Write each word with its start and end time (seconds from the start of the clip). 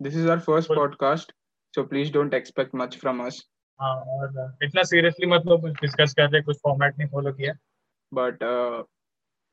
This 0.00 0.14
is 0.14 0.26
our 0.26 0.38
first 0.40 0.68
Full. 0.68 0.76
podcast, 0.76 1.26
so 1.74 1.84
please 1.84 2.10
don't 2.10 2.34
expect 2.34 2.74
much 2.74 2.96
from 2.98 3.20
us. 3.20 3.42
हाँ 3.80 3.94
और 4.16 4.56
इतना 4.64 4.82
seriously 4.88 5.26
मतलब 5.26 5.60
कुछ 5.60 5.72
डिस्कस 5.80 6.12
कर 6.18 6.28
रहे 6.30 6.42
कुछ 6.42 6.56
फॉर्मेट 6.62 6.98
नहीं 6.98 7.08
फॉलो 7.08 7.32
किया 7.40 7.52
But 8.12 8.42
uh, 8.42 8.82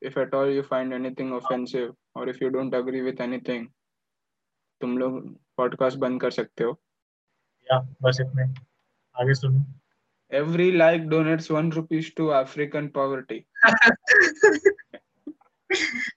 if 0.02 0.16
at 0.22 0.34
all 0.34 0.50
you 0.56 0.62
find 0.62 0.94
anything 0.98 1.32
offensive 1.38 1.90
or 2.14 2.28
if 2.32 2.40
you 2.40 2.50
don't 2.50 2.74
agree 2.80 3.02
with 3.08 3.20
anything, 3.26 3.66
तुम 4.80 4.96
लोग 4.98 5.18
podcast 5.60 5.96
बंद 6.04 6.20
कर 6.20 6.30
सकते 6.38 6.64
हो. 6.64 6.78
या 7.72 7.78
बस 8.02 8.20
इतने 8.20 8.44
आगे 9.22 9.34
सुनो 9.34 9.64
Every 10.30 10.70
like 10.72 11.02
donates 11.10 11.50
one 11.50 11.68
rupees 11.70 12.06
to 12.14 12.32
African 12.36 12.88
poverty. 12.90 13.46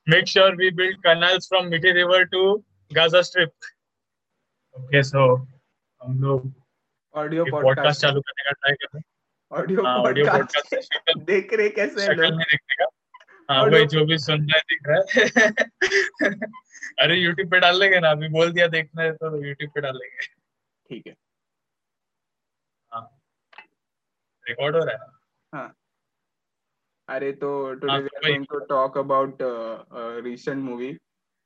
make 0.07 0.27
sure 0.27 0.55
we 0.55 0.69
build 0.71 1.03
canals 1.03 1.47
from 1.47 1.69
Mithi 1.71 1.93
River 1.97 2.25
to 2.35 2.63
Gaza 2.91 3.23
Strip. 3.23 3.51
Okay, 4.77 5.01
so 5.01 5.21
हम 6.01 6.21
लोग 6.23 6.43
Audio 7.15 7.45
ये 7.45 7.51
पॉडकास्ट 7.51 8.01
चालू 8.01 8.21
करने 8.21 8.43
का 8.43 8.51
ट्राई 8.51 8.73
कर 8.73 8.87
रहे 8.95 8.99
हैं। 8.99 9.05
हाँ, 9.51 9.97
ऑडियो 9.97 10.25
पॉडकास्ट 10.27 11.17
देख 11.17 11.53
रहे 11.53 11.69
कैसे 11.69 12.01
हैं 12.01 12.07
शक्ल 12.07 12.21
लोग? 12.21 12.31
नहीं 12.31 12.45
देखने 12.51 12.75
का। 12.75 12.85
हाँ 13.53 13.69
भाई 13.71 13.85
जो 13.85 14.05
भी 14.05 14.17
सुन 14.17 14.47
रहा 14.49 14.57
है 14.57 14.61
दिख 14.71 14.81
रहा 14.87 14.97
है। 14.97 15.05
अरे 16.99 17.15
यूट्यूब 17.15 17.51
पे 17.51 17.59
डाल 17.59 17.79
लेंगे 17.79 17.99
ना 17.99 18.09
अभी 18.11 18.27
बोल 18.29 18.51
दिया 18.51 18.67
देखना 18.67 19.03
है 19.03 19.11
तो 19.11 19.45
यूट्यूब 19.45 19.71
पे 19.75 19.81
डाल 19.81 19.95
लेंगे 19.95 20.25
ठीक 20.89 21.07
है. 21.07 21.15
रिकॉर्ड 24.47 24.75
हो 24.75 24.83
रहा 24.83 25.63
है। 25.63 25.69
अरे 27.09 27.31
तो 27.31 27.49
today 27.75 27.89
हाँ, 27.89 27.99
we 27.99 28.05
are 28.05 28.21
भाई। 28.23 28.31
going 28.31 28.45
to 28.45 28.59
talk 28.69 28.95
about 28.95 29.41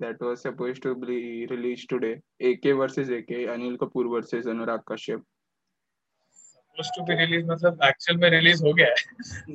that 0.01 0.19
was 0.21 0.41
supposed 0.41 0.81
to 0.83 0.93
be 0.95 1.17
released 1.47 1.89
today. 1.89 2.13
AK 2.41 2.71
versus 2.73 3.09
AK, 3.09 3.31
Anil 3.47 3.77
Kapoor 3.77 4.09
versus 4.11 4.45
Anurag 4.47 4.83
Kashyap. 4.85 5.21
Supposed 6.73 6.89
to 6.95 7.03
be 7.03 7.15
release 7.15 7.45
मतलब 7.45 7.81
एक्चुअल 7.83 8.17
में 8.17 8.29
रिलीज़ 8.29 8.63
हो 8.65 8.73
गया 8.73 8.87
है 8.87 8.95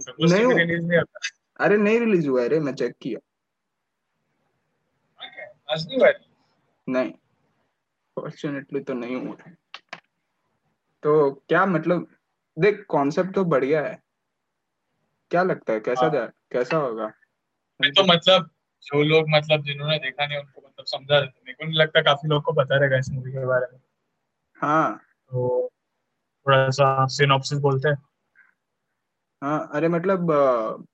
सपोज़ 0.01 0.33
नहीं 0.33 0.43
टू 0.43 0.49
बी 0.49 0.63
हो- 0.63 0.81
नहीं 0.81 0.99
होता 0.99 1.65
अरे 1.65 1.77
नहीं 1.77 1.99
रिलीज़ 2.01 2.29
हुआ 2.29 2.43
है 2.43 2.49
रे 2.49 2.59
मैं 2.61 2.73
चेक 2.75 2.95
किया 3.03 3.21
आज 5.71 5.87
नहीं 5.87 5.99
हुआ 5.99 6.09
है? 6.09 6.15
नहीं 6.87 7.13
फॉर्चुनेटली 8.17 8.81
तो 8.81 8.95
नहीं 8.95 9.17
हुआ 9.17 9.37
है 9.47 9.55
तो 11.03 11.31
क्या 11.49 11.65
मतलब 11.67 12.07
देख 12.57 12.85
कॉन्सेप्ट 12.89 13.35
तो 13.35 13.45
बढ़िया 13.55 13.83
है 13.87 13.99
क्या 15.31 15.43
लगता 15.43 15.73
है 15.73 15.81
कैसा 15.81 16.03
हाँ। 16.03 16.11
जा 16.13 16.27
कैसा 16.53 16.77
होगा 16.77 17.13
मैं 17.81 17.93
तो 17.93 18.05
मतलब 18.05 18.51
जो 18.87 19.03
लोग 19.03 19.27
मतलब 19.29 19.63
जिन्होंने 19.63 19.99
देखा 19.99 20.27
नहीं 20.27 20.39
उनको 20.39 20.63
मतलब 20.67 20.85
समझा 20.87 21.21
देते 21.21 21.41
मेरे 21.47 21.53
को 21.53 21.65
नहीं 21.65 21.79
लगता 21.79 22.01
काफ़ी 22.01 22.29
लोग 22.29 22.43
को 22.43 22.53
पता 22.53 22.77
रहेगा 22.77 22.99
इस 22.99 23.11
मूवी 23.11 23.33
के 23.33 23.47
बारे 23.47 23.67
में। 23.73 23.81
हाँ। 24.57 24.97
तो 25.31 25.69
थोड़ा 26.47 26.71
सा 26.71 27.07
सिनॉप्सिस 27.07 27.59
बोलते 27.59 27.89
हैं। 27.89 27.97
हाँ 29.43 29.71
अरे 29.75 29.89
मतलब 29.89 30.33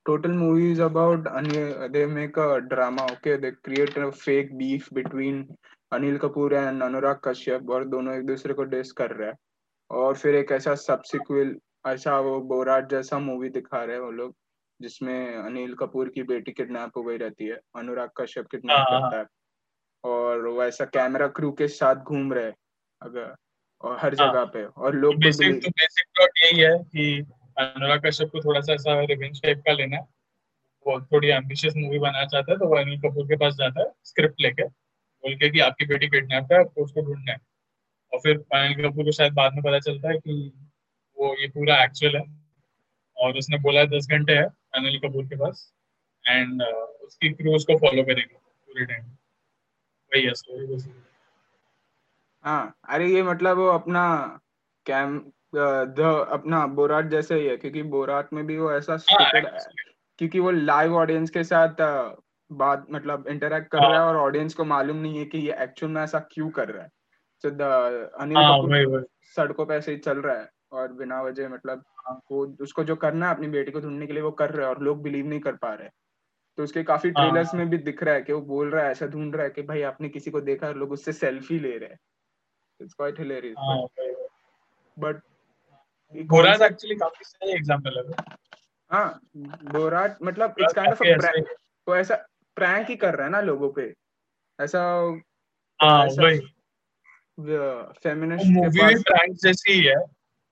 total 0.07 0.31
movie 0.31 0.71
is 0.73 0.81
about 0.83 1.29
they 1.93 2.07
make 2.07 2.39
a 2.39 2.57
drama 2.59 3.03
okay 3.03 3.37
they 3.37 3.51
create 3.51 3.99
a 3.99 4.09
fake 4.11 4.55
beef 4.56 4.89
between 4.93 5.47
Anil 5.93 6.19
Kapoor 6.19 6.55
and 6.55 6.83
Anurag 6.83 7.21
Kashyap 7.25 7.71
और 7.71 7.84
दोनों 7.84 8.15
एक 8.15 8.27
दूसरे 8.27 8.55
को 8.55 8.65
डिस 8.65 8.93
कर 8.93 9.11
रहे 9.11 9.29
हैं। 9.29 9.37
और 9.91 10.17
फिर 10.17 10.34
एक 10.34 10.53
ऐसा 10.53 10.75
सबसिक्वल 10.75 11.56
ऐसा 11.87 12.19
वो 12.21 12.41
बोराट 12.41 12.91
जैसा 12.91 13.19
मूवी 13.19 13.49
दिखा 13.49 13.84
रहे 13.84 13.97
हैं 13.97 14.03
वो 14.03 14.11
लोग। 14.11 14.34
जिसमें 14.83 15.36
अनिल 15.36 15.75
कपूर 15.75 16.08
की 16.08 16.22
बेटी 16.22 16.52
किडनैप 16.52 16.97
हो 16.97 17.02
गई 17.02 17.16
रहती 17.16 17.47
है 17.47 17.61
अनुराग 17.77 18.11
कश्यप 18.16 18.47
किडनैप 18.50 18.77
हाँ, 18.77 19.00
हाँ, 19.00 19.11
करता 19.11 19.19
है। 19.19 19.27
और 20.05 20.47
वो 20.47 20.64
ऐसा 20.64 20.84
कैमरा 20.84 21.27
क्रू 21.28 21.52
के 21.52 21.69
साथ 21.69 21.94
घूम 21.94 22.33
रहे 22.33 22.52
अगर 23.00 23.34
और 23.80 23.98
हर 24.00 24.14
हाँ। 24.14 24.33
जगह 24.33 24.44
पे 24.44 24.64
और 24.64 24.94
लोग 24.94 25.16
बेसिक 25.16 25.62
तो 25.62 25.70
बेसिक 25.70 26.06
प्लॉट 26.14 26.30
यही 26.44 26.60
है 26.60 26.78
कि 26.78 27.33
अनुराग 27.58 28.06
कश्यप 28.06 28.28
को 28.28 28.41
थोड़ा 28.41 28.60
सा 28.60 28.72
ऐसा 28.72 29.00
रिवेंज 29.00 29.42
टाइप 29.42 29.58
का 29.58 29.72
लेना 29.72 29.97
है। 29.97 30.03
वो 30.87 31.00
थोड़ी 31.00 31.28
एम्बिशियस 31.28 31.75
मूवी 31.76 31.98
बनाना 31.98 32.25
चाहता 32.25 32.53
है 32.53 32.59
तो 32.59 32.66
वो 32.66 32.76
अनिल 32.76 33.00
कपूर 33.00 33.26
के 33.26 33.37
पास 33.37 33.54
जाता 33.54 33.81
है 33.81 33.87
स्क्रिप्ट 34.04 34.41
लेके। 34.41 34.65
बोल 34.65 35.34
के 35.34 35.50
कि 35.50 35.60
आपकी 35.60 35.87
बेटी 35.87 36.09
किडनैप 36.09 36.53
है 36.53 36.59
आपको 36.59 36.84
उसको 36.84 37.00
ढूंढना 37.00 37.32
है। 37.32 37.38
और 38.12 38.19
फिर 38.19 38.37
अनिल 38.37 38.91
कपूर 38.91 39.04
को 39.04 39.12
शायद 39.12 39.32
बाद 39.32 39.53
में 39.53 39.62
पता 39.62 39.78
चलता 39.78 40.09
है 40.09 40.19
कि 40.19 40.53
वो 41.19 41.34
ये 41.41 41.48
पूरा 41.48 41.84
एक्चुअल 41.84 42.16
है। 42.16 42.42
और 43.16 43.38
उसने 43.38 43.59
बोला 43.59 43.81
है 43.81 43.87
दस 43.87 44.06
घंटे 44.10 44.32
है। 44.32 44.62
अनिल 44.75 44.99
कपूर 44.99 45.25
के 45.25 45.37
पास 45.37 45.72
एंड 46.28 46.62
uh, 46.62 47.06
उसकी 47.06 47.31
क्रू 47.31 47.55
उसको 47.55 47.78
फॉलो 47.78 48.03
करेगी 48.03 48.34
पूरे 48.34 48.84
टाइम 48.87 49.05
वही 50.12 50.22
है 50.22 50.34
स्टोरी 50.34 50.66
बेसिकली 50.66 51.03
हाँ. 52.44 52.75
अरे 52.88 53.09
ये 53.09 53.22
मतलब 53.22 53.56
वो 53.56 53.66
अपना 53.66 54.05
कैम 54.87 55.19
द 55.55 56.27
अपना 56.31 56.66
बोराट 56.66 57.06
जैसा 57.06 57.34
ही 57.34 57.47
है 57.47 57.56
क्योंकि 57.56 57.83
बोराट 57.83 58.33
में 58.33 58.47
भी 58.47 58.59
वो 58.59 58.72
ऐसा 58.72 58.93
है 58.93 59.41
क्योंकि 60.19 60.38
वो 60.38 60.50
लाइव 60.50 60.94
ऑडियंस 60.97 61.31
के 61.31 61.44
साथ 61.44 61.81
अ, 61.81 62.16
बात 62.53 62.87
मतलब 62.91 63.28
इंटरेक्ट 63.28 63.71
कर 63.71 63.78
रहा 63.78 63.93
है 63.93 64.06
और 64.06 64.16
ऑडियंस 64.16 64.54
को 64.54 64.65
मालूम 64.65 64.97
नहीं 64.97 65.19
है 65.19 65.25
कि 65.25 65.39
ये 65.39 65.56
एक्चुअल 65.59 65.93
में 65.93 66.03
ऐसा 66.03 66.19
क्यों 66.19 66.50
कर 66.50 66.69
रहा 66.69 66.83
है. 66.83 66.89
तो 67.43 67.50
द 67.50 67.62
अनिल 68.21 68.37
हाँ 68.37 69.03
सड़कों 69.37 69.66
पे 69.66 69.75
ऐसे 69.75 69.93
ही 69.93 69.99
चल 69.99 70.19
रहा 70.19 70.37
है 70.41 70.50
और 70.72 70.93
बिना 70.93 71.22
वजह 71.22 71.49
मतलब 71.49 71.84
हाँ। 71.89 71.91
वो 72.11 72.57
उसको 72.61 72.85
जो 72.85 72.97
करना 72.97 73.29
है 73.29 73.35
अपनी 73.35 73.49
बेटी 73.49 73.73
को 73.73 73.81
ढूँढने 73.81 74.07
के 74.07 74.13
लिए 74.13 74.23
वो 74.23 74.31
कर 74.31 74.51
रहा 74.51 74.69
है 74.69 74.75
और 74.75 74.83
लोग 74.83 75.03
बिलीव 75.03 75.27
नहीं 75.27 75.41
कर 75.41 75.57
पा 75.57 75.75
रहे 75.75 75.89
तो 76.57 76.63
उसके 76.63 76.83
काफ़ी 76.83 77.11
हाँ। 77.11 77.17
ट्रेलर्स 77.23 77.55
में 77.55 77.71
भी 77.71 77.79
दिख 77.79 78.03
रहा 78.03 78.15
है 78.15 78.23
कि 78.23 78.33
वो 78.33 78.41
बोल 78.41 78.71
रहा 78.71 78.85
है 78.85 78.91
ऐसा 78.91 79.07
ढूंढ 79.07 79.35
रहा 79.35 79.45
है 79.45 79.51
कि 79.51 79.63
भाई 79.63 79.83
आपने 79.83 80.09
किसी 80.09 80.31
को 80.31 80.41
देखा 80.41 80.67
है 80.67 80.75
लोग 80.75 80.93
उससे 80.93 81.13
सेल्फी 81.13 81.59
ले 81.59 81.79
रहे 81.79 81.89
हैं। 81.89 81.99
इट्स 82.81 82.95
क्वाइट 82.95 83.19
हाँ 83.19 83.25
हिलेरियस 83.25 83.57
बट 84.99 85.17
बोराट 86.17 86.63
एक्चुअली 86.63 86.97
काफ़ी 86.97 87.25
सही 87.25 87.53
एग्जांपल 87.53 87.99
है। 87.99 88.25
हाँ 88.91 89.21
बोराट 89.63 90.19
मतलब 90.23 90.55
इट्स 90.61 90.73
काइंड 90.73 90.93
ऑफ़ 90.93 91.05
काफ़ी 91.05 91.29
ऐसे 91.29 91.41
वो 91.89 91.97
ऐसा 91.97 92.15
प्रैंक 92.57 92.89
ही 92.89 92.97
कर 92.97 93.15
रहा 93.15 93.27
है 93.27 93.33
ना 93.33 93.41
लोगों 93.41 93.73
पे। 93.73 93.95
ऐसा 94.61 94.81
हाँ 95.83 96.05
वही। 96.05 96.41
फेमिनिस्ट 98.01 98.47
मूवी 98.51 98.95
भी 98.95 99.03
प्रैंक 99.03 99.37
जैसी 99.37 99.73
ही 99.73 99.81
है। 99.81 99.97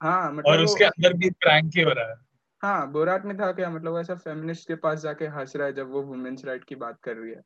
हाँ 0.02 0.32
मतलब 0.32 0.46
और 0.46 0.60
उसके 0.60 0.84
अंदर 0.84 1.12
भी 1.12 1.30
प्रैंक 1.30 1.72
ही 1.76 1.82
हो 1.82 1.90
रहा 1.90 2.10
है। 2.10 2.16
हाँ 2.62 2.90
बोराट 2.92 3.24
में 3.24 3.36
था 3.38 3.52
क्या? 3.52 3.70
मतलब 3.70 3.98
ऐसा 3.98 4.14
फेमिनिस्ट 4.14 4.68
के 4.68 4.74
पास 4.74 5.00
जाके 5.00 5.26
हंस 5.26 5.56
रहा 5.56 5.66
है 5.66 5.72
जब 5.72 5.90
वो 5.90 6.02
वुमेन्स 6.02 6.44
राइट 6.44 6.64
की 6.64 6.74
बात 6.74 6.98
कर 7.02 7.16
रही 7.16 7.32
है। 7.32 7.42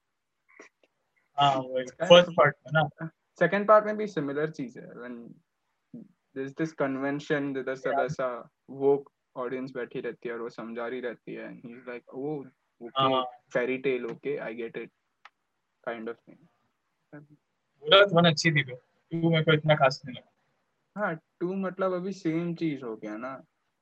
हाँ 1.38 1.62
फ़र्स्ट 2.08 2.30
पार्ट 2.30 2.56
में 2.66 2.82
ना। 2.82 3.10
सेकंड 3.38 3.68
पार्ट 3.68 3.84
में 3.84 3.96
भी 3.96 4.06
सिमिलर 4.06 4.50
चीज़ 4.50 4.78
है। 4.78 4.86
व्हेन 4.86 5.34
दिस 6.36 6.50
दिस 6.50 6.72
कन्वेंशन 6.72 7.54
जिधर 7.54 7.74
सब 7.74 8.00
ऐसा 8.00 8.50
वो 8.70 9.12
ऑडियंस 9.36 9.72
बैठी 9.74 10.00
रहती 10.00 10.28
है 10.28 10.34
और 10.34 10.40
वो 10.40 10.48
समझा 10.48 10.86
रही 10.86 11.00
रहती 11.00 11.34
है 11.34 11.52
ही 11.52 11.72
is 11.72 11.88
like 11.88 12.14
oh 12.14 12.44
okay 12.80 13.22
fairy 13.50 13.78
tale 13.78 14.06
okay 14.06 14.36
I 14.36 14.54
get 14.54 14.76
it 14.76 14.90
kind 15.84 16.08
of 16.08 16.16
thing 16.28 17.20
Borat 17.84 18.08
one 18.12 18.24
अच्छी 18.24 18.50
थी 18.52 18.62
टू 18.62 19.30
मेरे 19.30 19.44
को 19.44 19.52
इतना 19.52 19.74
खास 19.74 20.02
नहीं 20.06 20.16
लगा। 20.16 20.33
हाँ 20.96 21.14
टू 21.40 21.54
मतलब 21.56 21.92
अभी 21.92 22.12
सेम 22.12 22.54
चीज़ 22.54 22.84
हो 22.84 22.94
गया 22.96 23.16
ना। 23.16 23.34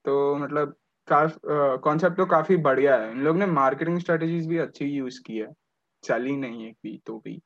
तो 0.05 0.35
मतलब 0.37 0.75
कॉन्सेप्ट 1.09 2.17
तो 2.17 2.27
काफ़ी 2.27 2.57
बढ़िया 2.67 2.97
है। 2.97 3.11
इन 3.11 3.21
लोग 3.23 3.37
ने 3.37 3.47
मार्केटिंग 3.47 3.99
स्ट्रेटजीज 3.99 4.47
भी 4.49 4.59
अच्छी 4.59 4.85
यूज़ 4.87 5.21
की 5.27 5.37
है। 5.39 5.49
चली 6.05 6.37
नहीं 6.37 6.65
है 6.65 6.71
भी 6.83 6.97
तो 7.07 7.19
भी। 7.19 7.41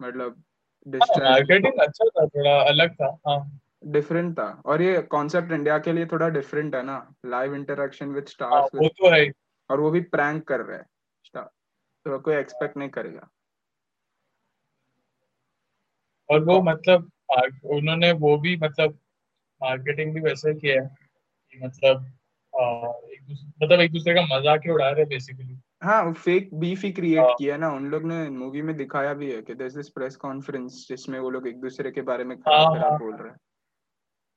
मतलब 0.00 0.42
मार्केटिंग 0.88 1.80
अच्छा 1.80 2.08
था 2.08 2.26
थोड़ा 2.26 2.58
अलग 2.62 2.94
था 2.94 3.06
हाँ। 3.28 3.58
डिफरेंट 3.86 4.32
था। 4.38 4.48
और 4.66 4.82
ये 4.82 5.00
कॉन्सेप्ट 5.10 5.52
इंडिया 5.52 5.78
के 5.78 5.92
लिए 5.92 6.06
थोड़ा 6.06 6.28
डिफरेंट 6.28 6.74
है 6.74 6.82
ना। 6.82 6.98
लाइव 7.26 7.54
इंटरेक्शन 7.54 8.08
विद 8.08 8.24
हाँ, 8.24 8.30
स्टार्स 8.30 8.70
वो 8.74 8.88
तो 8.88 9.14
है 9.14 9.30
और 9.70 9.80
वो 9.80 9.90
भी 9.90 10.00
प्रैंक 10.14 10.46
कर 10.48 10.60
रहा 10.60 10.76
है। 10.78 10.84
स्टार 11.24 11.50
तो 12.06 12.18
कोई 12.18 12.34
एक्सपेक्ट 12.36 12.76
नहीं 12.76 12.88
करेगा। 12.90 13.28
और 16.28 16.44
वो 16.44 16.60
मतलब 16.62 17.10
उन्होंने 17.64 18.12
वो 18.12 18.36
भी 18.38 18.56
मतलब 18.56 18.98
मार्केटिंग 19.62 20.14
भी 20.14 20.20
वैसे 20.20 20.54
किया 20.54 20.82
है 20.82 20.96
कि 21.50 21.66
मतलब 21.66 22.12
एक 23.10 23.26
दूसरे 23.28 23.66
मतलब 23.66 23.80
एक 23.80 23.92
दूसरे 23.92 24.14
का 24.14 24.22
मज़ाक 24.36 24.60
ही 24.66 24.70
उड़ा 24.70 24.90
रहे 24.90 25.04
बेसिकली 25.04 25.58
हाँ 25.82 26.12
फेक 26.12 26.54
बीफ 26.54 26.82
ही 26.82 26.92
क्रिएट 26.92 27.20
हाँ। 27.20 27.34
किया 27.38 27.56
ना 27.56 27.70
उन 27.70 27.86
लोग 27.86 28.04
ने 28.04 28.30
मूवी 28.30 28.62
में 28.62 28.76
दिखाया 28.76 29.14
भी 29.14 29.32
है 29.32 29.42
कि 29.42 29.54
दिस 29.54 29.74
दिस 29.74 29.88
प्रेस 29.88 30.16
कॉन्फ्रेंस 30.16 30.86
जिसमें 30.88 31.18
वो 31.20 31.30
लोग 31.30 31.48
एक 31.48 31.60
दूसरे 31.60 31.90
के 31.90 32.02
बारे 32.02 32.24
में 32.24 32.36
हाँ, 32.36 32.42
खराब 32.44 32.78
खराब 32.78 32.90
हाँ। 32.90 32.98
बोल 32.98 33.14
रहे 33.14 33.32
हैं। 33.32 33.38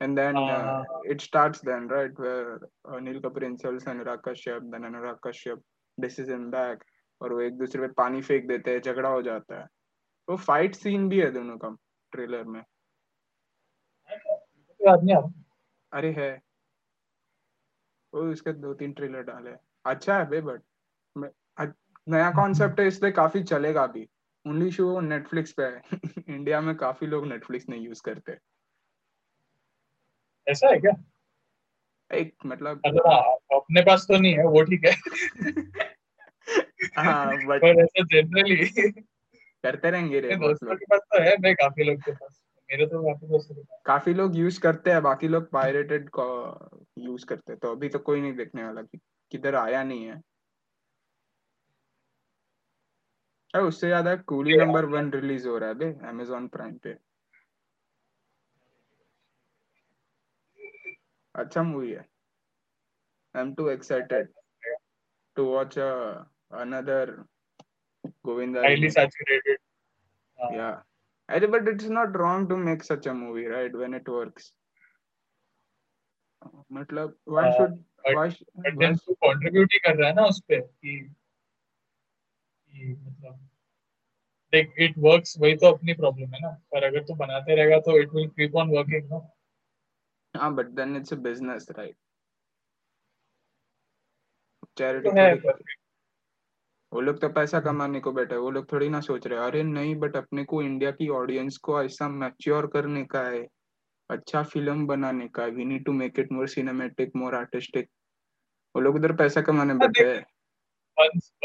And 0.00 0.18
then 0.18 0.36
uh, 0.36 0.82
it 1.04 1.20
starts 1.20 1.60
then 1.60 1.88
right 1.88 2.10
where 2.16 2.60
Anil 2.86 3.20
Kapoor 3.20 3.42
insults 3.42 3.84
Anurag 3.84 4.20
Kashyap 4.22 4.70
then 4.70 4.82
Anurag 4.82 5.16
Kashyap 5.26 5.58
disses 5.98 6.28
him 6.28 6.50
back 6.50 6.76
और 7.20 7.32
वो 7.32 7.40
एक 7.40 7.58
दूसरे 7.58 7.80
पे 7.80 7.88
पानी 7.88 8.22
फेंक 8.22 8.48
देते 8.48 8.70
हैं 8.70 8.80
झगड़ा 8.80 9.08
हो 9.08 9.22
जाता 9.22 9.60
है। 9.60 9.66
वो 10.28 10.36
फाइट 10.36 10.74
सीन 10.74 11.08
भी 11.08 11.20
है 11.20 11.30
दोनों 11.30 11.56
का 11.56 11.76
ट्रेलर 12.12 12.44
में। 12.44 12.62
नहीं 14.96 15.16
आ 15.16 15.18
रहा। 15.18 15.44
अरे 15.92 16.12
है। 16.12 16.42
वो 18.14 18.30
इसके 18.30 18.52
दो 18.52 18.74
तीन 18.74 18.92
ट्रेलर 18.92 19.22
डाले 19.22 19.50
अच्छा 19.86 20.18
है 20.18 20.28
बे 20.28 20.40
बट 20.40 20.62
नया 22.08 22.30
कॉन्सेप्ट 22.30 22.80
है 22.80 22.86
इसलिए 22.86 23.12
काफ़ी 23.12 23.42
चलेगा 23.42 23.86
भी 23.86 24.08
ओनली 24.46 24.70
शो 24.70 25.00
नेटफ्लिक्स 25.00 25.52
पे 25.52 25.62
है। 25.62 25.82
इंडिया 26.28 26.60
में 26.60 26.74
काफ़ी 26.74 27.06
लोग 27.06 27.26
नेटफ्लिक्स 27.26 27.68
नहीं 27.68 27.80
यूज़ 27.80 28.02
करते। 28.02 28.38
ऐसा 30.48 30.68
है 30.68 30.78
क्या? 30.78 31.04
एक 32.14 32.36
मतलब 32.46 32.80
अच्छा 32.86 33.20
अपने 33.56 33.80
पास 33.80 34.02
तो 34.02 34.16
नहीं 34.16 34.32
है 34.32 34.44
वो 34.46 34.62
ठीक 34.62 34.84
है। 34.84 34.92
हाँ 36.98 37.46
बट 37.46 37.64
ऐसा 37.64 38.04
जनरली 38.04 38.66
करते 39.62 39.90
रहेंगे 39.90 40.20
रे 40.20 40.36
बहुत 40.36 40.50
दोस्तों 40.50 40.68
लोग 40.68 40.78
के 40.78 40.84
पास 40.84 41.00
तो 41.00 41.22
है 41.22 41.36
मैं 41.40 41.54
काफ़ी 41.54 41.84
लोग 41.84 42.00
के 42.00 42.12
पास। 42.12 42.47
मेरे 42.70 42.86
तो 42.86 43.02
काफ़ी 43.02 43.54
काफ़ी 43.86 44.12
लोग 44.14 44.36
यूज़ 44.36 44.60
करते 44.60 44.90
हैं 44.90 45.02
बाकी 45.02 45.28
लोग 45.28 45.50
पायरेटेड 45.50 46.10
यूज़ 46.98 47.24
करते 47.26 47.52
हैं 47.52 47.58
तो 47.60 47.70
अभी 47.72 47.88
तो 47.88 47.98
कोई 47.98 48.20
नहीं 48.20 48.32
देखने 48.36 48.64
वाला 48.64 48.82
कि 48.82 48.98
किधर 49.32 49.54
आया 49.54 49.82
नहीं 49.84 50.04
है। 50.04 50.16
अरे 53.54 53.62
उससे 53.64 53.86
ज़्यादा 53.86 54.14
कूली 54.28 54.56
नंबर 54.56 54.84
वन 54.84 55.10
रिलीज़ 55.12 55.46
हो 55.48 55.56
रहा 55.58 55.68
है 55.68 55.74
बे 55.74 55.86
अमेजोन 56.08 56.48
प्राइम 56.48 56.76
पे। 56.78 56.94
अच्छा 61.34 61.62
मूवी 61.62 61.90
है। 61.92 62.06
I 63.34 63.42
am 63.42 63.54
too 63.54 63.68
excited 63.70 64.28
to 65.36 65.44
watch 65.44 65.78
another 65.78 67.10
Govinda 68.24 68.60
highly 68.60 68.90
saturated 68.90 69.58
yeah 70.38 70.74
अरे 70.74 70.87
but 71.28 71.68
it's 71.68 71.88
not 71.88 72.16
wrong 72.16 72.48
to 72.48 72.56
make 72.56 72.82
such 72.82 73.06
a 73.06 73.14
movie 73.14 73.46
right 73.46 73.74
when 73.74 73.94
it 73.94 74.08
works. 74.08 74.52
मतलब 76.72 77.14
why 77.24 77.42
हाँ, 77.42 77.52
should 77.52 77.70
but- 77.70 78.16
why, 78.16 78.28
why 78.64 78.76
then 78.76 78.96
तू 78.96 79.14
contribute 79.14 79.68
ही 79.72 79.78
कर 79.78 79.96
रहा 79.96 80.08
है 80.08 80.14
ना 80.14 80.24
उस 80.24 80.40
पे 80.48 80.60
कि 80.60 81.14
कि 82.68 82.92
मतलब 82.92 83.48
देख 84.52 84.74
इट 84.78 84.94
वर्क्स 84.98 85.38
वही 85.38 85.56
तो 85.56 85.66
अपनी 85.66 85.94
प्रॉब्लम 85.94 86.34
है 86.34 86.40
ना। 86.40 86.48
पर 86.48 86.84
अगर 86.84 87.02
तू 87.02 87.14
बनाते 87.14 87.54
रहेगा 87.56 87.78
तो 87.78 88.00
it 88.00 88.08
will 88.08 88.28
keep 88.28 88.56
on 88.56 88.68
working 88.68 89.10
ना। 89.12 89.30
हाँ 90.36 90.56
but 90.56 90.74
then 90.76 90.96
it's 90.96 91.12
a 91.12 91.16
business 91.16 91.70
right? 91.78 91.96
तो 94.60 94.68
चैरिटी 94.78 95.08
है 95.08 95.30
थोड़ी 95.30 95.40
पर 95.40 95.62
वो 96.92 97.00
लोग 97.00 97.20
तो 97.20 97.28
पैसा 97.28 97.60
कमाने 97.60 98.00
को 98.00 98.12
बैठे 98.12 98.36
वो 98.36 98.50
लोग 98.50 98.72
थोड़ी 98.72 98.88
ना 98.88 99.00
सोच 99.00 99.26
रहे 99.26 99.38
अरे 99.38 99.62
नहीं 99.62 99.94
बट 99.96 100.16
अपने 100.16 100.44
को 100.44 100.62
इंडिया 100.62 100.90
की 100.90 101.08
ऑडियंस 101.08 101.56
को 101.56 101.82
ऐसा 101.82 102.08
मैच्योर 102.08 102.66
करने 102.66 103.04
का 103.04 103.22
है 103.22 103.46
अच्छा 104.10 104.42
फ़िल्म 104.42 104.86
बनाने 104.86 105.28
का 105.28 105.44
we 105.44 105.64
need 105.64 105.84
to 105.84 105.92
make 105.92 106.18
it 106.18 106.32
more 106.32 106.48
cinematic 106.48 107.12
more 107.16 107.34
artistic 107.34 107.88
वो 108.76 108.82
लोग 108.82 108.94
उधर 108.94 109.12
पैसा 109.12 109.40
कमाने 109.40 109.72
हाँ, 109.72 109.78
बैठे 109.78 110.06
हैं। 110.06 110.24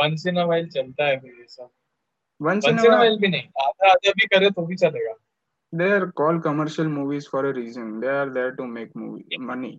वंस 0.02 0.28
इन 0.28 0.38
अ 0.38 0.44
वाइल 0.44 0.70
चलता 0.70 1.06
है 1.06 1.20
फिर 1.20 1.32
ये 1.32 1.46
सब। 1.48 1.70
वंस 2.42 2.66
इन 2.66 2.78
अ 2.78 3.04
भी 3.16 3.28
नहीं 3.28 3.44
आधा 3.44 3.92
आधा 3.92 4.12
भी 4.12 4.28
करे 4.28 4.50
तो 4.50 4.66
भी 4.66 4.76
चलेगा। 4.76 5.16
They 5.74 5.92
are 5.92 6.12
called 6.12 6.44
commercial 6.44 6.86
movies 6.86 7.28
for 7.28 7.40
a 7.46 7.54
reason 7.54 8.00
they 8.00 8.10
are 8.10 8.30
there 8.34 8.52
to 8.56 8.66
make 8.74 8.92
movie 8.96 9.38
money 9.40 9.72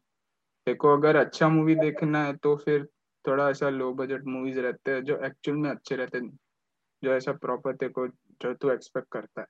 देखो 0.66 0.96
अगर 0.96 1.16
अच्छा 1.16 1.48
मूवी 1.48 1.74
देखना 1.74 2.24
है 2.24 2.36
तो 2.36 2.56
फिर 2.56 2.88
थोड़ा 3.26 3.48
ऐसा 3.50 3.68
लो 3.68 3.92
बजट 3.94 4.24
मूवीज़ 4.26 4.60
रहते 4.60 4.90
हैं 4.90 5.04
जो 5.04 5.16
एक्चुअल 5.24 5.56
में 5.56 5.70
अच्छे 5.70 5.96
रहते 5.96 6.18
हैं 6.18 6.38
जो 7.02 7.14
ऐसा 7.14 7.32
प्रॉपर 7.32 7.72
देखो 7.72 8.06
जो 8.08 8.54
तू 8.54 8.70
एक्सपेक्ट 8.70 9.08
करता 9.12 9.40
है। 9.40 9.46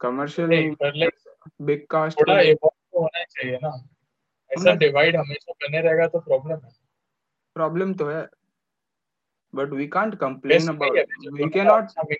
कमर्शियल 0.00 0.76
बिग 1.62 1.86
कास्ट 1.90 2.20
थोड़ा 2.20 2.40
इवॉल्व 2.40 2.80
तो 2.92 3.00
होना 3.00 3.24
चाहिए 3.24 3.56
ना। 3.56 3.88
ऐसा 4.50 4.74
डिवाइड 4.74 5.16
हमेशा 5.16 5.52
बने 5.52 5.80
रहेगा 5.80 6.06
तो 6.06 6.20
प्रॉब्लम 6.20 6.64
है। 6.64 6.72
प्रॉब्लम 7.54 7.94
तो 7.94 8.06
है 8.06 8.28
but 9.54 9.68
we 9.68 9.86
can't 9.86 10.14
complain 10.14 10.68
about 10.68 10.98
we 11.32 11.48
can 11.48 11.66
not 11.66 12.12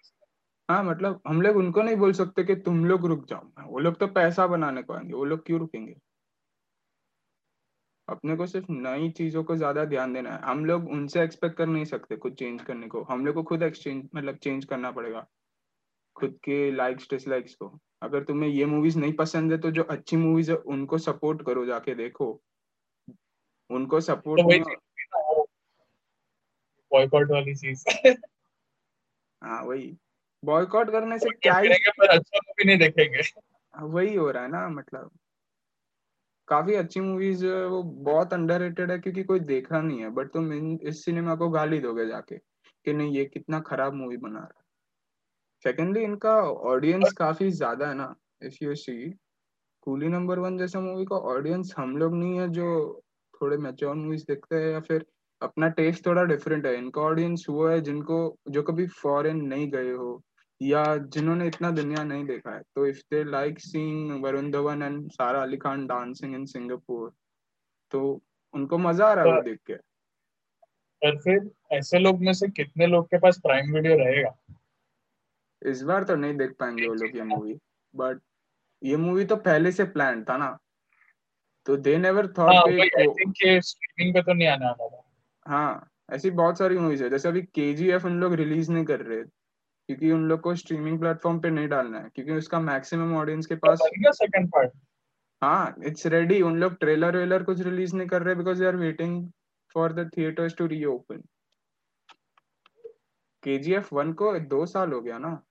हाँ 0.70 0.82
मतलब 0.84 1.20
हम 1.28 1.42
लोग 1.42 1.56
उनको 1.56 1.82
नहीं 1.82 1.96
बोल 1.96 2.12
सकते 2.12 2.44
कि 2.44 2.54
तुम 2.56 2.84
लोग 2.84 3.06
रुक 3.06 3.26
जाओ। 3.26 3.66
वो 3.66 3.78
लोग 3.78 3.96
तो 3.96 4.06
पैसा 4.06 4.46
बनाने 4.46 4.82
को 4.82 4.92
आएँगे 4.92 5.14
वो 5.14 5.24
लोग 5.24 5.44
क्यों 5.46 5.60
रुकेंगे? 5.60 5.96
अपने 8.12 8.36
को 8.36 8.46
सिर्फ़ 8.46 8.66
नई 8.70 9.10
चीज़ों 9.10 9.42
को 9.44 9.56
ज़्यादा 9.56 9.84
ध्यान 9.86 10.12
देना 10.12 10.30
है। 10.32 10.40
हम 10.42 10.64
लोग 10.66 10.88
उनसे 10.90 11.22
एक्सपेक्ट 11.22 11.56
कर 11.56 11.66
नहीं 11.66 11.84
सकते 11.86 12.16
कुछ 12.16 12.34
चेंज 12.34 12.62
करने 12.62 12.88
को। 12.88 13.02
हम 13.02 13.26
लोग 13.26 13.34
को 13.34 13.42
खुद 13.44 13.62
एक्सचेंज 13.62 14.04
मतलब 14.16 14.36
चेंज 14.38 14.64
करना 14.64 14.90
पड़ेगा। 14.90 15.26
खुद 16.16 16.38
के 16.44 16.70
लाइक्स 16.72 17.08
डिसलाइक्स 17.10 17.54
को। 17.54 17.78
अगर 18.02 18.24
तुम्हें 18.24 18.50
ये 18.50 18.66
मूवीज़ 18.66 18.98
नहीं 18.98 19.12
पसंद 19.14 19.52
है 19.52 19.58
तो 19.58 19.70
जो 19.70 19.82
अच्छी 19.90 20.16
मूवीज़ 20.18 20.50
है 20.52 20.56
उनको 20.68 20.98
सपोर्ट 21.00 21.42
करो 21.46 21.66
जाके 21.66 21.94
देखो। 21.94 22.32
उनको 23.70 23.96
तो 23.96 24.00
सपोर्ट 24.02 24.40
वो 24.40 25.46
बॉयकॉट 26.92 27.30
वाली 27.30 27.54
चीज़। 27.54 27.84
हाँ 29.42 29.62
वही। 29.64 29.96
बॉयकॉट 30.42 30.90
करने 30.90 31.18
से 31.18 31.30
क्या 31.32 31.56
ही 31.58 31.68
पर 31.98 32.08
अच्छा 32.08 32.38
मूवी 32.38 32.64
नहीं 32.64 32.78
देखेंगे। 32.78 33.22
वही 33.74 34.14
हो 34.14 34.30
रहा 34.30 34.42
है 34.42 34.50
ना 34.50 34.68
मतलब। 34.70 35.10
काफ़ी 36.48 36.74
अच्छी 36.74 37.00
मूवीज़ 37.00 37.40
जो 37.40 37.56
है 37.56 37.66
वो 37.68 37.82
बहुत 38.04 38.32
अंडररेटेड 38.32 38.90
है 38.90 38.98
क्योंकि 38.98 39.22
कोई 39.24 39.40
देखा 39.42 39.80
नहीं 39.80 40.00
है 40.00 40.10
बट 40.12 40.32
तुम 40.32 40.52
इन, 40.52 40.78
इस 40.82 41.04
सिनेमा 41.04 41.34
को 41.36 41.48
गाली 41.50 41.80
दोगे 41.80 42.06
जाके 42.06 42.38
कि 42.38 42.92
नहीं 42.92 43.12
ये 43.12 43.24
कितना 43.26 43.60
खराब 43.62 43.94
मूवी 43.94 44.16
बना 44.18 44.38
रहा 44.40 44.58
है। 44.58 44.64
सेकेंडली 45.64 46.02
इनका 46.04 46.34
ऑडियंस 46.68 47.12
काफ़ी 47.14 47.50
ज़्यादा 47.52 47.88
है 47.88 47.94
ना 47.94 48.14
if 48.42 48.56
you 48.62 48.74
see 48.76 48.94
Coolie 49.82 50.08
number 50.08 50.38
one 50.38 50.58
जैसा 50.58 50.80
मूवी 50.80 51.04
का 51.06 51.16
ऑडियंस 51.30 51.74
हम 51.78 51.96
लोग 51.98 52.14
नहीं 52.14 52.38
है 52.40 52.48
जो 52.50 52.68
थोड़े 53.34 53.56
मैच्योर 53.58 53.94
मूवीज़ 53.96 54.24
देखते 54.28 54.56
हैं 54.56 54.72
या 54.72 54.80
फिर 54.82 55.06
अपना 55.40 55.68
टेस्ट 55.72 56.06
थोड़ा 56.06 56.24
डिफरेंट 56.24 56.66
है। 56.66 56.76
इनका 56.78 57.00
ऑडियंस 57.02 57.46
वो 57.50 57.66
है 57.68 57.80
जिनको 57.82 58.18
जो 58.50 58.62
कभी 58.62 58.86
फॉरेन 58.94 59.42
नहीं 59.46 59.70
गए 59.72 59.90
हो 59.92 60.22
या 60.62 60.96
जिन्होंने 60.96 61.46
इतना 61.46 61.70
दुनिया 61.70 62.02
नहीं 62.04 62.24
देखा 62.24 62.54
है 62.54 62.62
तो 62.74 62.86
if 62.86 62.98
they 63.10 63.22
like 63.24 63.60
seeing 63.60 64.22
Varun 64.24 64.50
Dhawan 64.50 64.82
and 64.82 65.10
Sara 65.10 65.42
Ali 65.42 65.56
Khan 65.56 65.86
dancing 65.86 66.34
in 66.34 66.44
Singapore 66.46 67.12
तो 67.92 68.20
उनको 68.54 68.78
मज़ा 68.78 69.06
आ 69.06 69.12
रहा 69.12 69.34
है 69.34 69.42
देख 69.42 69.58
के। 69.66 69.74
पर 71.02 71.16
फिर 71.16 71.50
ऐसे 71.72 71.98
लोग 71.98 72.20
में 72.20 72.32
से 72.32 72.48
कितने 72.48 72.86
लोग 72.86 73.06
के 73.06 73.18
पास 73.18 73.38
प्राइम 73.38 73.72
वीडियो 73.74 73.96
रहेगा? 73.96 74.34
इस 75.62 75.82
बार 75.82 76.04
तो 76.04 76.16
नहीं 76.16 76.36
देख 76.36 76.54
पाएँगे 76.60 76.88
वो 76.88 76.94
लोग 76.94 77.16
ये 77.16 77.22
मूवी 77.34 77.58
बट 77.94 78.20
ये 78.82 78.96
मूवी 78.96 79.24
तो 79.24 79.36
पहले 79.36 79.72
से 79.72 79.84
प्लान 79.84 80.24
था 80.24 80.36
ना। 80.36 80.58
तो 81.66 81.76
they 81.76 81.96
never 81.98 82.26
thought 82.38 82.80
I 82.90 83.06
think 83.08 83.34
ये 83.44 83.60
स्ट्रीमिंग 83.60 84.14
पे 84.14 84.22
तो 84.22 84.32
नहीं 84.32 84.48
आने 84.48 84.66
वाला। 84.66 84.88
था 84.88 85.02
हाँ 85.46 85.88
ऐसी 86.10 86.30
बहुत 86.30 86.58
सारी 86.58 86.78
मूवीज़ 86.78 87.04
है 87.04 87.10
जैसे 87.10 87.28
अभी 87.28 87.42
के 87.42 87.72
जी 87.74 87.90
एफ़ 87.90 88.06
उन 88.06 88.20
लोग 88.20 88.34
रिलीज़ 88.34 88.72
नहीं 88.72 88.84
कर 88.84 89.00
रहे 89.00 89.22
क्योंकि 89.88 90.11
उन 90.11 90.29
लोग 90.29 90.40
को 90.40 90.55
स्ट्रीमिंग 90.55 90.99
प्लेटफॉर्म 91.00 91.40
पे 91.40 91.50
नहीं 91.50 91.69
डालना 91.69 91.99
है 91.99 92.11
क्योंकि 92.14 92.32
उसका 92.32 92.61
मैक्सिमम 92.61 93.17
ऑडियंस 93.17 93.46
के 93.46 93.55
पास 93.55 93.79
सेकंड 94.12 94.49
पार्ट 94.49 94.73
हाँ 95.43 95.77
इट्स 95.86 96.06
रेडी 96.06 96.43
उन 96.43 96.58
लोग 96.58 96.77
ट्रेलर 96.77 97.17
वेलर 97.17 97.43
कुछ 97.43 97.60
रिलीज़ 97.60 97.96
नहीं 97.96 98.08
कर 98.08 98.22
रहे 98.22 98.34
because 98.34 98.58
they 98.58 98.67
are 98.67 98.77
waiting 98.77 99.31
for 99.74 99.93
the 99.93 100.10
theatres 100.17 100.55
to 100.56 100.67
reopen 100.67 101.22
K 103.43 103.58
G 103.58 103.74
F 103.74 103.94
one 103.94 104.12
को 104.12 104.39
दो 104.39 104.67
साल 104.67 104.93
हो 104.93 105.01
गया 105.01 105.19
ना। 105.19 105.43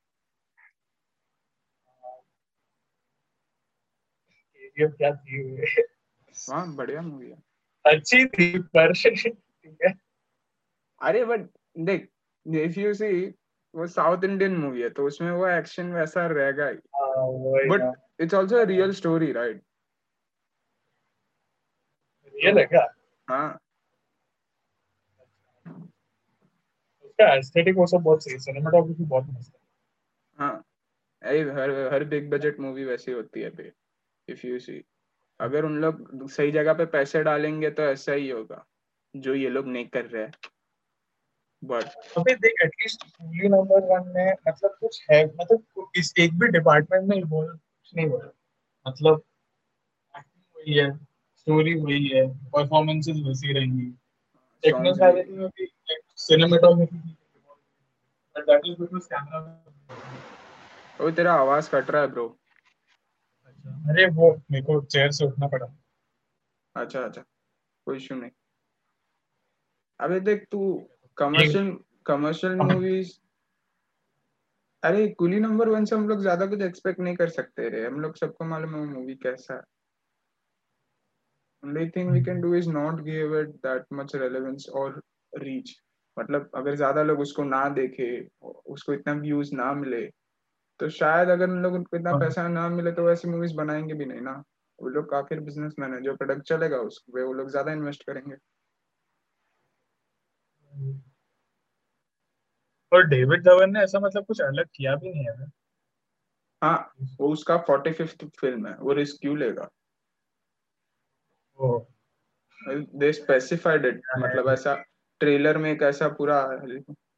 केजीएफ 4.55 4.93
क्या 4.97 5.11
थी 5.15 5.43
वो? 5.43 5.65
हाँ 6.53 6.75
बढ़िया 6.75 7.01
मूवी 7.01 7.29
है। 7.29 7.37
अच्छी 7.85 8.25
थी 8.25 8.59
पर 8.59 8.93
ठीक 9.07 9.77
है। 9.85 9.93
अरे 11.01 11.25
बट 11.25 11.49
देख 11.77 12.09
इफ़ 12.45 12.79
यू 12.79 12.93
सी 12.93 13.33
वो 13.75 13.87
साउथ 13.87 14.23
इंडियन 14.23 14.55
मूवी 14.57 14.81
है 14.81 14.89
तो 14.89 15.05
उसमें 15.07 15.31
वो 15.31 15.47
एक्शन 15.47 15.93
वैसा 15.93 16.25
रहेगा 16.27 16.67
ही। 16.67 16.77
But. 17.69 17.93
It's 18.21 18.33
also 18.33 18.63
real 18.63 18.91
story 18.91 19.31
right 19.31 19.61
real 22.35 22.57
है 22.57 22.65
क्या? 22.65 22.87
हाँ। 23.27 23.59
उसका 27.03 27.33
एस्थेटिक 27.33 27.75
वो 27.75 27.85
सब 27.85 27.97
बहुत 27.97 28.23
सही 28.23 28.33
है 28.33 28.39
सिनेमाटोग्राफी 28.39 29.03
बहुत 29.03 29.25
मस्त 29.29 29.53
है। 29.55 29.61
हाँ। 30.39 30.63
हर 31.21 31.93
हर 31.93 32.03
बिग 32.03 32.29
बजट 32.29 32.59
मूवी 32.59 32.85
वैसी 32.85 33.11
होती 33.11 33.41
है 33.41 33.49
पे 33.49 33.71
इफ़ 34.27 34.47
यू 34.47 34.59
सी 34.59 34.83
अगर 35.39 35.65
उन 35.65 35.77
लोग 35.81 36.29
सही 36.29 36.51
जगह 36.51 36.73
पे 36.73 36.85
पैसे 36.85 37.23
डालेंगे 37.23 37.69
तो 37.69 37.83
ऐसा 37.83 38.13
ही 38.13 38.29
होगा 38.29 38.65
जो 39.15 39.35
ये 39.35 39.49
लोग 39.49 39.67
नहीं 39.67 39.87
कर 39.87 40.05
रहे 40.05 40.23
हैं। 40.23 40.31
बट 41.63 41.83
अबे 42.17 42.35
देख 42.35 42.61
एटलीस्ट 42.63 43.03
कूली 43.07 43.47
नंबर 43.49 43.83
वन 43.87 44.07
में 44.15 44.33
मतलब 44.47 44.75
कुछ 44.79 45.01
है 45.11 45.25
मतलब 45.25 45.89
इस 45.97 46.13
एक 46.19 46.37
भी 46.39 46.47
डिपार्टमेंट 46.47 47.07
में 47.09 47.17
इवॉल्व 47.17 47.51
कुछ 47.51 47.95
नहीं 47.95 48.07
हुआ। 48.07 48.31
मतलब 48.85 49.23
एक्टिंग 50.15 50.43
वही 50.57 50.77
है 50.77 50.89
स्टोरी 51.37 51.73
वही 51.79 52.07
है 52.07 52.27
परफॉर्मेंसेस 52.51 53.17
वैसी 53.27 53.53
रहेंगी। 53.53 53.85
टेक्निकलिटी 54.63 55.33
में 55.33 55.47
भी 55.49 55.67
cinematography 56.17 56.97
but 58.35 58.45
that 58.45 58.61
is 58.65 58.79
because 58.79 59.07
camera 59.13 59.39
वो 60.99 61.11
तेरा 61.11 61.33
आवाज़ 61.33 61.69
कट 61.69 61.89
रहा 61.91 62.01
है 62.01 62.07
ब्रो 62.07 62.27
अरे 63.89 64.05
वो 64.09 64.29
मेरे 64.51 64.63
को 64.65 64.79
चेयर 64.83 65.11
से 65.11 65.25
उठना 65.25 65.47
पड़ा। 65.47 65.65
अच्छा 66.75 66.99
अच्छा। 66.99 67.21
कोई 67.87 67.97
इशू 67.97 68.15
नहीं। 68.15 68.31
अबे 69.99 70.19
देख 70.19 70.45
तू 70.51 70.59
कमर्शियल 71.21 71.75
कमर्शियल 72.05 72.55
मूवीज़ 72.57 73.17
अरे 74.83 75.07
कुली 75.17 75.39
नंबर 75.39 75.69
वन 75.69 75.85
से 75.85 75.95
हम 75.95 76.07
लोग 76.09 76.21
ज़्यादा 76.21 76.45
कुछ 76.45 76.61
एक्सपेक्ट 76.61 76.99
नहीं 76.99 77.15
कर 77.15 77.29
सकते 77.29 77.69
रे। 77.69 77.85
हम 77.85 77.99
लोग 78.01 78.15
सबको 78.17 78.45
मालूम 78.45 78.75
है 78.75 78.85
मूवी 78.85 79.15
कैसा 79.23 79.53
है। 79.53 79.61
Only 81.63 81.83
thing 81.95 82.07
we 82.11 82.21
can 82.21 82.39
do 82.41 82.53
is 82.53 82.67
not 82.67 83.01
give 83.05 83.33
it 83.39 83.49
that 83.63 83.83
much 83.91 84.13
relevance 84.15 84.67
or 84.79 84.85
reach. 85.33 85.73
मतलब 86.17 86.49
अगर 86.55 86.75
ज़्यादा 86.75 87.03
लोग 87.03 87.19
उसको 87.19 87.43
ना 87.43 87.67
देखे 87.75 88.07
उसको 88.75 88.93
इतना 88.93 89.13
व्यूज़ 89.21 89.53
ना 89.55 89.71
मिले 89.73 90.01
तो 90.79 90.89
शायद 90.89 91.29
अगर 91.29 91.49
उन 91.49 91.61
लोग 91.63 91.73
उनको 91.73 91.97
इतना 91.97 92.11
हाँ। 92.11 92.19
पैसा 92.19 92.47
ना 92.49 92.67
मिले 92.69 92.91
तो 92.91 93.03
वैसे 93.07 93.27
मूवीज़ 93.29 93.55
बनाएँगे 93.55 93.93
भी 93.93 94.05
नहीं 94.05 94.21
ना। 94.21 94.33
वो 94.79 94.89
लोग 94.89 95.13
आखिर 95.15 95.39
बिजनेसमैन 95.41 95.93
है 95.93 96.01
जो 96.03 96.15
प्रोडक्ट 96.15 96.47
चलेगा 96.49 96.77
उस 96.89 96.99
पे 97.15 97.23
वो 97.23 97.33
लोग 97.33 97.49
ज़्यादा 97.51 97.71
इन्वेस्ट 97.73 98.03
करेंगे। 98.09 98.35
और 102.91 103.03
डेविड 103.07 103.43
धवन 103.43 103.71
ने 103.71 103.79
ऐसा 103.79 103.99
मतलब 103.99 104.25
कुछ 104.25 104.41
अलग 104.41 104.67
किया 104.75 104.95
भी 104.95 105.13
नहीं 105.13 105.25
है 105.25 105.51
हाँ 106.63 106.93
वो 107.19 107.27
उसका 107.29 107.57
फोर्टी 107.57 107.91
फिफ्थ 107.91 108.25
फ़िल्म 108.39 108.67
है 108.67 108.75
वो 108.79 108.93
रिस्क 108.93 109.17
क्यों 109.21 109.37
लेगा? 109.37 109.69
दे 112.61 113.11
स्पेसिफाइड 113.13 113.85
इट 113.85 114.01
मतलब 114.17 114.49
ऐसा 114.49 114.75
ट्रेलर 115.21 115.57
में 115.57 115.71
एक 115.71 115.81
ऐसा 115.83 116.07
पूरा 116.07 116.41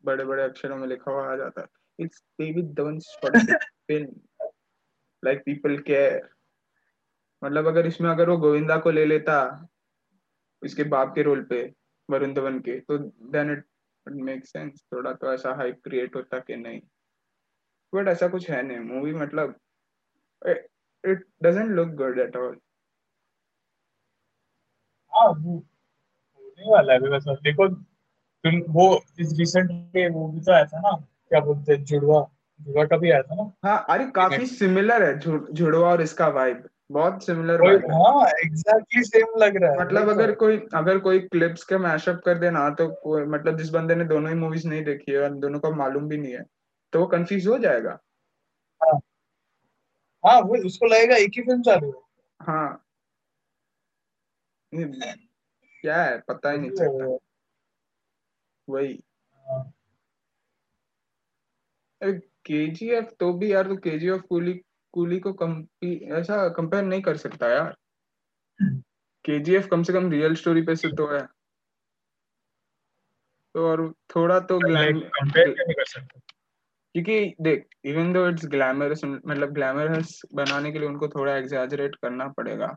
बड़े 0.06 0.25
बड़े 0.25 0.44
अक्षरों 0.44 0.77
में 0.77 0.88
लिखा 0.88 1.12
हुआ 1.12 1.32
आ 1.34 1.36
जाता 1.36 1.62
है। 1.62 1.68
It's 2.00 2.24
David 2.42 2.74
Dhawan's 2.74 3.18
film 3.25 4.08
like 5.24 5.44
people 5.46 5.77
care 5.77 6.30
मतलब 7.44 7.68
अगर 7.68 7.88
इसमें 7.88 8.10
अगर 8.10 8.30
वो 8.30 8.38
गोविंदा 8.38 8.77
को 8.77 8.92
ले 8.92 9.06
लेता 9.06 9.36
इसके 10.63 10.84
बाप 10.84 11.15
के 11.15 11.24
रोल 11.24 11.44
पे 11.44 11.63
वरुण 12.10 12.34
धवन 12.34 12.60
के 12.60 12.80
तो 12.80 12.98
देन 13.32 13.51
इट 13.51 13.65
मेक 14.07 14.45
सेंस 14.45 14.83
थोड़ा 14.93 15.13
तो 15.13 15.33
ऐसा 15.33 15.53
हाइप 15.53 15.81
क्रिएट 15.83 16.15
होता 16.15 16.39
कि 16.39 16.55
नहीं। 16.55 16.79
बट 17.95 18.07
ऐसा 18.07 18.27
कुछ 18.27 18.50
है 18.50 18.62
नहीं। 18.63 18.79
मूवी 18.79 19.13
मतलब 19.13 19.55
it 21.05 21.25
doesn't 21.43 21.72
look 21.72 21.89
good 21.89 22.19
at 22.19 22.36
all 22.36 22.57
हाँ 25.13 25.27
होने 25.33 26.72
वाला 26.72 26.93
है 26.93 27.00
वैसा 27.00 27.33
देखो 27.33 27.67
तुम 27.67 28.62
वो 28.69 29.01
इस 29.19 29.33
रिसेंट 29.39 29.69
के 29.72 30.10
वो 30.10 30.27
भी 30.27 30.41
तो 30.41 30.51
आया 30.51 30.65
था 30.65 30.79
ना 30.79 30.91
क्या 31.29 31.39
बोलते 31.39 31.74
हैं 31.74 31.83
जुड़वा 31.83 32.31
जुड़वा 32.62 32.86
का 32.86 32.98
भी 32.98 33.12
आया 33.12 33.22
था 33.22 33.36
ना? 33.36 33.51
हाँ 33.65 33.86
अरे 33.89 34.05
काफ़ी 34.12 34.45
सिमिलर 34.45 35.03
है 35.03 35.19
जुड़वा 35.53 35.89
और 35.89 36.01
इसका 36.01 36.27
वाइब 36.27 36.69
बहुत 36.89 37.25
सिमिलर 37.25 37.61
है। 37.67 37.73
एग्जैक्टली 38.45 39.03
सेम 39.03 39.37
लग 39.37 39.57
रहा 39.57 39.71
है 39.71 39.79
मतलब। 39.79 40.09
अगर 40.09 40.31
कोई 40.35 40.57
अगर 40.75 40.99
कोई 40.99 41.19
क्लिप्स 41.19 41.63
के 41.63 41.77
मैशअप 41.77 42.21
कर 42.25 42.37
देना 42.37 42.69
तो 42.69 42.87
कोई 43.03 43.23
मतलब 43.25 43.57
जिस 43.57 43.69
बंदे 43.69 43.95
ने 43.95 44.05
दोनों 44.05 44.29
ही 44.29 44.35
मूवीज़ 44.35 44.67
नहीं 44.67 44.83
देखी 44.83 45.11
है 45.11 45.19
और 45.19 45.33
दोनों 45.37 45.59
को 45.59 45.71
मालूम 45.73 46.07
भी 46.07 46.17
नहीं 46.17 46.33
है 46.33 46.43
तो 46.93 46.99
वो 46.99 47.05
कंफ्यूज 47.07 47.47
हो 47.47 47.57
जाएगा। 47.57 47.99
हाँ। 48.81 48.99
हाँ 50.23 50.39
वो 50.41 50.57
उसको 50.65 50.85
लगेगा 50.85 51.15
एक 51.15 51.31
ही 51.35 51.41
फ़िल्म 51.41 51.61
चालू 51.61 51.87
है। 51.87 52.01
हाँ। 52.39 52.79
क्या 54.73 56.03
है? 56.03 56.17
पता 56.27 56.51
ही 56.51 56.57
नहीं 56.57 56.71
चलता। 56.71 57.17
वही। 58.67 58.99
हाँ। 59.45 59.73
केजीएफ 62.45 63.11
तो 63.19 63.31
भी 63.33 63.51
यार 63.53 63.67
तो 63.67 63.75
केजीएफ 63.77 64.21
कूली 64.29 64.53
कूली 64.93 65.19
को 65.19 65.33
कंपी 65.33 65.95
ऐसा 66.12 66.47
कंपेयर 66.50 66.83
नहीं 66.83 67.01
कर 67.01 67.17
सकता 67.17 67.50
यार। 67.50 67.75
केजीएफ 69.25 69.67
कम 69.71 69.83
से 69.83 69.93
कम 69.93 70.09
रियल 70.12 70.35
स्टोरी 70.35 70.62
पे 70.62 70.75
से 70.75 70.89
तो 70.89 71.07
है। 71.07 71.27
तो 73.55 73.67
और 73.67 73.93
थोड़ा 74.15 74.39
तो 74.39 74.59
क्योंकि 76.95 77.35
देख 77.41 77.67
इवन 77.85 78.13
दो 78.13 78.27
इट्स 78.29 78.45
ग्लैमरस 78.45 79.01
मतलब 79.05 79.53
ग्लैमरस 79.53 80.21
बनाने 80.33 80.71
के 80.71 80.79
लिए 80.79 80.88
उनको 80.88 81.07
थोड़ा 81.07 81.35
एग्जैजरेट 81.35 81.95
करना 81.95 82.27
पड़ेगा। 82.27 82.67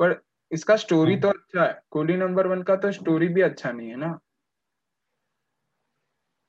पर 0.00 0.20
इसका 0.52 0.76
स्टोरी 0.76 1.12
हाँ। 1.12 1.20
तो 1.20 1.28
अच्छा 1.28 1.64
है। 1.64 1.80
कूली 1.90 2.16
नंबर 2.16 2.46
वन 2.46 2.62
का 2.62 2.76
तो 2.76 2.92
स्टोरी 2.92 3.28
भी 3.28 3.40
अच्छा 3.40 3.72
नहीं 3.72 3.88
है 3.88 3.96
ना। 3.96 4.18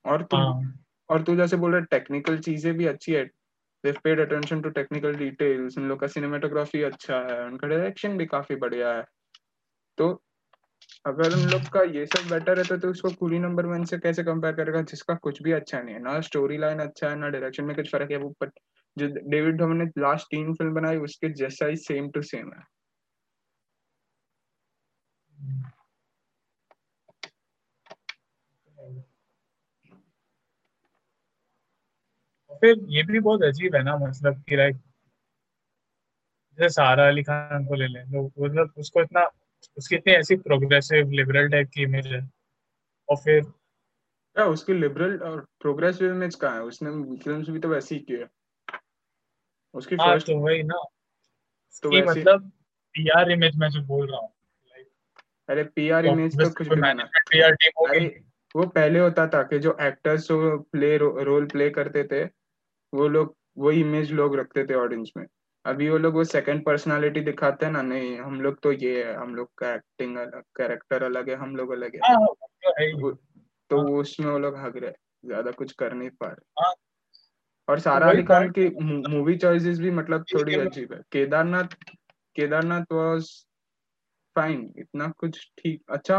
और 0.05 0.23
तू 0.23 0.37
हाँ। 0.37 0.73
और 1.09 1.23
तू 1.23 1.35
जैसे 1.35 1.57
बोल 1.57 1.71
रहा 1.71 1.81
टेक्निकल 1.81 2.37
चीज़ें 2.39 2.73
भी 2.73 2.85
अच्छी 2.85 3.11
है। 3.13 3.29
They 3.83 3.91
paid 4.03 4.19
attention 4.19 4.61
to 4.61 4.69
technical 4.69 5.15
details 5.15 5.77
उन 5.77 5.87
लोग 5.89 5.99
का 5.99 6.07
सिनेमेटोग्राफी 6.07 6.81
अच्छा 6.83 7.19
है। 7.29 7.43
उनका 7.45 7.67
डायरेक्शन 7.67 8.17
भी 8.17 8.25
काफ़ी 8.25 8.55
बढ़िया 8.55 8.93
है। 8.93 9.03
तो 9.97 10.09
अगर 11.05 11.33
उन 11.33 11.45
लोग 11.49 11.69
का 11.69 11.81
ये 11.91 12.05
सब 12.05 12.29
बेटर 12.29 12.59
है 12.59 12.77
तो 12.79 12.89
उसको 12.89 13.09
कूली 13.09 13.39
नंबर 13.39 13.65
वन 13.65 13.83
से 13.85 13.97
कैसे 13.97 14.23
कंपेयर 14.23 14.55
करेगा, 14.55 14.81
जिसका 14.81 15.15
कुछ 15.15 15.41
भी 15.43 15.51
अच्छा 15.51 15.81
नहीं 15.81 15.95
है। 15.95 16.01
ना 16.01 16.19
स्टोरी 16.21 16.57
लाइन 16.57 16.79
अच्छा 16.79 17.09
है, 17.09 17.15
ना 17.15 17.29
डायरेक्शन 17.29 17.65
में 17.65 17.75
कुछ 17.75 17.91
फ़र्क 17.91 18.11
है। 18.11 18.17
वो 18.17 18.29
पर 18.39 18.51
जो 18.97 19.07
डेविड 19.29 19.57
धवन 19.59 19.77
ने 19.77 19.85
लास्ट 19.97 20.27
तीन 20.27 20.53
फ़िल्म 20.53 20.73
बनाई, 20.73 20.97
उसके 20.97 21.29
जैसा 21.33 21.65
ही 21.65 21.75
सेम 21.77 22.09
टू 22.09 22.21
सेम 22.21 22.51
है। 22.53 22.63
फिर 32.61 32.85
ये 32.89 33.03
भी 33.03 33.19
बहुत 33.19 33.43
अजीब 33.43 33.75
है 33.75 33.83
ना 33.83 33.97
मतलब 33.97 34.43
कि 34.49 34.55
लाइक 34.55 34.75
जैसे 36.59 36.69
सारा 36.69 37.07
अली 37.07 37.23
खान 37.23 37.65
को 37.65 37.75
ले 37.75 37.87
लें 37.87 38.05
तो 38.05 38.45
मतलब 38.45 38.73
उसको 38.77 39.01
इतना 39.01 39.29
उसकी 39.77 39.95
इतनी 39.95 40.13
ऐसी 40.13 40.35
प्रोग्रेसिव 40.35 41.09
लिबरल 41.09 41.49
टाइप 41.49 41.69
की 41.73 41.83
इमेज 41.83 42.07
है। 42.07 42.29
और 43.09 43.17
फिर 43.17 43.41
क्या 43.41 44.45
उसकी 44.45 44.73
लिबरल 44.73 45.17
और 45.17 45.47
प्रोग्रेसिव 45.59 46.11
इमेज 46.13 46.35
कहाँ 46.35 46.55
है? 46.55 46.61
उसने 46.61 47.17
फिल्म्स 47.17 47.49
भी 47.49 47.59
तो 47.59 47.69
वैसी 47.69 47.95
ही 47.95 48.01
की 48.01 48.13
है। 48.13 48.27
उसकी 49.73 49.95
हाँ 49.95 50.07
फ़र्स्ट 50.07 50.27
तो 50.27 50.37
वही 50.37 50.63
ना। 50.63 50.83
तो 51.83 51.91
वैसे 51.91 52.21
मतलब 52.21 52.51
पीआर 52.95 53.31
इमेज 53.31 53.55
मैं 53.55 53.69
जो 53.69 53.81
बोल 53.81 54.11
रहा 54.11 54.19
हूँ 54.19 54.33
अरे 55.49 55.63
पीआर 55.63 56.05
इमेज 56.05 56.35
तो 56.35 56.49
कुछ 56.49 56.67
भी 56.67 56.75
मैनेजमेंट 56.75 57.29
पीआर 57.29 57.55
टीम 57.55 58.09
वो 58.55 58.65
पहले 58.67 58.99
होता 58.99 59.27
था 59.27 59.43
कि 59.43 59.59
जो 59.59 59.77
एक्टर्स 59.81 60.27
जो 60.27 60.59
प्ले 60.59 60.97
रोल 60.97 61.45
प्ले 61.45 61.69
करते 61.69 62.03
थे 62.03 62.38
वो 62.93 63.07
लोग 63.07 63.35
वो 63.57 63.71
इमेज 63.71 64.11
लोग 64.11 64.35
रखते 64.35 64.65
थे 64.65 64.73
ऑडियंस 64.73 65.11
में। 65.17 65.25
अभी 65.65 65.89
वो 65.89 65.97
लोग 65.97 66.13
वो 66.13 66.23
सेकंड 66.23 66.65
पर्सनालिटी 66.65 67.21
दिखाते 67.21 67.65
हैं 67.65 67.73
ना 67.73 67.81
नहीं 67.81 68.17
हम 68.19 68.41
लोग 68.41 68.59
तो 68.59 68.71
ये 68.71 69.05
है 69.05 69.15
हम 69.15 69.35
लोग 69.35 69.49
का 69.57 69.73
एक्टिंग 69.75 70.17
अलग 70.17 70.41
कैरेक्टर 70.57 71.03
अलग 71.03 71.29
है 71.29 71.35
हम 71.35 71.55
लोग 71.55 71.71
अलग 71.71 71.95
है। 71.95 71.99
हाँ 71.99 72.19
वो 72.19 72.33
तो 72.33 73.01
वो- 73.01 73.17
तो 73.69 73.77
हाँ। 73.77 73.85
उसमें 73.85 74.31
वो 74.31 74.39
लोग 74.39 74.55
हग 74.57 74.77
रहे 74.77 74.91
ज़्यादा 75.25 75.51
कुछ 75.51 75.71
कर 75.71 75.93
नहीं 75.93 76.09
पा 76.09 76.27
रहे। 76.27 76.63
हाँ। 76.63 76.73
और 77.67 77.79
सारा 77.79 78.09
अली 78.09 78.23
खान 78.23 78.49
की 78.49 78.69
मूवी 79.09 79.35
चॉइसेस 79.37 79.79
भी 79.79 79.91
मतलब 79.91 80.25
थोड़ी 80.33 80.55
अजीब 80.55 80.93
है। 80.93 81.01
केदारनाथ 81.11 81.75
केदारनाथ 82.35 82.93
वाज 82.93 83.45
फाइन 84.35 84.73
इतना 84.77 85.13
कुछ 85.17 85.51
ठीक 85.57 85.83
अच्छा 85.89 86.17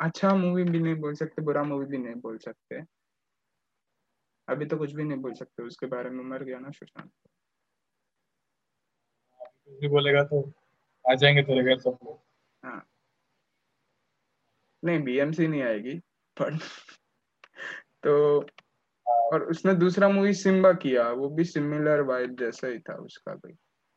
अच्छा 0.00 0.34
मूवी 0.34 0.64
भी 0.64 0.78
नहीं 0.78 0.94
बोल 0.94 1.14
सकते 1.14 1.42
बुरा 1.42 1.62
मूवी 1.62 1.86
भी 1.86 1.98
नहीं 1.98 2.14
बोल 2.14 2.38
सकते। 2.38 2.80
अभी 4.48 4.66
तो 4.66 4.76
कुछ 4.76 4.92
भी 4.92 5.04
नहीं 5.04 5.18
बोल 5.18 5.32
सकते 5.34 5.62
उसके 5.62 5.86
बारे 5.86 6.10
में 6.10 6.24
मर 6.24 6.42
गया 6.42 6.58
ना 6.58 6.70
सुशांत। 6.70 7.10
कुछ 9.40 9.80
भी 9.80 9.88
बोलेगा 9.88 10.24
तो 10.24 10.52
आ 11.10 11.14
जाएँगे 11.14 11.42
तेरे 11.42 11.62
घर 11.62 11.80
सब 11.80 11.98
लोग। 12.04 12.20
हाँ। 12.64 12.86
नहीं 14.84 15.02
बीएमसी 15.02 15.46
नहीं 15.48 15.62
आएगी 15.62 15.98
पर 16.36 16.56
तो 18.02 18.46
और 19.06 19.42
उसने 19.42 19.74
दूसरा 19.74 20.08
मूवी 20.08 20.34
सिम्बा 20.34 20.72
किया 20.72 21.10
वो 21.10 21.28
भी 21.28 21.44
सिमिलर 21.44 22.00
वाइब 22.00 22.36
जैसा 22.38 22.66
ही 22.66 22.78
था 22.78 22.94
उसका 22.94 23.34
भी। 23.34 23.52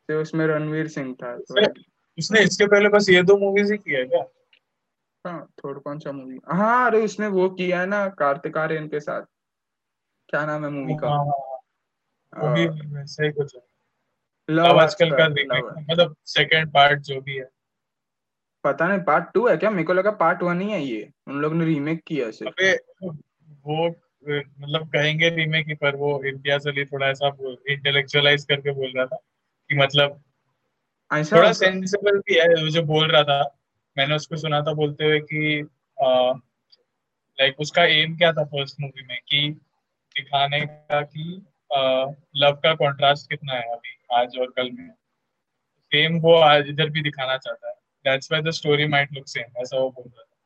तो 0.08 0.20
उसमें 0.20 0.46
रणवीर 0.46 0.88
सिंह 0.88 1.14
था 1.14 1.36
तो 1.38 1.54
उसने- 2.18 2.42
इसके 2.42 2.66
पहले 2.66 2.88
बस 2.88 3.06
ये 3.10 3.22
दो 3.22 3.36
मूवीज़ 3.36 3.72
ही 3.72 3.78
किया 3.78 4.04
क्या? 4.04 4.24
हाँ 5.26 5.46
थोड़ा 5.64 5.80
कौन 5.80 5.98
सा 5.98 6.12
मूवी 6.12 6.38
हाँ 6.48 6.86
अरे 6.90 7.04
उसने 7.04 7.26
वो 7.26 7.50
किया 7.50 7.80
है 7.80 7.86
ना 7.86 8.08
कार्तिक 8.08 8.56
आर्यन 8.56 8.88
के 8.88 9.00
साथ। 9.00 9.22
क्या 10.28 10.44
नाम 10.46 10.64
है 10.64 10.70
मूवी 10.70 10.94
का? 10.94 11.08
हाँ, 11.08 11.24
हाँ, 12.32 12.56
हाँ। 12.56 12.66
वैसा 12.86 13.30
कुछ 13.30 13.54
है। 13.54 13.62
लव 14.48 14.78
आजकल 14.80 15.10
का 15.12 15.28
मतलब 15.92 16.16
सेकंड 16.26 16.68
पार्ट 16.68 17.00
जो 17.00 17.20
भी 17.20 17.36
है। 17.36 17.48
पता 18.64 18.88
नहीं 18.88 19.00
पार्ट 19.00 19.32
टू 19.34 19.46
है 19.48 19.56
क्या? 19.56 19.70
मेरे 19.70 19.84
को 19.84 19.92
लगा 19.92 20.10
पार्ट 20.10 20.42
वन 20.42 20.60
ही 20.60 20.70
है 20.70 20.80
ये। 20.82 21.10
उन 21.28 21.40
लोग 21.40 21.54
ने 21.54 21.64
रीमेक 21.64 22.02
किया 22.06 22.30
सिर्फ़। 22.30 22.52
अबे 22.52 22.72
वो 23.66 23.88
मतलब 24.60 24.88
कहेंगे 24.88 25.28
रीमेक 25.30 25.66
ही 25.68 25.74
पर 25.74 25.96
वो 25.96 26.22
इम्तियाज़ 26.24 26.68
अली 26.68 26.84
थोड़ा 26.84 27.06
ऐसा 27.08 27.36
इंटेलेक्चुअलाइज 27.68 28.44
करके 28.44 28.72
बोल 28.72 28.92
रहा 28.96 29.06
था 29.06 29.16
कि 29.70 29.74
मतलब 29.74 30.20
ऐसा 31.10 31.36
थोड़ा 31.36 31.52
सेंसिबल 31.52 32.18
भी 32.18 32.34
है 32.34 32.70
जो 32.70 32.82
बोल 32.82 33.08
रहा 33.08 33.22
था। 33.22 33.40
मैंने 33.98 34.14
उसको 34.14 34.36
सुना 34.36 34.60
था 34.60 34.72
बोलते 34.72 35.04
हुए 35.04 35.20
कि 35.20 35.62
लाइक 37.40 37.60
उसका 37.60 37.84
एम 37.84 38.16
क्या 38.16 38.32
था 38.32 38.44
फ़र्स्ट 38.44 38.76
मूवी 38.80 39.04
में? 39.04 39.18
कि 39.28 39.60
दिखाने 40.18 40.60
का 40.66 41.00
कि 41.02 41.24
लव 42.36 42.54
का 42.54 42.74
कॉन्ट्रास्ट 42.74 43.28
कितना 43.30 43.52
है 43.52 43.72
अभी 43.72 43.96
आज 44.12 44.38
और 44.38 44.52
कल 44.56 44.70
में। 44.70 44.88
सेम 45.92 46.18
वो 46.20 46.34
आज 46.34 46.68
इधर 46.68 46.90
भी 46.90 47.02
दिखाना 47.02 47.36
चाहता 47.36 47.68
है। 47.68 47.74
That's 48.04 48.32
why 48.32 48.42
the 48.42 48.50
story 48.50 48.86
might 48.86 49.12
look 49.12 49.28
same 49.28 49.60
ऐसा 49.62 49.78
वो 49.78 49.90
बोल 49.90 50.04
रहा 50.06 50.22
था। 50.22 50.36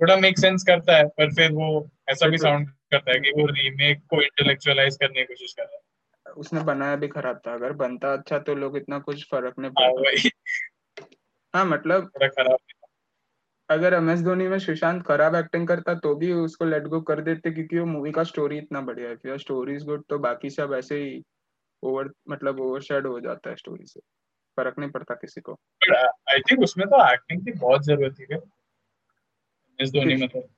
थोड़ा 0.00 0.16
मेक 0.16 0.38
सेंस 0.38 0.64
करता 0.64 0.96
है 0.96 1.06
पर 1.08 1.34
फिर 1.34 1.52
वो 1.52 1.68
ऐसा 2.08 2.26
भी 2.26 2.38
साउंड 2.38 2.68
करता 2.68 3.12
है 3.12 3.20
कि 3.20 3.30
वो 3.30 3.46
रीमेक 3.46 4.06
को 4.10 4.22
इंटेलेक्चुअलाइज 4.22 4.96
करने 4.96 5.20
की 5.20 5.24
कोशिश 5.24 5.52
कर 5.52 5.62
रहा 5.62 5.76
है। 5.76 6.32
उसने 6.36 6.60
बनाया 6.62 6.96
भी 6.96 7.08
खराब 7.08 7.40
था 7.46 7.54
अगर 7.54 7.72
बनता 7.72 8.12
अच्छा 8.12 8.38
तो 8.38 8.54
लोग 8.54 8.76
इतना 8.76 8.98
कुछ 8.98 9.24
फ़र्क 9.30 9.58
नहीं 9.58 9.70
हाँ 9.78 9.90
पड़ता। 9.90 11.08
हाँ 11.54 11.64
मतलब 11.64 12.10
खराब 12.22 12.56
अगर 13.70 13.94
एम 13.94 14.10
एस 14.10 14.20
धोनी 14.22 14.48
में 14.48 14.58
सुशांत 14.58 15.02
खराब 15.06 15.34
एक्टिंग 15.34 15.66
करता 15.68 15.94
तो 15.94 16.14
भी 16.14 16.32
उसको 16.32 16.64
लेट 16.64 16.82
गो 16.82 17.00
कर 17.00 17.20
देते 17.20 17.50
क्योंकि 17.50 17.78
वो 17.78 17.86
मूवी 17.86 18.10
का 18.12 18.22
स्टोरी 18.24 18.58
इतना 18.58 18.80
बढ़िया 18.80 19.08
है 19.08 19.16
फिर 19.16 19.38
स्टोरी 19.38 19.74
इज़ 19.74 19.84
गुड 19.84 20.04
तो 20.08 20.18
बाकी 20.18 20.50
सब 20.50 20.72
ऐसे 20.74 21.00
ही 21.02 21.22
ओवर 21.82 22.10
मतलब 22.28 22.60
ओवरशैड 22.60 23.06
हो 23.06 23.20
जाता 23.20 23.50
है 23.50 23.56
स्टोरी 23.56 23.86
से। 23.86 24.00
फ़र्क 24.56 24.78
नहीं 24.78 24.90
पड़ता 24.90 25.14
किसी 25.14 25.40
को। 25.40 25.52
आई 26.30 26.40
थिंक 26.40 26.62
उसमें 26.62 26.86
तो 26.86 27.12
एक्टिंग 27.12 27.44
की 27.44 27.52
बहुत 27.52 27.84
ज़रूरत 27.84 28.16
थी 28.20 28.24
इस 29.78 29.90
धोनी 29.90 30.14
में 30.14 30.28
तो। 30.28 30.48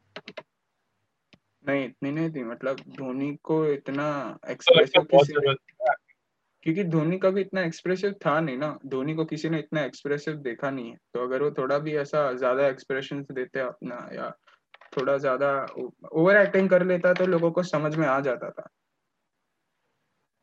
नहीं 1.68 1.84
इतनी 1.84 2.10
नहीं 2.10 2.30
थी 2.30 2.44
मतलब 2.44 2.76
धोनी 2.88 3.34
को 3.42 3.64
इतना 3.66 4.38
तो 4.44 4.52
एक्सप्रेसिव 4.52 5.42
है 5.48 5.54
क्योंकि 6.62 6.84
धोनी 6.84 7.18
का 7.18 7.30
भी 7.30 7.40
इतना 7.40 7.60
एक्सप्रेसिव 7.62 8.12
था 8.26 8.38
नहीं 8.40 8.56
ना। 8.58 8.78
धोनी 8.86 9.14
को 9.14 9.24
किसी 9.24 9.48
ने 9.48 9.58
इतना 9.58 9.82
एक्सप्रेसिव 9.84 10.34
देखा 10.38 10.70
नहीं 10.70 10.90
है। 10.90 10.96
तो 11.14 11.22
अगर 11.22 11.42
वो 11.42 11.50
थोड़ा 11.50 11.78
भी 11.78 11.96
ऐसा 11.96 12.32
ज़्यादा 12.32 12.66
एक्सप्रेशन 12.68 13.22
देते 13.32 13.60
अपना 13.60 14.08
या 14.14 14.30
थोड़ा 14.92 15.16
ज़्यादा 15.18 15.50
ओवर 16.12 16.36
एक्टिंग 16.36 16.70
कर 16.70 16.84
लेता 16.86 17.14
तो 17.14 17.26
लोगों 17.26 17.50
को 17.50 17.62
समझ 17.62 17.94
में 17.96 18.06
आ 18.06 18.20
जाता 18.20 18.50
था। 18.50 18.68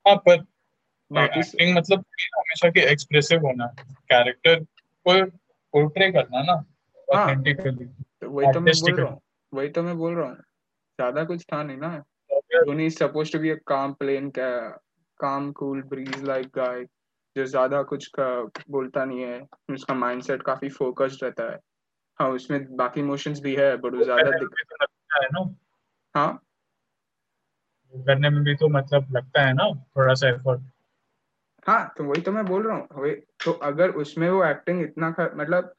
हाँ 0.05 0.15
पर 0.17 0.43
एक्टिंग 1.11 1.75
मतलब 1.77 2.03
हमेशा 2.35 2.69
के 2.69 2.79
एक्सप्रेसिव 2.91 3.45
होना 3.45 3.65
कैरेक्टर 4.11 4.59
को 5.05 5.23
पोर्ट्रे 5.73 6.11
करना 6.11 6.41
ना 6.43 6.53
हाँ। 7.07 7.25
ऑथेंटिकली 7.25 7.85
तो 8.21 8.29
वही 8.29 8.53
तो 8.53 8.59
मैं 8.59 8.73
बोल 8.75 8.95
रहा 8.95 9.09
हूँ 9.09 9.21
वही 9.53 9.69
तो 9.69 9.83
मैं 9.83 9.97
बोल 9.97 10.15
रहा 10.15 10.27
हूँ। 10.27 10.35
ज़्यादा 10.35 11.23
कुछ 11.23 11.43
था 11.53 11.63
नहीं 11.63 11.77
ना। 11.77 11.97
Dhoni 12.31 12.89
supposed 12.89 13.31
to 13.33 13.39
be 13.39 13.49
a 13.49 13.55
calm 13.67 13.93
plain 13.93 14.29
calm 15.19 15.51
cool 15.53 15.81
bridge 15.85 16.23
like 16.23 16.47
गाय 16.55 16.83
जो 17.35 17.45
ज़्यादा 17.47 17.81
कुछ 17.85 18.07
का 18.11 18.27
बोलता 18.71 19.05
नहीं 19.05 19.23
है 19.23 19.41
उसका 19.71 19.93
माइंडसेट 19.95 20.43
काफ़ी 20.43 20.69
फोकस्ड 20.71 21.23
रहता 21.23 21.51
है। 21.51 21.59
हाँ 22.19 22.29
उसमें 22.31 22.75
बाकी 22.77 22.99
इमोशंस 23.01 23.41
भी 23.41 23.55
है 23.55 23.75
बट 23.77 23.95
वो 23.95 24.03
ज़्यादा 24.03 24.31
भी 24.33 24.45
तो 24.47 24.85
है 25.15 25.27
ना। 25.33 25.45
हाँ? 26.15 26.41
करने 27.93 28.29
में 28.29 28.43
भी 28.43 28.55
तो 28.55 28.67
मतलब 28.69 29.07
लगता 29.11 29.41
है 29.41 29.53
ना 29.53 29.69
थोड़ा 29.95 30.13
सा 30.13 30.29
एफर्ट 30.29 30.61
हाँ 31.65 31.93
तो 31.97 32.03
वही 32.03 32.21
तो 32.21 32.31
मैं 32.31 32.45
बोल 32.45 32.67
रहा 32.67 32.75
हूँ। 32.77 33.11
तो 33.45 33.51
अगर 33.63 33.89
उसमें 33.95 34.29
वो 34.29 34.43
एक्टिंग 34.45 34.81
इतना 34.83 35.09
ख, 35.11 35.29
मतलब 35.35 35.73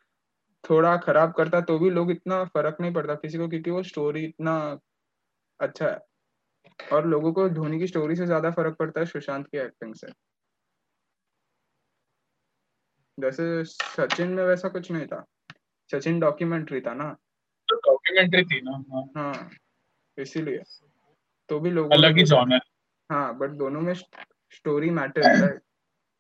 थोड़ा 0.65 0.97
खराब 0.99 1.33
करता 1.35 1.61
तो 1.63 1.79
भी 1.79 1.91
लोग 1.91 2.11
इतना 2.11 2.45
फ़र्क 2.47 2.79
नहीं 2.81 2.93
पड़ता 2.95 3.15
किसी 3.17 3.39
को 3.39 3.49
क्योंकि 3.49 3.71
वो 3.71 3.83
स्टोरी 3.85 4.25
इतना 4.25 4.57
अच्छा 5.61 5.87
है। 5.87 5.99
और 6.93 7.07
लोगों 7.07 7.33
को 7.33 7.49
धोनी 7.49 7.79
की 7.79 7.87
स्टोरी 7.87 8.17
से 8.17 8.27
ज़्यादा 8.27 8.51
फ़र्क 8.51 8.77
पड़ता 8.77 9.01
है 9.01 9.07
सुशांत 9.07 9.47
की 9.47 9.59
एक्टिंग 9.59 9.95
से। 9.95 10.07
जैसे 13.19 13.65
सचिन 13.65 14.29
में 14.29 14.45
वैसा 14.45 14.69
कुछ 14.69 14.91
नहीं 14.91 15.07
था। 15.07 15.25
सचिन 15.91 16.21
डॉक्यूमेंट्री 16.21 16.81
था 16.81 16.95
ना। 16.95 17.17
तो 17.69 17.77
डॉक्यूमेंट्री 17.77 18.45
थी 18.45 18.61
ना 18.61 18.71
हाँ, 18.71 19.11
हाँ 19.17 19.51
इसीलिए। 20.19 20.63
तो 21.49 21.61
भी 21.61 21.71
लोगों 21.71 21.91
अलग 21.91 22.17
ही 22.17 22.25
जॉनर 22.25 22.61
हाँ। 23.11 23.39
बट 23.39 23.51
दोनों 23.51 23.81
में 23.81 23.95
स्टोरी 23.95 24.91
मैटर 24.91 25.45
है 25.45 25.59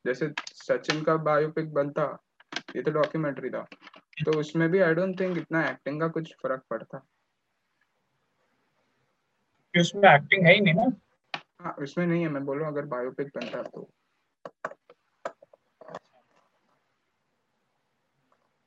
जैसे 0.05 0.33
सचिन 0.55 1.03
का 1.03 1.17
बायोपिक 1.17 1.73
बनता 1.73 2.25
ये 2.77 2.83
तो 2.83 2.91
डॉक्यूमेंट्री 2.91 3.51
था। 3.51 3.67
तो 4.25 4.39
उसमें 4.41 4.69
भी 4.69 4.79
आई 4.79 4.95
डोंट 4.95 5.21
थिंक 5.21 5.39
इतना 5.39 5.69
एक्टिंग 5.69 6.01
का 6.01 6.09
कुछ 6.09 6.35
फ़र्क 6.35 6.63
पड़ता। 6.71 7.07
कि 9.79 9.83
उसमें 9.83 10.11
एक्टिंग 10.11 10.47
है 10.47 10.55
ही 10.55 10.61
नहीं 10.61 10.75
ना। 10.75 10.93
हाँ 11.61 11.75
उसमें 11.79 12.07
नहीं 12.07 12.23
है 12.23 12.29
मैं 12.29 12.45
बोल 12.45 12.59
रहा 12.59 12.69
हूँ 12.69 12.77
अगर 12.77 12.87
बायोपिक 12.87 13.27
बनता 13.27 13.63
तो। 13.63 13.89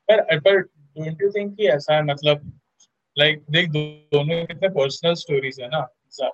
पर 0.09 0.39
पर 0.39 0.59
डोंट 0.59 1.21
यू 1.21 1.29
थिंक 1.29 1.55
कि 1.57 1.67
ऐसा 1.67 1.95
है 1.95 2.03
मतलब 2.03 2.51
लाइक 3.17 3.37
like, 3.37 3.51
देख 3.51 3.69
दो, 3.69 3.79
दोनों 4.13 4.45
कितने 4.45 4.69
पर्सनल 4.69 5.13
स्टोरीज 5.13 5.61
है 5.61 5.67
ना। 5.67 5.87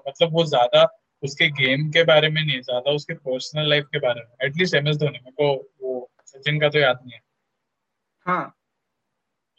मतलब 0.07 0.33
वो 0.33 0.43
ज़्यादा 0.45 0.83
उसके 1.23 1.49
गेम 1.49 1.89
के 1.91 2.03
बारे 2.03 2.29
में 2.29 2.45
नहीं 2.45 2.61
ज़्यादा 2.61 2.91
उसके 2.91 3.13
पर्सनल 3.13 3.69
लाइफ 3.69 3.85
के 3.85 3.99
बारे 3.99 4.21
में। 4.21 4.47
एटलीस्ट 4.47 4.75
एम 4.75 4.87
एस 4.87 4.97
धोनी 4.97 5.19
मेरे 5.19 5.31
को 5.31 5.53
वो 5.81 6.09
सचिन 6.25 6.59
का 6.59 6.69
तो 6.69 6.79
याद 6.79 6.99
नहीं 7.03 7.13
है। 7.13 7.21
हाँ। 8.25 8.53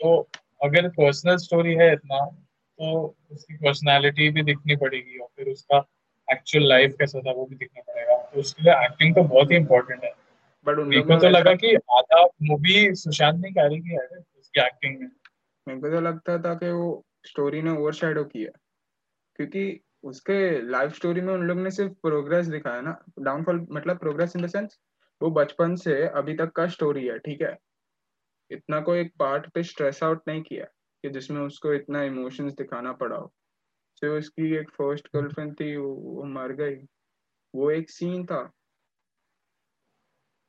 तो 0.01 0.29
अगर 0.65 0.89
पर्सनल 0.89 1.37
स्टोरी 1.37 1.75
है 1.75 1.93
इतना 1.93 2.27
तो 2.79 3.17
उसकी 3.31 3.55
पर्सनालिटी 3.55 4.31
भी 4.31 4.43
दिखनी 4.43 4.77
पड़ेगी 4.77 5.19
और 5.19 5.29
फिर 5.37 5.49
उसका 5.49 5.87
एक्चुअल 6.33 6.69
लाइफ 6.69 6.95
कैसा 6.99 7.21
था 7.21 7.33
वो 7.33 7.47
भी 7.47 7.57
दिखना 7.57 7.93
पड़ेगा। 7.93 8.17
तो 8.17 8.41
उसके 8.41 8.63
लिए 8.63 8.85
एक्टिंग 8.85 9.15
तो 9.15 9.23
बहुत 9.23 9.51
ही 9.51 9.57
इंपॉर्टेंट 9.57 10.05
है। 10.05 10.13
बट 10.67 10.79
उन 10.79 10.89
मेरे 10.89 11.03
को 11.03 11.17
तो 11.17 11.29
लगा 11.29 11.55
कि 11.55 11.75
आधा 11.75 12.29
मूवी 12.43 12.95
सुशांत 12.95 13.43
ने 13.43 13.51
कैरी 13.51 13.81
किया 13.81 14.03
है 14.03 14.25
उसकी 14.39 14.61
एक्टिंग 14.61 15.01
में। 15.01 15.09
मेरे 15.69 15.81
को 15.81 15.91
तो 15.91 16.01
लगता 16.01 16.39
था 16.39 16.55
कि 16.55 16.71
वो 16.71 17.07
स्टोरी 17.27 17.63
ने 17.63 17.71
ओवरशैडो 17.71 18.25
किया। 18.25 18.59
क्योंकि 19.37 19.81
उसके 20.03 20.63
लाइफ 20.63 20.95
स्टोरी 20.95 21.21
में 21.21 21.35
उन 21.35 21.41
लोग 21.41 21.59
ने 21.59 21.71
सिर्फ़ 21.71 21.93
प्रोग्रेस 21.93 22.47
दिखाया 22.47 22.81
ना। 22.81 23.05
डाउनफॉल 23.19 23.67
मतलब 23.71 23.99
प्रोग्रेस 23.99 24.37
इन 24.37 24.43
द 24.43 24.47
सेंस 24.47 24.79
वो 25.23 25.31
बचपन 25.31 25.77
से 25.77 26.07
अभी 26.07 26.35
तक 26.35 26.53
का 26.53 26.67
स्टोरी 26.67 27.07
है 27.07 27.19
ठीक 27.19 27.43
है? 27.43 27.59
इतना 28.51 28.81
कोई 28.81 29.01
एक 29.01 29.13
पार्ट 29.19 29.49
पे 29.49 29.63
स्ट्रेस 29.63 30.03
आउट 30.03 30.23
नहीं 30.29 30.43
किया। 30.43 30.65
कि 31.03 31.11
जिसमें 31.11 31.41
उसको 31.41 31.73
इतना 31.73 32.03
इमोशंस 32.03 32.53
दिखाना 32.53 32.93
पड़ा 32.93 33.17
हो। 33.17 33.33
जो 34.03 34.19
उसकी 34.19 34.57
एक 34.57 34.71
फ़र्स्ट 34.71 35.09
गर्लफ्रेंड 35.17 35.61
थी 35.61 35.77
वो, 35.77 35.95
वो 35.95 36.25
मर 36.25 36.53
गई। 36.53 36.75
वो 37.55 37.71
एक 37.71 37.91
सीन 37.91 38.27
था। 38.27 38.53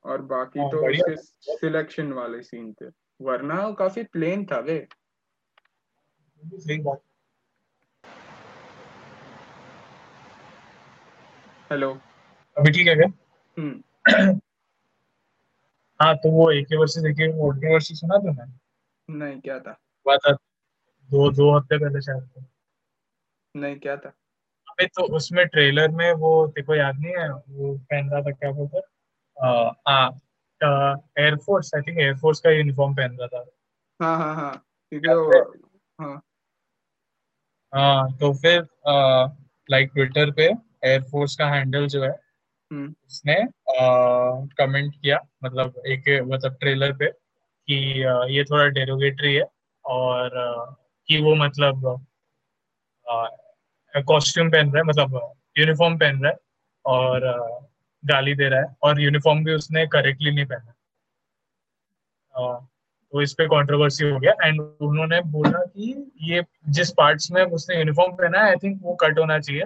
और 0.06 0.22
बाकी 0.22 0.60
हाँ, 0.60 0.70
तो 0.70 0.90
उसके 0.90 1.16
सिलेक्शन 1.56 2.14
वाले 2.14 2.42
सीन 2.42 2.74
थे। 2.74 2.86
वरना 3.22 3.68
वो 3.68 3.74
काफ़ी 3.74 4.04
प्लेन 4.04 4.46
था 4.46 4.60
वे। 4.60 4.88
हेलो। 11.72 11.94
अभी 12.58 12.72
ठीक 12.72 12.88
है 12.88 12.96
क्या? 12.96 13.08
हम्म। 13.60 13.84
हाँ 16.02 16.16
तो 16.16 16.32
वो 16.32 16.52
एक 16.52 16.68
वर्सेस 16.74 17.04
एक 17.06 17.36
वर्सेस 17.74 18.00
सुना 18.00 18.18
तुमने 18.18 18.70
नहीं 19.14 19.42
क्या 19.42 19.60
था? 19.60 19.78
हुआ 20.10 20.18
था 20.18 20.32
दो 21.10 21.30
दो 21.32 21.58
हफ़्ते 21.58 21.78
पहले 21.78 22.02
शायद 22.02 22.46
नहीं 23.56 23.76
क्या 23.80 23.96
था? 23.98 24.10
अबे 24.70 24.86
तो 24.86 25.04
उसमें 25.16 25.46
ट्रेलर 25.48 25.92
में 25.92 26.12
वो 26.14 26.32
देखो 26.48 26.76
याद 26.76 27.00
नहीं 27.00 27.14
है? 27.14 27.30
वो 27.32 27.74
पहन 27.92 28.10
रहा 28.10 28.22
था 28.22 28.32
क्या 28.32 28.52
बोलते 28.52 28.82
air force 31.20 31.72
I 31.76 31.82
think 31.82 31.98
air force 32.00 32.40
का 32.40 32.50
यूनिफॉर्म 32.50 32.96
पहन 32.96 33.18
रहा 33.22 33.28
था। 33.28 33.46
हाँ 34.00 34.18
हाँ 34.18 34.36
हाँ 34.36 34.52
हाँ। 36.00 36.22
हाँ 37.74 38.18
तो 38.18 38.34
फिर 38.34 38.68
लाइक 39.72 39.92
ट्विटर 39.94 40.32
पे 40.32 40.50
एयरफोर्स 40.84 41.36
का 41.36 41.48
हैंडल 41.50 41.88
जो 41.88 42.04
है 42.04 42.12
हम्म। 42.72 42.94
उसने 43.06 43.36
कमेंट 44.58 44.94
किया 45.02 45.20
मतलब 45.44 45.82
एक 45.88 46.10
मतलब 46.32 46.58
ट्रेलर 46.60 46.94
पे 46.94 47.12
कि 47.68 47.76
ये 48.36 48.44
थोड़ा 48.44 48.66
डेरोगेटरी 48.68 49.34
है। 49.36 49.44
और 49.90 50.30
कि 51.10 51.22
वो 51.22 51.36
मतलब 51.36 52.06
कॉस्ट्यूम 53.94 54.50
पहन 54.52 54.72
रहा 54.72 54.78
है 54.78 54.84
मतलब 54.84 55.34
यूनिफॉर्म 55.58 55.98
पहन 55.98 56.22
रहा 56.24 56.32
है 56.32 56.38
और 56.86 57.28
गाली 58.04 58.36
दे 58.36 58.50
रहा 58.50 58.60
है 58.60 58.76
और 58.84 59.02
यूनिफॉर्म 59.02 59.44
भी 59.44 59.54
उसने 59.54 59.86
करेक्टली 59.88 60.32
नहीं 60.32 60.46
पहना। 60.46 60.74
तो 63.14 63.22
इस 63.22 63.34
पे 63.34 63.46
कंट्रोवर्सी 63.48 64.10
हो 64.10 64.20
गया 64.20 64.34
एंड 64.44 64.62
उन्होंने 64.62 65.22
बोला 65.32 65.60
कि 65.66 66.12
ये 66.22 66.44
जिस 66.70 66.92
पार्ट्स 66.98 67.32
में 67.32 67.44
उसने 67.44 67.78
यूनिफॉर्म 67.78 68.16
पहना 68.16 68.40
है 68.40 68.50
आई 68.50 68.56
थिंक 68.64 68.80
वो 68.84 68.94
कट 68.96 69.20
होना 69.20 69.40
चाहिए। 69.40 69.64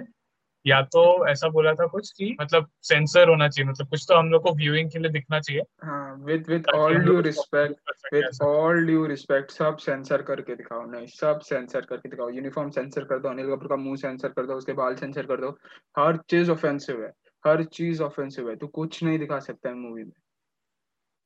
या 0.64 0.80
तो 0.92 1.02
ऐसा 1.28 1.48
बोला 1.48 1.72
था 1.74 1.86
कुछ 1.86 2.10
कि 2.10 2.36
मतलब 2.40 2.68
सेंसर 2.82 3.28
होना 3.28 3.48
चाहिए 3.48 3.70
मतलब 3.70 3.88
कुछ 3.88 4.04
तो 4.08 4.16
हम 4.16 4.30
लोग 4.30 4.42
को 4.42 4.52
व्यूइंग 4.54 4.90
के 4.90 4.98
लिए 4.98 5.10
दिखना 5.10 5.40
चाहिए। 5.40 5.62
हाँ 5.84 6.14
with 6.24 6.48
with 6.48 6.66
all 6.74 6.94
due 6.96 7.20
respect 7.20 8.14
with 8.14 8.42
all 8.42 8.84
due 8.86 9.04
respect 9.06 9.50
सब 9.50 9.76
सेंसर 9.78 10.22
करके 10.22 10.54
दिखाओ 10.54 10.84
नहीं 10.84 11.06
सब 11.06 11.40
सेंसर 11.40 11.80
करके 11.80 12.08
दिखाओ 12.08 12.28
यूनिफॉर्म 12.30 12.70
सेंसर 12.70 13.04
कर 13.04 13.18
दो 13.18 13.28
अनिल 13.28 13.46
कपूर 13.46 13.68
का 13.68 13.76
मुँह 13.76 13.96
सेंसर 13.96 14.28
कर 14.28 14.46
दो 14.46 14.54
उसके 14.54 14.72
बाल 14.72 14.94
सेंसर 14.94 15.26
कर 15.26 15.40
दो 15.40 15.56
हर 15.98 16.16
चीज़ 16.30 16.50
ऑफेंसिव 16.50 17.02
है 17.04 17.12
हर 17.44 17.62
चीज़ 17.72 18.02
ऑफेंसिव 18.02 18.48
है 18.50 18.56
तू 18.56 18.66
कुछ 18.74 19.02
नहीं 19.02 19.18
दिखा 19.18 19.38
सकता 19.40 19.68
है 19.68 19.74
मूवी 19.74 20.04
में। 20.04 20.12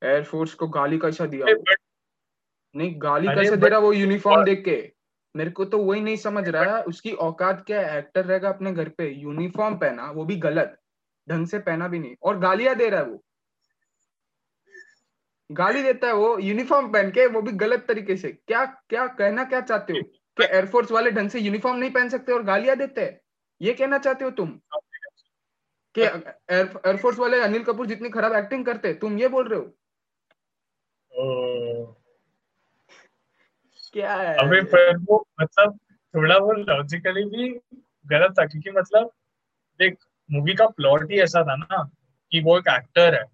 एयरफोर्स 0.02 0.54
को 0.54 0.68
गाली 0.68 0.98
कैसा 0.98 1.26
दिया 1.26 1.46
नहीं 2.74 2.94
गाली 3.02 3.28
कैसे 3.28 3.56
दे 3.56 3.68
रहा 3.68 3.78
वो 3.78 3.92
यूनिफॉर्म 3.92 4.44
देख 4.44 4.64
के? 4.64 4.76
मेरे 5.38 5.50
को 5.50 5.64
तो 5.64 5.78
वही 5.78 6.00
नहीं 6.00 6.16
समझ 6.16 6.48
रहा 6.48 6.76
है 6.76 6.82
उसकी 6.82 7.12
औकात 7.12 7.64
क्या 7.66 7.80
है? 7.80 7.98
एक्टर 7.98 8.24
रहेगा 8.24 8.48
अपने 8.48 8.72
घर 8.72 8.88
पे 8.88 9.08
यूनिफॉर्म 9.08 9.78
पहना 9.78 10.10
वो 10.10 10.24
भी 10.24 10.36
गलत। 10.36 10.78
ढंग 11.28 11.46
से 11.46 11.58
पहना 11.58 11.88
भी 11.88 11.98
नहीं। 11.98 12.14
और 12.22 12.38
गालियाँ 12.38 12.74
दे 12.74 12.88
रहा 12.88 13.00
है 13.00 13.06
वो। 13.06 13.24
गाली 15.52 15.82
देता 15.82 16.06
है 16.06 16.12
वो 16.12 16.38
यूनिफॉर्म 16.38 16.92
पहन 16.92 17.10
के 17.10 17.26
वो 17.26 17.42
भी 17.42 17.52
गलत 17.52 17.84
तरीके 17.88 18.16
से। 18.16 18.32
क्या 18.32 18.64
क्या 18.64 19.06
कहना 19.06 19.44
क्या 19.44 19.60
चाहते 19.60 19.92
हो? 19.92 20.02
कि 20.36 20.44
एयरफोर्स 20.44 20.90
वाले 20.90 21.10
ढंग 21.10 21.30
से 21.30 21.40
यूनिफॉर्म 21.40 21.78
नहीं 21.78 21.90
पहन 21.90 22.08
सकते 22.08 22.32
और 22.32 22.42
गालियाँ 22.42 22.76
देते 22.76 23.00
हैं? 23.00 23.20
ये 23.62 23.74
कहना 23.74 23.98
चाहते 23.98 24.24
हो 24.24 24.30
तुम? 24.30 24.60
कि 25.94 26.02
एयरफोर्स 26.02 27.18
वाले 27.18 27.40
अनिल 27.40 27.64
कपूर 27.64 27.86
जितनी 27.86 28.10
खराब 28.10 28.32
एक्टिंग 28.32 28.66
करते 28.66 28.94
तुम 28.94 29.18
ये 29.18 29.28
बोल 29.28 29.48
रहे 29.48 29.60
हो? 29.60 29.74
क्या 33.92 34.14
है? 34.14 34.36
अबे 34.36 34.62
पर 34.62 34.96
वो 34.96 35.28
मतलब 35.40 35.78
थोड़ा 36.14 36.36
वो 36.36 36.52
लॉजिकली 36.52 37.24
भी 37.24 37.60
गलत 38.06 38.32
था 38.32 38.46
क्योंकि 38.46 38.70
मतलब 38.70 39.12
देख 39.78 39.96
मूवी 40.30 40.54
का 40.54 40.66
प्लॉट 40.66 41.10
ही 41.10 41.20
ऐसा 41.20 41.42
था 41.42 41.56
ना 41.56 41.90
कि 42.30 42.40
वो 42.40 42.58
एक 42.58 42.68
एक्टर 42.68 43.14
है। 43.14 43.24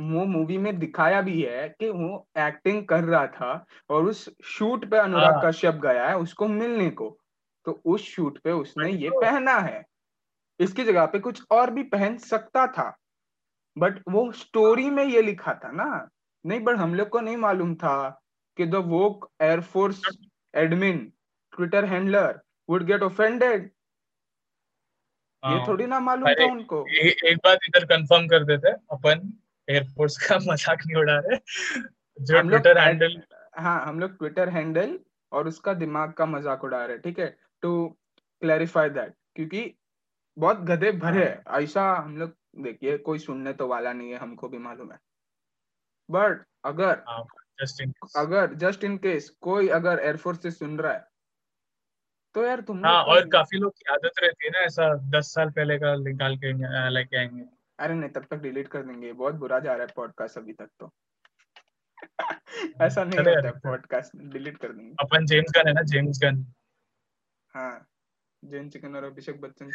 वो 0.00 0.24
मूवी 0.24 0.58
में 0.58 0.78
दिखाया 0.78 1.20
भी 1.20 1.42
है 1.42 1.68
कि 1.68 1.88
वो 1.88 2.28
एक्टिंग 2.38 2.86
कर 2.86 3.04
रहा 3.04 3.26
था 3.26 3.66
और 3.90 4.04
उस 4.04 4.30
शूट 4.44 4.90
पे 4.90 4.96
अनुराग 4.96 5.32
हाँ। 5.32 5.42
कश्यप 5.44 5.74
गया 5.74 6.08
है 6.08 6.18
उसको 6.18 6.48
मिलने 6.48 6.90
को। 6.90 7.18
तो 7.64 7.82
उस 7.84 8.02
शूट 8.02 8.38
पे 8.38 8.50
उसने 8.50 8.90
ये 8.90 9.08
तो। 9.08 9.20
पहना 9.20 9.54
है। 9.54 9.84
इसकी 10.60 10.84
जगह 10.84 11.06
पे 11.06 11.18
कुछ 11.18 11.42
और 11.50 11.70
भी 11.70 11.82
पहन 11.82 12.16
सकता 12.16 12.66
था। 12.66 12.96
बट 13.78 13.98
वो 14.08 14.32
स्टोरी 14.32 14.90
में 14.90 15.04
ये 15.04 15.22
लिखा 15.22 15.54
था 15.54 15.70
ना 15.72 16.08
नहीं 16.46 16.60
बट 16.60 16.76
हम 16.76 16.94
लोग 16.94 17.08
को 17.08 17.20
नहीं 17.20 17.36
मालूम 17.36 17.74
था। 17.74 18.23
कि 18.58 18.66
the 18.66 18.74
woke 18.88 19.30
air force 19.42 20.02
admin 20.54 20.98
Twitter 21.52 21.84
handler 21.84 22.40
would 22.68 22.82
get 22.86 23.02
offended 23.02 23.70
ये 25.42 25.50
हाँ। 25.50 25.66
थोड़ी 25.68 25.86
ना 25.86 25.98
मालूम 26.00 26.28
था 26.30 26.44
उनको। 26.44 26.84
ए, 26.90 27.08
एक 27.24 27.38
बात 27.44 27.58
इधर 27.68 27.84
कंफर्म 27.86 28.26
कर 28.28 28.44
देते 28.44 28.70
अपन 28.92 29.32
एयरफोर्स 29.68 30.16
का 30.18 30.38
मज़ाक 30.48 30.86
नहीं 30.86 30.96
उड़ा 30.96 31.18
रहे। 31.18 31.36
जो 32.18 32.40
ट्विटर 32.42 32.78
हैंडल 32.78 33.22
हाँ 33.58 33.84
हम 33.86 34.00
लोग 34.00 34.16
ट्विटर 34.18 34.48
हैंडल 34.48 34.98
और 35.32 35.48
उसका 35.48 35.74
दिमाग 35.74 36.12
का 36.12 36.26
मज़ाक 36.26 36.64
उड़ा 36.64 36.84
रहे 36.84 36.98
ठीक 36.98 37.18
है? 37.18 37.36
टू 37.62 37.88
क्लैरिफाई 38.42 38.88
दैट 38.90 39.14
क्योंकि 39.36 39.74
बहुत 40.36 40.60
गधे 40.62 40.92
भरे 40.92 41.24
हाँ। 41.24 41.60
ऐसा 41.60 41.82
हम 41.94 42.16
लोग 42.16 42.34
देखिए 42.62 42.96
कोई 42.98 43.18
सुनने 43.18 43.52
तो 43.52 43.66
वाला 43.68 43.92
नहीं 43.92 44.10
है 44.10 44.18
हमको 44.18 44.48
भी 44.48 44.58
मालूम 44.58 44.92
है। 44.92 44.98
बट 46.08 46.44
अगर 46.64 47.04
जस्ट 47.58 47.80
इन 47.80 47.92
अगर 48.16 48.54
जस्ट 48.54 48.84
इन 48.84 48.96
केस 48.98 49.28
कोई 49.40 49.68
अगर 49.68 49.98
एयरफोर्स 49.98 50.42
से 50.42 50.50
सुन 50.50 50.78
रहा 50.78 50.92
है 50.92 51.08
तो 52.34 52.44
यार 52.44 52.60
तुम 52.60 52.86
हाँ 52.86 53.02
और 53.04 53.28
काफ़ी 53.30 53.58
लोग 53.58 53.72
की 53.72 53.92
आदत 53.92 54.20
रहती 54.22 54.46
है 54.46 54.50
ना 54.50 54.58
ऐसा 54.58 54.94
दस 55.10 55.32
साल 55.34 55.50
पहले 55.50 55.78
का 55.78 55.94
निकाल 55.96 56.36
के 56.36 56.52
लेके 56.90 57.18
आएँगे। 57.18 57.44
अरे 57.78 57.94
नहीं 57.94 58.10
तब 58.10 58.24
तक 58.24 58.36
डिलीट 58.36 58.68
कर 58.68 58.82
देंगे 58.82 59.12
बहुत 59.12 59.34
बुरा 59.34 59.58
जा 59.58 59.72
रहा 59.72 59.86
है 59.86 59.92
पॉडकास्ट 59.96 60.38
अभी 60.38 60.52
तक 60.52 60.68
तो। 60.80 60.90
ऐसा 62.82 63.04
नहीं 63.04 63.18
होता 63.18 63.50
पॉडकास्ट 63.64 64.16
डिलीट 64.32 64.56
कर 64.58 64.72
देंगे। 64.72 64.92
अपन 65.00 65.26
जेम्स 65.26 65.52
गन 65.56 65.68
है 65.68 65.74
ना 65.74 65.82
जेम्स 65.82 66.20
गन 66.22 66.44
हाँ 67.54 67.86
जेन 68.42 68.68
चिकन 68.70 68.96
और 68.96 69.04
अभिषेक 69.04 69.40
बच्चन 69.40 69.70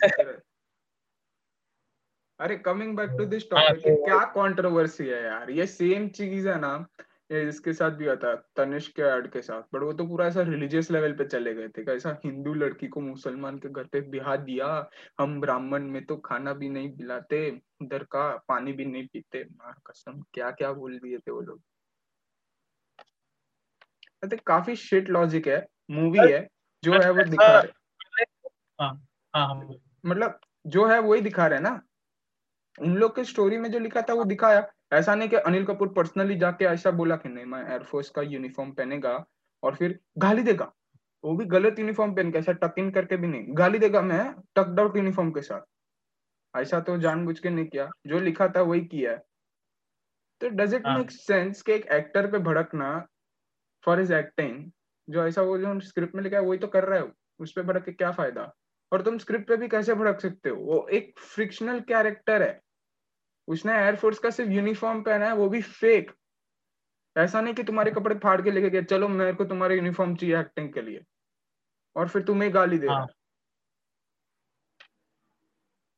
अरे 2.40 2.56
coming 2.58 2.96
back 2.98 3.10
to 3.10 3.26
this 3.26 3.50
topic 3.50 3.84
क्या 4.06 4.20
कंट्रोवर्सी 4.34 5.08
है 5.08 5.24
यार 5.24 5.50
ये 5.52 5.66
सेम 5.68 6.08
चीज़ 6.10 6.48
है 6.50 6.60
ना। 6.60 6.74
इसके 7.30 7.74
साथ 7.74 7.92
भी 7.92 8.08
आता 8.08 8.34
तनिष्क 8.56 8.96
के 8.96 9.02
ऐड 9.02 9.30
के 9.32 9.42
साथ। 9.42 9.62
बट 9.74 9.84
वो 9.84 9.92
तो 9.94 10.06
पूरा 10.08 10.28
ऐसा 10.28 10.42
रिलीजियस 10.42 10.90
लेवल 10.92 11.14
पे 11.14 11.26
चले 11.26 11.54
गए 11.54 11.68
थे 11.68 11.84
कैसा 11.86 12.18
हिंदू 12.26 12.54
लड़की 12.54 12.88
को 12.88 13.02
मुसलमान 13.02 13.58
के 13.58 13.70
घर 13.70 13.84
पे 13.84 14.02
बिहा 14.10 14.36
दिया 14.36 14.68
हम 15.20 15.40
ब्राह्मण 15.42 15.84
में 15.90 16.04
तो 16.06 16.18
खाना 16.18 16.54
भी 16.54 16.70
नहीं 16.70 16.92
पिलाते 16.98 17.50
उधर 17.82 18.04
का 18.04 18.30
पानी 18.48 18.74
भी 18.74 18.86
नहीं 18.86 19.08
पीते। 19.08 19.44
मार 19.44 19.74
कसम 19.88 20.22
क्या 20.34 20.50
क्या 20.52 20.72
बोल 20.74 20.98
दिए 21.00 21.18
थे 21.18 21.32
वो 21.32 21.42
लोग। 21.42 21.62
काफ़ी 24.48 24.76
शिट 24.76 25.10
लॉजिक 25.10 25.48
है 25.48 25.66
मूवी 25.92 26.20
है 26.32 26.48
जो 26.84 26.94
है 26.94 27.12
वो 27.12 27.24
दिखा 27.24 27.60
रहे 27.60 28.26
हाँ, 28.80 28.90
हाँ, 29.34 29.48
हाँ, 29.48 29.70
मतलब 30.06 30.40
जो 30.68 30.86
है 30.88 31.00
वही 31.00 31.22
दिखा 31.22 31.48
रहे 31.48 31.60
ना। 31.60 31.82
उन 32.78 32.96
लोग 32.98 33.16
के 33.16 33.24
स्टोरी 33.24 33.58
में 33.58 33.72
जो 33.72 33.80
लिखा 33.80 34.02
था 34.02 34.14
वो 34.14 34.24
दिखाया। 34.24 34.62
ऐसा 34.92 35.16
नहीं 35.16 35.30
कि 35.30 35.36
अनिल 35.36 35.66
कपूर 35.66 35.88
पर्सनली 35.94 36.36
जाके 36.36 36.66
ऐसा 36.66 36.92
बोला 36.92 37.16
कि 37.16 37.30
नहीं 37.30 37.46
मैं 37.46 37.64
एयरफोर्स 37.72 38.10
का 38.10 38.22
यूनिफॉर्म 38.22 38.72
पहनेगा 38.72 39.14
और 39.64 39.76
फिर 39.76 40.00
गाली 40.18 40.44
देगा। 40.44 40.72
वो 41.24 41.36
भी 41.38 41.46
गलत 41.46 41.80
यूनिफॉर्म 41.80 42.14
पहन 42.16 42.32
के 42.32 42.38
ऐसा 42.38 42.52
टक 42.54 42.76
इन 42.80 42.92
करके 42.92 43.18
भी 43.18 43.28
नहीं। 43.28 43.46
गाली 43.50 43.80
देगा 43.80 44.02
मैं 44.02 44.24
टकड 44.56 44.80
आउट 44.80 44.98
यूनिफॉर्म 44.98 45.32
के 45.32 45.42
साथ। 45.42 45.62
ऐसा 46.54 46.80
तो 46.80 46.98
जानबूझ 46.98 47.40
के 47.40 47.50
नहीं 47.50 47.66
किया। 47.66 47.90
जो 48.08 48.20
लिखा 48.20 48.48
था 48.48 48.62
वही 48.62 48.82
किया 48.86 49.12
है। 49.12 49.22
तो 50.42 50.50
डज 50.50 50.74
इट 50.74 50.88
मेक 50.88 51.12
सेंस 51.12 51.62
कि 51.62 51.74
एक 51.74 51.86
एक्टर 51.92 52.32
पे 52.32 52.38
भड़कना 52.40 52.90
फॉर 53.84 54.02
इज़ 54.02 54.14
एक्टिंग 54.14 54.72
जो 55.08 55.26
ऐसा 55.28 55.42
वो 55.42 55.58
जो 55.58 55.80
स्क्रिप्ट 55.80 56.16
में 56.16 56.24
लिखा 56.24 56.38
है 56.38 56.44
वही 56.44 56.60
तो 56.60 56.68
कर 56.68 56.84
रहा 56.86 57.00
है 57.00 57.12
उस 57.40 57.52
पर 57.52 57.64
भड़क 57.64 57.86
के 57.86 57.92
क्या 57.92 58.12
फ़ायदा? 58.12 58.52
और 58.92 59.02
तुम 59.02 59.18
स्क्रिप्ट 59.18 59.48
पे 59.48 59.58
भी 59.58 59.68
कैसे 59.68 59.94
भड़क 59.94 60.20
सकते 60.22 60.50
हो? 60.50 60.56
वो 60.58 60.88
एक 60.90 61.14
फ्रिक्शनल 61.20 61.80
कैरेक्टर 61.80 62.44
है। 62.44 62.60
उसने 63.50 63.74
एयरफोर्स 63.74 64.20
का 64.20 64.30
सिर्फ़ 64.30 64.52
यूनिफॉर्म 64.52 65.02
पहना 65.02 65.26
है 65.26 65.34
वो 65.34 65.48
भी 65.50 65.62
फेक 65.62 66.12
ऐसा 67.16 67.42
नहीं 67.42 67.54
कि 67.54 67.64
तुम्हारे 67.64 67.92
कपड़े 67.92 68.16
फाड़ 68.16 68.42
के 68.42 68.52
लेके 68.52 68.70
गया 68.70 68.82
चलो 68.82 69.08
मेरे 69.08 69.34
को 69.34 69.46
तुम्हारा 69.46 69.76
यूनिफॉर्म 69.76 70.16
चाहिए 70.16 70.40
एक्टिंग 70.40 70.74
के 70.74 70.82
लिए 70.82 71.02
और 71.96 72.08
फिर 72.08 72.22
तुम्हें 72.22 72.54
गाली 72.54 72.78
दे 72.80 72.88
हाँ. 72.88 73.08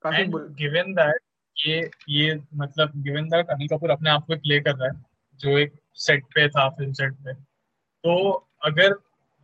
काफ़ी 0.03 0.25
गिवन 0.61 0.93
दैट 0.93 1.19
ये 1.55 1.79
ये 2.09 2.35
मतलब 2.55 2.91
गिवन 3.03 3.27
दैट 3.29 3.49
अनिल 3.49 3.67
कपूर 3.67 3.89
अपने 3.89 4.09
आप 4.09 4.25
को 4.27 4.35
प्ले 4.35 4.59
कर 4.59 4.75
रहा 4.75 4.87
है 4.87 5.03
जो 5.39 5.57
एक 5.57 5.73
सेट 5.95 6.23
पे 6.25 6.47
था 6.49 6.69
फ़िल्म 6.69 6.93
सेट 6.93 7.13
पे 7.15 7.33
तो 7.33 8.31
अगर 8.63 8.93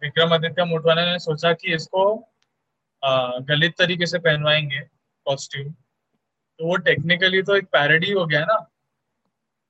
विक्रम 0.02 0.34
आदित्य 0.34 0.64
मोटवाने 0.66 1.06
ने 1.06 1.20
सोचा 1.20 1.54
कि 1.54 1.74
इसको 1.76 2.04
गलित 3.50 3.76
तरीके 3.78 4.06
से 4.06 4.20
पहनवाएँगे 4.20 4.80
कॉस्ट्यूम 5.26 5.74
तो 6.60 6.68
वो 6.68 6.76
टेक्निकली 6.86 7.42
तो 7.42 7.56
एक 7.56 7.66
पैरडी 7.68 8.12
हो 8.12 8.26
गया 8.26 8.46
ना 8.46 8.54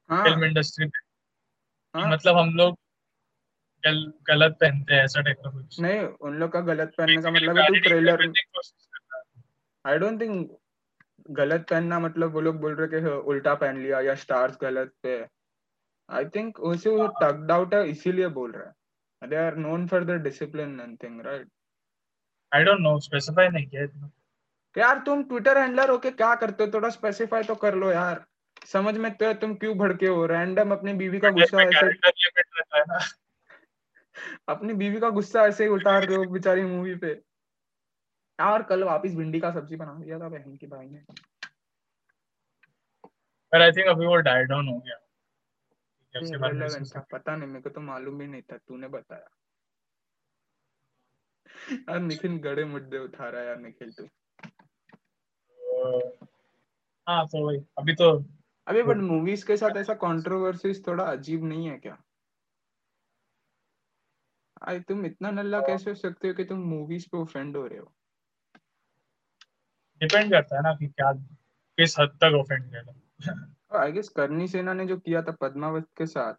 हाँ. 0.10 0.24
फ़िल्म 0.24 0.44
इंडस्ट्री 0.46 0.86
में 0.86 1.00
हाँ. 1.96 2.12
मतलब 2.12 2.38
हम 2.38 2.54
लोग 2.56 2.78
गल, 3.84 4.14
गलत 4.28 4.58
पहनते 4.62 4.94
हैं 4.94 5.04
ऐसा 5.04 5.22
टाइप 5.22 5.38
का 5.44 5.50
कुछ। 5.50 5.80
नहीं 5.80 6.00
उन 6.00 6.38
लोग 6.40 6.52
का 6.52 6.60
गलत 6.62 6.94
पहनने 6.98 7.22
का 7.22 7.32
मतलब 7.32 7.58
है 7.58 7.68
तू 7.68 7.80
ट्रेलर 7.80 8.32
आई 9.86 9.98
डोंट 9.98 10.22
थिंक 10.22 10.58
गलत 11.32 11.66
पहनना 11.70 12.00
मतलब 12.00 12.34
वो 12.34 12.42
लोग 12.42 12.60
बोल 12.62 12.76
रहे 12.76 13.02
कि 13.02 13.10
उल्टा 13.30 13.54
पहन 13.56 13.82
लिया 13.84 14.00
या 14.02 14.16
स्टार्स 14.16 14.58
गलत 14.62 14.94
पे। 15.04 15.16
आई 16.10 16.26
थिंक 16.26 16.60
उसे 16.60 16.90
वो 16.90 17.08
टक्ड 17.22 17.52
आउट 17.52 17.74
है 17.74 17.88
इसीलिए 17.90 18.28
बोल 18.38 18.52
रहा 18.52 18.68
है। 18.68 19.30
They 19.30 19.36
are 19.36 19.56
known 19.58 19.88
for 19.88 20.04
the 20.04 20.22
discipline 20.24 20.80
and 20.80 20.98
thing 21.04 21.22
right 21.22 21.48
I 22.52 22.64
don't 22.64 22.80
know 22.80 23.00
specify 23.00 23.50
नहीं 23.50 23.68
किया 23.68 23.84
इतना। 23.84 24.10
यार 24.78 25.00
तुम 25.00 25.24
ट्विटर 25.24 25.58
हैंडलर 25.58 25.90
हो 25.90 25.98
के 25.98 26.12
क्या 26.12 26.34
करते 26.36 26.64
हो? 26.64 26.72
थोड़ा 26.74 26.90
स्पेसिफाई 26.90 27.44
तो 27.44 27.56
कर 27.56 27.76
लो 27.76 27.92
यार। 27.92 28.26
समझ 28.66 28.96
में 28.98 29.12
तो 29.18 29.34
तुम 29.34 29.56
क्यों 29.56 29.78
भड़के 29.78 30.08
हो? 30.08 30.26
रैंडम 30.26 30.72
अपनी 30.72 30.94
बीवी 30.94 31.20
का 31.20 31.30
गुस्सा 31.30 31.62
ऐसे 31.62 31.88
अपनी 34.50 34.74
बीवी 34.74 35.00
का 35.00 35.10
गुस्सा 35.10 35.46
ऐसे 35.48 35.64
ही 35.64 35.70
उतार 35.70 36.06
रहे 36.06 36.18
हो 36.18 36.24
बेचारी 36.26 36.62
मूवी 36.62 36.96
पे। 36.96 37.12
यार 38.40 38.64
कल 38.64 38.84
वापस 38.84 39.16
भिंडी 39.16 39.40
का 39.40 39.52
सब्ज़ी 39.52 39.76
बना 39.76 39.94
दिया 39.94 40.20
था 40.20 40.30
बहन 40.30 40.56
की 40.56 40.68
भाई 40.68 40.86
ने। 40.86 41.02
पर 43.54 43.62
आई 43.62 43.72
थिंक 43.72 43.88
अभी 43.88 44.06
वो 44.06 44.16
डाई 44.16 44.44
डाउन 44.44 44.68
हो 44.68 44.78
गया। 44.80 44.96
पता 47.14 47.36
नहीं 47.36 47.48
मेरे 47.50 47.62
को 47.62 47.70
तो 47.70 47.82
मालूम 47.82 48.18
भी 48.18 48.28
नहीं 48.28 48.42
था 48.42 48.58
तूने 48.58 48.88
बताया। 48.88 49.30
यार 51.74 52.00
निखिल 52.00 52.38
गड़े 52.38 52.66
मुद्दे 52.66 52.98
उठा 52.98 53.30
रहा 53.30 53.42
है 53.42 53.48
यार 53.48 53.58
निखिल 53.58 53.92
तू। 53.92 54.08
हाँ 57.08 57.26
तो 57.28 57.46
वही 57.48 57.60
अभी 57.78 57.94
तो 57.96 58.12
अभी 58.68 58.84
बट 58.84 58.98
मूवीज़ 58.98 59.46
के 59.46 59.58
साथ 59.58 59.78
ऐसा 59.78 59.94
कंट्रोवर्सीज 59.94 60.88
थोड़ा 60.88 61.04
अजीब 61.04 61.44
नहीं 61.44 61.68
है 61.68 61.78
क्या? 61.78 61.98
आई 64.64 64.80
तुम 64.80 65.06
इतना 65.06 65.32
नल्ला 65.32 65.60
कैसे 65.62 65.90
हो 65.90 65.96
सकते 65.96 66.28
हो 66.28 66.34
कि 66.34 66.44
तुम 66.44 66.60
मूवीज़ 66.60 67.08
पे 67.12 67.18
ऑफेंड 67.18 67.58
हो 67.58 67.68
रहे 67.68 67.80
हो? 67.80 67.94
डिपेंड 70.02 70.32
करता 70.32 70.56
है 70.56 70.62
ना 70.64 70.74
कि 70.74 70.88
क्या 70.88 71.12
किस 71.78 72.00
हद 72.00 72.18
तक 72.24 72.36
ऑफेंड 72.36 72.72
कर 72.72 72.96
आई 73.78 73.92
गेस 73.92 74.10
करनी 74.10 74.48
सेना 74.48 74.74
ने 74.74 74.86
जो 74.86 74.98
किया 74.98 75.22
था 75.22 75.32
पद्मावत 75.32 75.88
के 75.98 76.06
साथ 76.06 76.34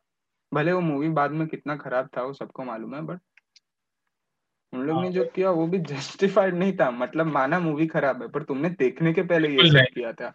भले 0.55 0.73
वो 0.73 0.81
मूवी 0.81 1.09
बाद 1.09 1.31
में 1.31 1.49
कितना 1.49 1.77
खराब 1.77 2.09
था 2.17 2.23
वो 2.23 2.33
सबको 2.33 2.65
मालूम 2.65 2.95
है 2.95 3.03
बट 3.03 3.21
उन 4.73 4.81
लोग 4.81 5.03
ने 5.03 5.11
जो 5.11 5.21
हाँ। 5.21 5.31
किया 5.31 5.51
वो 5.51 5.67
भी 5.67 5.79
जस्टिफाइड 5.93 6.55
नहीं 6.55 6.77
था। 6.77 6.91
मतलब 6.91 7.27
माना 7.27 7.59
मूवी 7.59 7.87
खराब 7.87 8.23
है 8.23 8.29
पर 8.29 8.43
तुमने 8.43 8.69
देखने 8.71 9.13
के 9.13 9.23
पहले 9.23 9.49
ये 9.49 9.71
सब 9.71 9.95
किया 9.95 10.13
था। 10.13 10.33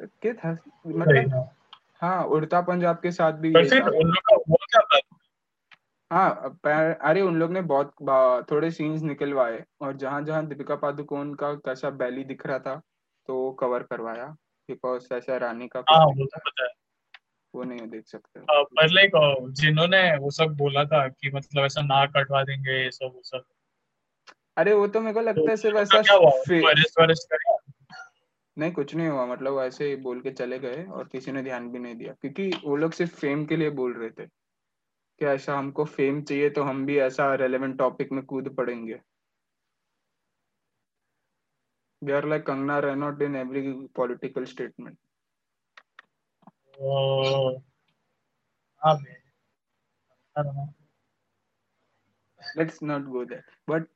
क्या 0.00 0.32
था? 0.32 0.58
मतलब 0.86 1.50
हाँ। 1.94 2.24
उड़ता 2.24 2.60
पंजाब 2.60 2.96
के 2.96 3.10
साथ 3.10 3.32
भी 3.32 3.52
था। 3.52 4.98
हाँ 6.12 6.58
अरे 7.00 7.22
उन 7.22 7.36
लोग 7.36 7.50
ने 7.52 7.60
बहुत 7.62 7.92
थोड़े 8.50 8.70
सीन्स 8.70 9.02
निकलवाए 9.02 9.64
और 9.80 9.96
जहाँ 9.96 10.22
जहाँ 10.22 10.46
दीपिका 10.46 10.76
पादुकोण 10.76 11.34
का 11.34 11.54
कैसा 11.54 11.90
बैली 11.90 12.24
दिख 12.24 12.46
रहा 12.46 12.58
था 12.58 12.82
तो 13.26 13.52
कवर 13.52 13.82
करवाया। 13.82 14.26
बिकॉज़ 14.68 15.14
ऐसा 15.14 15.36
रानी 15.36 15.68
का 15.68 15.80
हाँ, 15.80 16.06
वो 17.56 17.64
तो 17.64 17.68
नहीं 17.68 17.88
देख 17.88 18.06
सकते। 18.06 18.40
आ, 18.40 18.62
पर 18.62 18.88
लाइक 18.88 19.12
जिन्होंने 19.50 20.16
वो 20.16 20.30
सब 20.30 20.46
बोला 20.46 20.84
था 20.84 21.08
कि 21.08 21.30
मतलब 21.30 21.64
ऐसा 21.64 21.82
नाक 21.82 22.12
कटवा 22.16 22.44
देंगे 22.44 22.84
ये 22.84 22.90
सब 22.90 23.12
वो 23.14 23.22
सब। 23.24 23.44
अरे 24.56 24.74
वो 24.74 24.86
तो 24.88 25.00
मेरे 25.00 25.14
को 25.14 25.20
लगता 25.20 25.50
है 25.50 25.56
सिर्फ़ 25.56 25.76
ऐसा 25.76 25.98
वरेस्ट 25.98 27.28
कर? 27.32 27.72
नहीं 28.58 28.72
कुछ 28.72 28.94
नहीं 28.94 29.08
हुआ। 29.08 29.26
मतलब 29.26 29.58
ऐसे 29.58 29.88
ही 29.88 29.96
बोल 29.96 30.20
के 30.20 30.30
चले 30.30 30.58
गए 30.58 30.84
और 30.84 31.08
किसी 31.08 31.32
ने 31.32 31.42
ध्यान 31.42 31.70
भी 31.70 31.78
नहीं 31.78 31.94
दिया। 31.94 32.12
क्योंकि 32.12 32.50
वो 32.64 32.76
लोग 32.76 32.92
सिर्फ़ 32.92 33.16
फेम 33.16 33.46
के 33.46 33.56
लिए 33.56 33.70
बोल 33.70 33.94
रहे 33.94 34.10
थे 34.10 34.26
कि 35.18 35.26
ऐसा 35.26 35.58
हमको 35.58 35.84
फेम 35.84 36.22
चाहिए 36.22 36.50
तो 36.50 36.62
हम 36.62 36.86
भी 36.86 36.98
ऐसा 36.98 37.34
रेलेवेंट 37.34 37.78
टॉपिक 37.78 38.12
में 38.12 38.24
कूद 38.24 38.54
पड़ेंगे। 38.56 39.00
They 42.04 42.12
are 42.12 42.24
like 42.24 42.46
Kangana 42.46 42.78
Ranaut 42.78 43.22
in 43.22 43.36
every 43.36 43.72
political 43.96 44.44
statement 44.44 44.96
oh 44.96 44.96
हाँ 46.46 46.50
बे 46.50 46.50
I 46.50 46.50
don't 46.50 46.65
know. 46.65 46.65
Let's 52.58 52.82
not 52.82 53.02
go 53.02 53.24
there 53.24 53.42
but 53.70 53.86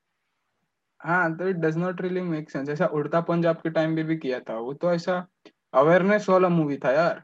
हाँ। 1.00 1.36
तो 1.36 1.48
it 1.48 1.56
does 1.56 1.76
not 1.76 2.00
really 2.00 2.20
make 2.20 2.50
sense 2.50 2.68
ऐसा 2.68 2.86
उड़ता 2.86 3.20
पंजाब 3.20 3.56
के 3.56 3.70
टाइम 3.70 3.96
पे 3.96 4.02
भी 4.02 4.16
किया 4.16 4.40
था 4.40 4.54
वो 4.54 4.74
तो 4.74 4.92
ऐसा 4.92 5.26
अवेयरनेस 5.74 6.28
वाला 6.28 6.48
मूवी 6.48 6.76
था 6.76 6.92
यार। 6.92 7.22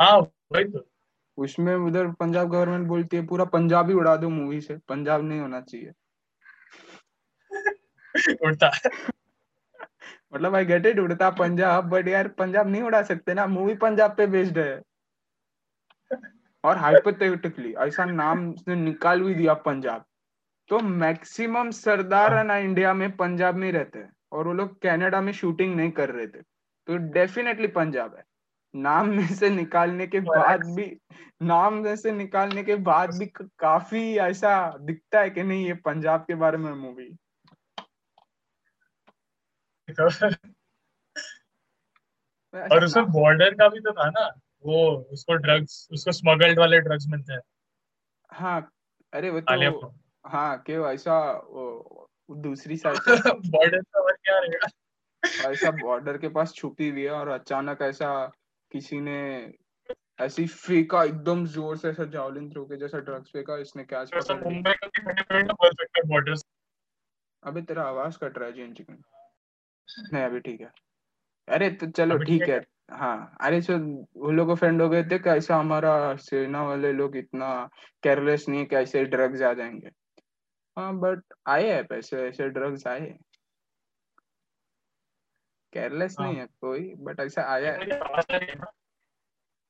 हाँ 0.00 0.18
वही 0.20 0.64
तो। 0.64 0.88
उसमें 1.36 1.74
उधर 1.76 2.10
पंजाब 2.12 2.48
गवर्नमेंट 2.48 2.88
बोलती 2.88 3.16
है 3.16 3.26
पूरा 3.26 3.44
पंजाबी 3.44 3.94
उड़ा 3.94 4.16
दो 4.16 4.28
मूवी 4.28 4.60
से। 4.60 4.76
पंजाब 4.76 5.22
नहीं 5.22 5.40
होना 5.40 5.60
चाहिए। 5.60 5.92
उड़ता। 8.42 8.70
मतलब 10.34 10.54
आई 10.54 10.64
गेट 10.64 10.86
इट 10.86 10.98
उड़ता 10.98 11.30
पंजाब 11.30 11.88
बट 11.90 12.08
यार 12.08 12.28
पंजाब 12.28 12.68
नहीं 12.68 12.82
उड़ा 12.82 13.02
सकते 13.02 13.34
ना 13.34 13.46
मूवी 13.46 13.74
पंजाब 13.74 14.16
पे 14.16 14.26
बेस्ड 14.26 14.58
है। 14.58 14.82
और 16.64 16.76
हाइपोथेटिकली 16.76 17.72
ऐसा 17.78 18.04
नाम 18.04 18.48
उसने 18.50 18.74
निकाल 18.74 19.22
भी 19.22 19.34
दिया 19.34 19.54
पंजाब। 19.54 20.04
तो 20.70 20.78
मैक्सिमम 20.80 21.70
सरदार 21.70 22.34
है। 22.34 22.44
ना 22.44 22.56
इंडिया 22.58 22.94
में 22.94 23.10
पंजाब 23.16 23.54
में 23.54 23.70
रहते 23.72 23.98
हैं 23.98 24.12
और 24.32 24.46
वो 24.46 24.52
लोग 24.52 24.80
कनाडा 24.82 25.20
में 25.20 25.32
शूटिंग 25.32 25.74
नहीं 25.76 25.90
कर 25.90 26.10
रहे 26.10 26.26
थे। 26.26 26.40
तो 26.40 26.96
डेफिनेटली 27.12 27.66
पंजाब 27.68 28.14
है। 28.16 28.24
नाम 28.74 29.08
में 29.08 29.26
से 29.26 29.50
निकालने 29.50 30.06
के 30.06 30.20
बाद 30.20 30.64
भी 30.76 30.86
नाम 31.42 31.74
में 31.74 31.94
से 31.96 32.12
निकालने 32.12 32.62
के 32.62 32.76
बाद 32.76 33.10
भी 33.18 33.26
काफ़ी 33.58 34.16
ऐसा 34.18 34.54
दिखता 34.80 35.20
है 35.20 35.30
कि 35.30 35.42
नहीं 35.42 35.66
ये 35.66 35.74
पंजाब 35.84 36.20
के 36.20 36.34
बारे 36.34 36.58
में 36.58 36.72
मूवी 36.72 37.14
और 42.72 42.84
उसमें 42.84 43.06
बॉर्डर 43.06 43.54
का 43.54 43.68
भी 43.68 43.80
तो 43.80 43.92
था 43.92 44.08
ना 44.10 44.26
वो 44.64 44.76
उसको 45.12 45.34
ड्रग्स 45.34 45.88
उसको 45.92 46.12
स्मगल्ड 46.12 46.58
वाले 46.58 46.80
ड्रग्स 46.80 47.06
मिलते 47.08 47.32
हैं। 47.32 47.40
हाँ 48.30 48.70
अरे 49.12 49.30
वो 49.30 49.40
तो 49.40 49.94
हाँ 50.26 50.58
कि 50.58 50.72
ऐसा 50.72 51.32
वो 51.32 52.08
दूसरी 52.30 52.76
साइड 52.76 52.98
बॉर्डर 53.50 53.80
का 53.80 54.00
और 54.00 54.12
क्या 54.12 54.38
रहेगा 54.38 54.68
ऐसा 55.52 55.70
बॉर्डर 55.70 56.18
के 56.18 56.28
पास 56.28 56.52
छुपी 56.52 56.88
हुई 56.88 57.02
है 57.02 57.10
और 57.10 57.28
अचानक 57.28 57.82
ऐसा 57.82 58.10
किसी 58.70 59.00
ने 59.00 59.52
ऐसी 60.20 60.46
फेंका 60.46 61.02
एकदम 61.04 61.46
ज़ोर 61.46 61.76
से 61.76 61.88
ऐसा 61.88 62.04
जावलिन 62.04 62.50
थ्रो 62.50 62.64
के 62.64 62.76
जैसा 62.76 62.98
ड्रग्स 62.98 63.30
फेंका 63.30 63.56
इसने 63.56 63.84
कैच 63.84 64.10
पकड़ 64.14 64.48
ली 64.48 64.54
मुंबई 64.54 64.72
का 64.72 66.02
बॉर्डर 66.06 66.34
अबे 67.42 67.62
तेरा 67.62 67.82
आवाज़ 67.82 68.18
कट 68.18 68.38
रहा 68.38 68.48
है 68.48 68.54
जिन 68.54 68.74
चिकन 68.74 69.02
नहीं 70.12 70.22
अभी 70.22 70.40
ठीक 70.40 70.60
है। 70.60 70.70
अरे 71.48 71.70
तो 71.70 71.90
चलो 71.90 72.18
ठीक 72.18 72.42
है। 72.42 72.66
हाँ। 72.90 73.36
अरे 73.40 73.62
सो 73.62 73.78
वो 74.24 74.30
लोग 74.30 74.50
ऑफेंड 74.50 74.82
हो 74.82 74.88
गए 74.88 75.02
थे 75.02 75.18
कि 75.18 75.30
ऐसा 75.30 75.56
हमारा 75.56 76.16
सेना 76.16 76.62
वाले 76.62 76.92
लोग 76.92 77.16
इतना 77.16 77.70
केयरलेस 78.02 78.48
नहीं 78.48 78.60
है 78.60 78.84
कि 78.84 79.04
ड्रग्स 79.04 79.42
आ 79.42 79.52
जाएँगे। 79.52 79.88
हाँ 80.78 80.94
बट 80.98 81.22
आए 81.46 81.70
हैं 81.70 81.86
पैसे 81.86 82.28
ऐसे 82.28 82.48
ड्रग्स 82.48 82.86
आए 82.86 83.18
केयरलेस 85.72 86.16
नहीं 86.20 86.32
हाँ। 86.32 86.40
है 86.40 86.46
कोई 86.60 86.94
बट 86.94 87.20
ऐसा 87.20 87.42
आया 87.42 87.72
है। 87.72 87.78
है 87.78 88.54
ना? 88.54 88.72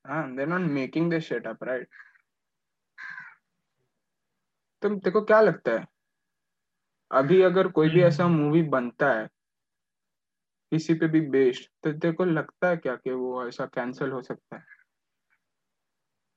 हाँ 0.06 0.36
they're 0.36 0.52
not 0.52 0.70
making 0.70 1.12
this 1.12 1.32
shit 1.32 1.52
up 1.52 1.68
right? 1.68 1.86
तुम 4.82 4.98
तेको 4.98 5.20
क्या 5.20 5.40
लगता 5.40 5.72
है? 5.72 5.86
अभी 7.10 7.42
अगर 7.42 7.68
कोई 7.68 7.88
भी 7.88 7.98
हम्म। 7.98 8.08
ऐसा 8.08 8.28
मूवी 8.28 8.62
बनता 8.62 9.12
है 9.12 9.28
किसी 10.74 10.94
पे 10.94 11.06
भी 11.06 11.20
बेस्ड 11.20 11.68
तो 11.84 11.92
तेरे 11.92 12.14
को 12.14 12.24
लगता 12.24 12.68
है 12.68 12.76
क्या 12.76 12.96
कि 12.96 13.10
वो 13.10 13.48
ऐसा 13.48 13.66
कैंसिल 13.66 14.10
हो 14.10 14.22
सकता 14.22 14.56
है? 14.56 14.62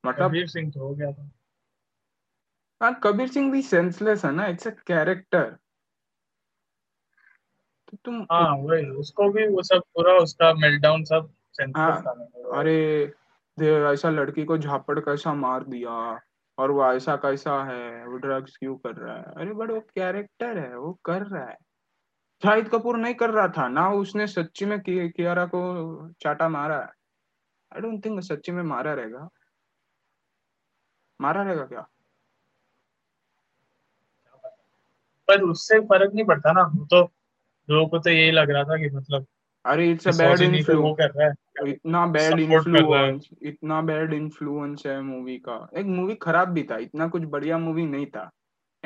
मतलब 0.06 0.30
कबीर 0.30 0.48
सिंह 0.48 0.72
तो 0.72 0.80
हो 0.80 0.96
गया 0.96 1.12
था। 1.12 1.32
हाँ 2.82 3.00
कबीर 3.04 3.28
सिंह 3.28 3.52
भी 3.52 3.62
सेंसलेस 3.62 4.26
है 4.26 4.32
ना 4.32 4.46
इट्स 4.48 4.68
अ 4.68 4.70
कैरेक्टर 4.70 5.58
तो 7.88 7.98
तुम 8.06 8.22
हाँ 8.32 8.56
वही 8.58 8.90
उसको 8.90 9.30
भी 9.30 9.48
वो 9.48 9.64
सब 9.64 9.80
पूरा 9.80 10.14
उसका 10.14 10.54
मेल्टडाउन 10.54 11.04
सब 11.04 11.34
सेंसलेस 11.54 12.04
हाँ। 12.06 12.62
अरे 12.62 13.14
ऐसा 13.94 14.10
लड़की 14.10 14.46
को 14.46 14.58
झापड़ 14.58 15.00
कैसा 15.00 15.34
मार 15.34 15.64
दिया 15.64 16.22
और 16.58 16.72
वो 16.72 16.94
ऐसा 16.94 17.16
कैसा 17.16 17.64
है 17.64 18.08
वो 18.08 18.18
ड्रग्स 18.18 18.58
क्यों 18.58 18.76
कर 18.76 18.96
रहा 18.96 19.18
है? 19.18 19.24
अरे 19.24 19.54
बट 19.54 19.72
वो 19.72 19.80
कैरेक्टर 19.80 20.58
है 20.58 20.78
वो 20.78 21.00
कर 21.06 21.22
रहा 21.22 21.46
है। 21.46 21.58
शाहिद 22.44 22.68
कपूर 22.70 22.98
नहीं 22.98 23.14
कर 23.16 23.30
रहा 23.30 23.48
था 23.48 23.68
ना 23.68 23.90
उसने 23.92 24.28
सच्ची 24.28 24.66
में 24.66 24.80
कियारा 24.80 25.46
को 25.46 25.62
चाटा 26.22 26.50
मारा 26.50 26.76
है। 26.76 26.90
आई 27.72 27.82
डोंट 27.82 28.04
थिंक 28.06 28.22
सच्ची 28.24 28.52
में 28.52 28.64
मारा 28.64 28.94
रहेगा। 28.94 29.30
मारा 31.22 31.44
रहेगा 31.44 31.66
क्या? 31.66 31.88
पर 35.28 35.42
उससे 35.42 35.80
फ़र्क 35.80 36.14
नहीं 36.14 36.26
पड़ता 36.26 36.52
ना 36.52 36.62
वो 36.62 36.86
तो 36.86 37.02
लोगों 37.70 37.88
को 37.88 38.00
तो 38.00 38.10
यही 38.10 38.32
लग 38.32 38.50
रहा 38.50 38.64
था 38.64 38.78
कि 38.78 38.90
मतलब 38.90 39.26
अरे 39.66 39.90
इट्स 39.92 40.08
अ 40.08 40.12
बैड 40.12 40.42
इन्फ्लुएंस 40.42 41.20
इतना 41.68 42.06
बैड। 42.08 42.40
इन्फ्लुएंस 42.40 43.30
इतना 43.42 43.82
बैड 43.82 44.14
इन्फ्लुएंस 44.14 44.84
है 44.86 45.02
मूवी 45.02 45.38
का। 45.38 45.68
एक 45.78 45.86
मूवी 45.86 46.16
खराब 46.16 46.48
भी 46.48 46.64
था 46.64 46.78
इतना 46.78 47.08
कुछ 47.08 47.24
बढ़िया 47.24 47.58
मूवी 47.58 47.86
नहीं 47.86 48.06
था। 48.06 48.30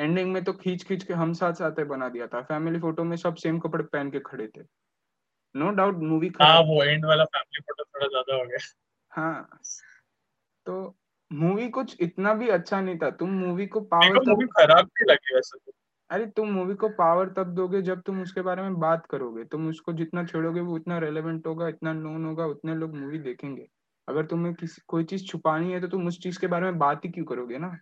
एंडिंग 0.02 0.32
में 0.32 0.44
तो 0.44 0.52
खींच 0.52 0.84
खींच 0.84 1.04
के 1.04 1.14
हम 1.14 1.32
साथ 1.32 1.52
साथ 1.52 1.84
बना 1.84 2.08
दिया 2.08 2.26
था। 2.26 2.42
फैमिली 2.42 2.78
फ़ोटो 2.80 3.04
में 3.04 3.16
सब 3.16 3.34
सेम 3.34 3.58
कपड़े 3.58 3.84
पहन 3.84 4.10
के 4.10 4.20
खड़े 4.20 4.46
थे। 4.46 4.62
नो 5.54 5.70
डाउट 5.70 5.96
मूवी 5.96 6.28
हाँ 6.28 6.48
खराब 6.48 6.66
वो 6.66 6.82
एंड 6.84 7.04
वाला 7.04 7.24
फैमिली 7.24 7.60
फ़ोटो 7.60 7.84
थोड़ा 7.84 8.06
ज़्यादा 8.06 8.36
हो 8.36 8.44
गया। 8.44 8.58
हाँ। 9.12 9.48
तो 10.66 10.96
मूवी 11.32 11.68
कुछ 11.68 11.96
इतना 12.00 12.34
भी 12.34 12.48
अच्छा 12.48 12.80
नहीं 12.80 12.98
था। 12.98 13.10
तुम 13.10 13.30
मूवी 13.30 13.66
को 13.66 13.80
पावर 13.80 14.18
तब 14.18 14.28
मूवी 14.28 14.46
खराब 14.46 14.78
नहीं 14.78 15.12
लगी 15.12 15.34
वैसे 15.34 15.58
तो। 15.58 15.72
अरे 16.10 16.26
तुम 16.26 16.50
मूवी 16.50 16.74
को 16.74 16.88
पावर 16.88 17.28
तब 17.28 17.54
दोगे 17.54 17.82
जब 17.82 18.02
तुम 18.02 18.22
उसके 18.22 18.42
बारे 18.42 18.62
में 18.62 18.80
बात 18.80 19.06
करोगे। 19.06 19.44
तुम 19.44 19.68
उसको 19.68 19.92
जितना 19.92 20.24
छेड़ोगे 20.24 20.60
वो 20.60 20.74
उतना 20.74 20.98
रेलेवेंट 20.98 21.46
होगा 21.46 21.68
इतना 21.68 21.92
नोन 21.92 22.24
होगा 22.24 22.46
उतने 22.46 22.74
लोग 22.74 22.96
मूवी 22.96 23.18
देखेंगे। 23.18 23.68
अगर 24.08 24.26
तुम्हें 24.26 24.54
किसी 24.54 24.82
कोई 24.88 25.04
चीज़ 25.04 25.26
छुपानी 25.26 25.72
है 25.72 25.80
तो 25.80 25.88
तुम 25.88 26.06
उस 26.06 26.20
चीज़ 26.20 26.40
के 26.40 26.46
बारे 26.46 26.64
में 26.64 26.78
बात 26.78 27.04
ही 27.04 27.10
क्यों 27.10 27.24
करोगे 27.24 27.58
ना? 27.58 27.78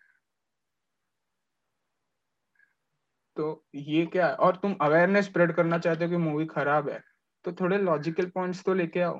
तो 3.36 3.64
ये 3.74 4.06
क्या 4.06 4.26
है? 4.28 4.34
और 4.34 4.56
तुम 4.56 4.74
अवेयरनेस 4.80 5.24
स्प्रेड 5.24 5.52
करना 5.52 5.78
चाहते 5.78 6.04
हो 6.04 6.10
कि 6.10 6.16
मूवी 6.16 6.46
खराब 6.46 6.88
है 6.88 7.04
तो 7.44 7.52
थोड़े 7.52 7.78
लॉजिकल 7.78 8.26
पॉइंट्स 8.26 8.64
तो 8.64 8.74
लेके 8.74 9.00
आओ। 9.00 9.16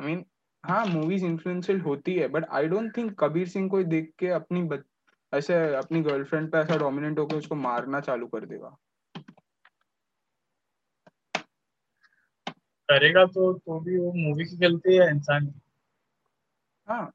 आई 0.00 0.06
मीन 0.06 0.24
हाँ 0.64 0.86
मूवीज़ 0.86 1.24
इन्फ्लुएंशियल 1.24 1.80
होती 1.80 2.14
है 2.14 2.28
but 2.28 2.44
I 2.50 2.66
don't 2.68 2.96
think 2.96 3.16
Kabir 3.18 3.48
Singh 3.48 3.68
को 3.70 3.82
देख 3.82 4.12
के 4.18 4.28
अपनी 4.28 4.62
बच- 4.62 4.86
ऐसे 5.34 5.74
अपनी 5.76 6.02
गर्लफ्रेंड 6.02 6.52
पे 6.52 6.58
ऐसा 6.58 6.76
डोमिनेंट 6.76 7.18
होकर 7.18 7.36
उसको 7.36 7.54
मारना 7.54 8.00
चालू 8.00 8.26
कर 8.26 8.46
देगा। 8.46 8.76
करेगा 12.88 13.24
तो 13.24 13.52
तो 13.52 13.80
भी 13.80 13.98
वो 13.98 14.12
मूवी 14.12 14.44
की 14.44 14.56
गलती 14.56 14.96
है 14.96 15.10
इंसान। 15.10 15.46
की 15.46 15.60
हाँ 16.88 17.12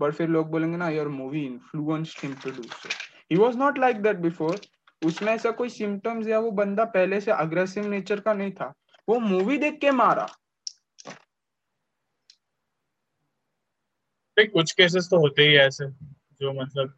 बट 0.00 0.12
फिर 0.12 0.28
लोग 0.28 0.50
बोलेंगे 0.50 0.76
ना 0.76 0.88
your 0.88 1.08
movie 1.08 1.46
influenced 1.46 2.18
him 2.22 2.34
to 2.34 2.50
do 2.50 2.62
so 2.62 2.88
he 3.32 3.36
was 3.36 3.56
not 3.56 3.78
like 3.78 3.96
that 3.96 4.16
before 4.16 4.60
उसमें 5.06 5.32
ऐसा 5.32 5.50
कोई 5.50 5.68
सिम्टम्स 5.68 6.26
या 6.26 6.38
वो 6.38 6.50
बंदा 6.50 6.84
पहले 6.84 7.20
से 7.20 7.30
अग्रेसिव 7.30 7.86
नेचर 7.86 8.20
का 8.20 8.32
नहीं 8.32 8.52
था। 8.52 8.74
वो 9.08 9.18
मूवी 9.18 9.58
देख 9.58 9.80
के 9.80 9.90
मारा। 9.90 10.28
कुछ 14.38 14.72
केसेस 14.72 15.08
तो 15.10 15.18
होते 15.18 15.42
ही 15.42 15.56
ऐसे 15.56 15.86
जो 16.40 16.52
मतलब 16.52 16.94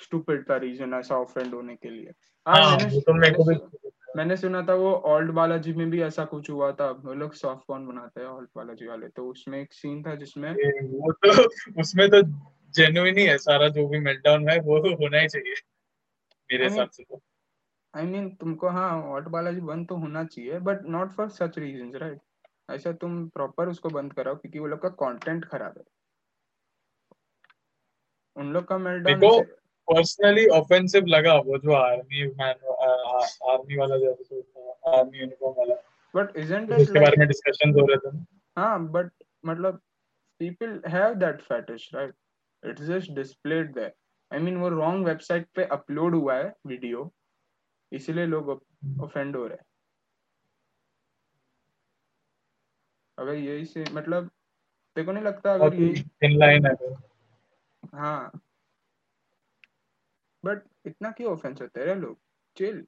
स्टूपिड 0.00 0.50
था 0.50 0.56
रीजन 0.56 0.94
ऐसा 0.94 1.16
ऑफेंड 1.16 1.54
होने 1.54 1.76
के 1.76 1.90
लिए। 1.90 2.12
हाँ, 2.48 2.64
हाँ 2.64 2.88
वो 2.88 3.00
तो 3.00 3.14
मेरे 3.14 3.34
को 3.34 3.44
भी 3.44 3.54
मैंने, 4.16 4.36
सुना 4.36 4.62
था 4.62 4.74
वो 4.74 4.92
ओल्ड 5.06 5.30
बालाजी 5.30 5.72
में 5.72 5.90
भी 5.90 6.00
ऐसा 6.02 6.24
कुछ 6.24 6.50
हुआ 6.50 6.70
था। 6.72 6.90
वो 6.90 7.14
लोग 7.14 7.32
सॉफ्ट 7.34 7.66
कॉर्न 7.66 7.86
बनाते 7.86 8.20
हैं 8.20 8.28
ओल्ड 8.28 8.48
बालाजी 8.56 8.86
वाले। 8.86 9.08
तो 9.08 9.28
उसमें 9.28 9.60
एक 9.60 9.72
सीन 9.72 10.02
था 10.02 10.14
जिसमें 10.14 10.52
वो 10.52 11.12
तो 11.12 11.80
उसमें 11.80 12.08
तो 12.10 12.22
जेन्युइन 12.74 13.18
ही 13.18 13.24
है 13.24 13.38
सारा 13.38 13.68
जो 13.68 13.86
भी 13.88 13.98
मेल्टडाउन 14.00 14.48
है 14.48 14.58
वो 14.60 14.78
तो 14.78 14.94
होना 14.94 15.18
ही 15.18 15.28
चाहिए 15.28 15.54
मेरे 16.50 16.64
हिसाब 16.64 16.90
से 16.90 17.02
तो। 17.02 17.20
आई 17.94 18.02
I 18.02 18.06
मीन 18.06 18.24
mean, 18.24 18.40
तुमको 18.40 18.68
हाँ 18.68 19.02
ऑल्ट 19.02 19.28
बालाजी 19.28 19.60
बंद 19.60 19.88
तो 19.88 19.96
होना 19.96 20.24
चाहिए 20.24 20.58
but 20.60 20.86
not 20.86 21.12
for 21.12 21.28
such 21.28 21.58
reason 21.58 21.92
right 21.94 22.20
ऐसा 22.70 22.92
तुम 22.92 23.28
प्रॉपर 23.28 23.68
उसको 23.68 23.88
बंद 23.88 24.12
कराओ 24.12 24.36
क्योंकि 24.36 24.58
वो 24.58 24.66
लोग 24.66 24.82
का 24.82 24.88
कंटेंट 24.88 25.44
खराब 25.44 25.74
है। 25.78 25.84
उन 28.36 28.52
लोग 28.52 28.64
का 28.64 28.78
मेल्टडाउन 28.78 29.44
पर्सनली 29.88 30.46
ऑफेंसिव 30.58 31.06
लगा 31.06 31.34
वो 31.46 31.58
जो 31.58 31.72
आर्मी 31.74 32.26
मैन 32.38 32.56
आर्मी 33.50 33.76
वाला 33.78 33.96
जो 33.96 34.10
आर्मी 34.92 35.18
यूनिफॉर्म 35.18 35.54
वाला। 35.58 35.74
बट 36.14 36.36
इजंट 36.36 36.70
इट 36.70 36.80
इसके 36.80 37.00
बारे 37.00 37.16
में 37.18 37.26
डिस्कशन 37.28 37.80
हो 37.80 37.86
रहे 37.86 37.98
थे। 37.98 38.16
हाँ 38.56 38.86
बट 38.88 39.10
मतलब 39.46 39.80
people 40.40 40.72
have 40.92 41.14
that 41.20 41.38
fetish 41.42 41.84
right? 41.94 42.14
It's 42.62 42.88
just 42.88 43.14
displayed 43.14 43.68
there. 43.74 43.92
I 44.30 44.38
mean 44.38 44.56
वो 44.56 44.68
रॉन्ग 44.68 45.06
वेबसाइट 45.06 45.46
पे 45.54 45.64
अपलोड 45.72 46.14
हुआ 46.14 46.34
है 46.34 46.52
वीडियो 46.66 47.10
इसीलिए 47.92 48.26
लोग 48.26 48.50
ऑफेंड 49.02 49.36
हो 49.36 49.46
रहे 49.46 49.56
हैं। 49.56 49.64
अगर 53.18 53.34
यही 53.34 53.64
से 53.64 53.84
मतलब 53.92 54.30
देखो 54.96 55.12
नहीं 55.12 55.24
लगता 55.24 55.52
अगर 55.54 55.74
यही 55.74 56.04
इन 56.24 56.38
लाइन 56.38 56.66
है 56.66 56.74
हाँ। 57.94 58.40
बट 60.46 60.62
इतना 60.86 61.10
क्यों 61.10 61.32
ऑफेंस 61.32 61.60
होते 61.62 61.80
हैं 61.80 61.96
लोग? 61.96 62.18
Chill 62.56 62.86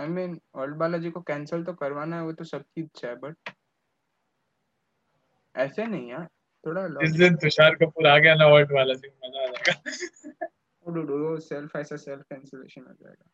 I 0.00 0.06
mean 0.08 0.40
world 0.56 0.76
Balaji 0.76 1.10
को 1.10 1.20
कैंसिल 1.20 1.64
तो 1.64 1.72
करवाना 1.74 2.16
है 2.16 2.22
वो 2.22 2.32
तो 2.32 2.44
सबकी 2.44 2.80
इच्छा 2.80 3.08
है 3.08 3.16
बट 3.16 3.50
ऐसे 5.56 5.86
नहीं 5.86 6.10
यार 6.10 6.28
थोड़ा 6.66 6.86
जिस 6.88 7.12
दिन 7.12 7.36
तुषार 7.36 7.74
कपूर 7.74 8.06
आ 8.06 8.18
गया 8.18 8.34
ना 8.34 8.46
वर्ल्ड 8.46 8.72
बालाजी 8.72 9.08
मज़ा 9.08 9.42
आ 9.42 9.46
जाएगा। 9.46 9.74
वो 10.84 10.92
डूडू 10.92 11.40
सेल्फ 11.40 11.76
ऐसा 11.76 11.96
सेल्फ 11.96 12.22
कैंसिलेशन 12.22 12.82
हो 12.82 12.92
जाएगा। 12.92 13.24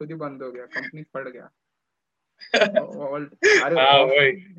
खुद 0.00 0.08
ही 0.08 0.14
बंद 0.14 0.42
हो 0.42 0.52
गया 0.52 0.66
कंपनी 0.66 1.02
पड़ 1.02 1.28
गया। 1.28 1.50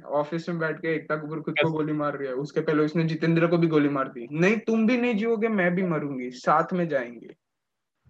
ऑफ़िस 0.05 0.49
में 0.49 0.59
बैठ 0.59 0.79
के 0.79 0.95
एकता 0.95 1.15
कपूर 1.15 1.41
खुद 1.41 1.55
को 1.63 1.71
गोली 1.71 1.93
मार 1.93 2.17
रही 2.17 2.27
है। 2.27 2.33
उसके 2.33 2.61
पहले 2.61 2.83
उसने 2.83 3.03
जितेंद्र 3.03 3.47
को 3.47 3.57
भी 3.57 3.67
गोली 3.67 3.89
मार 3.89 4.07
दी। 4.07 4.27
नहीं 4.31 4.57
तुम 4.57 4.87
भी 4.87 4.97
नहीं 4.97 5.15
जियोगे 5.15 5.47
मैं 5.47 5.75
भी 5.75 5.83
मरूँगी। 5.83 6.31
साथ 6.31 6.73
में 6.73 6.87
जाएँगे। 6.87 7.35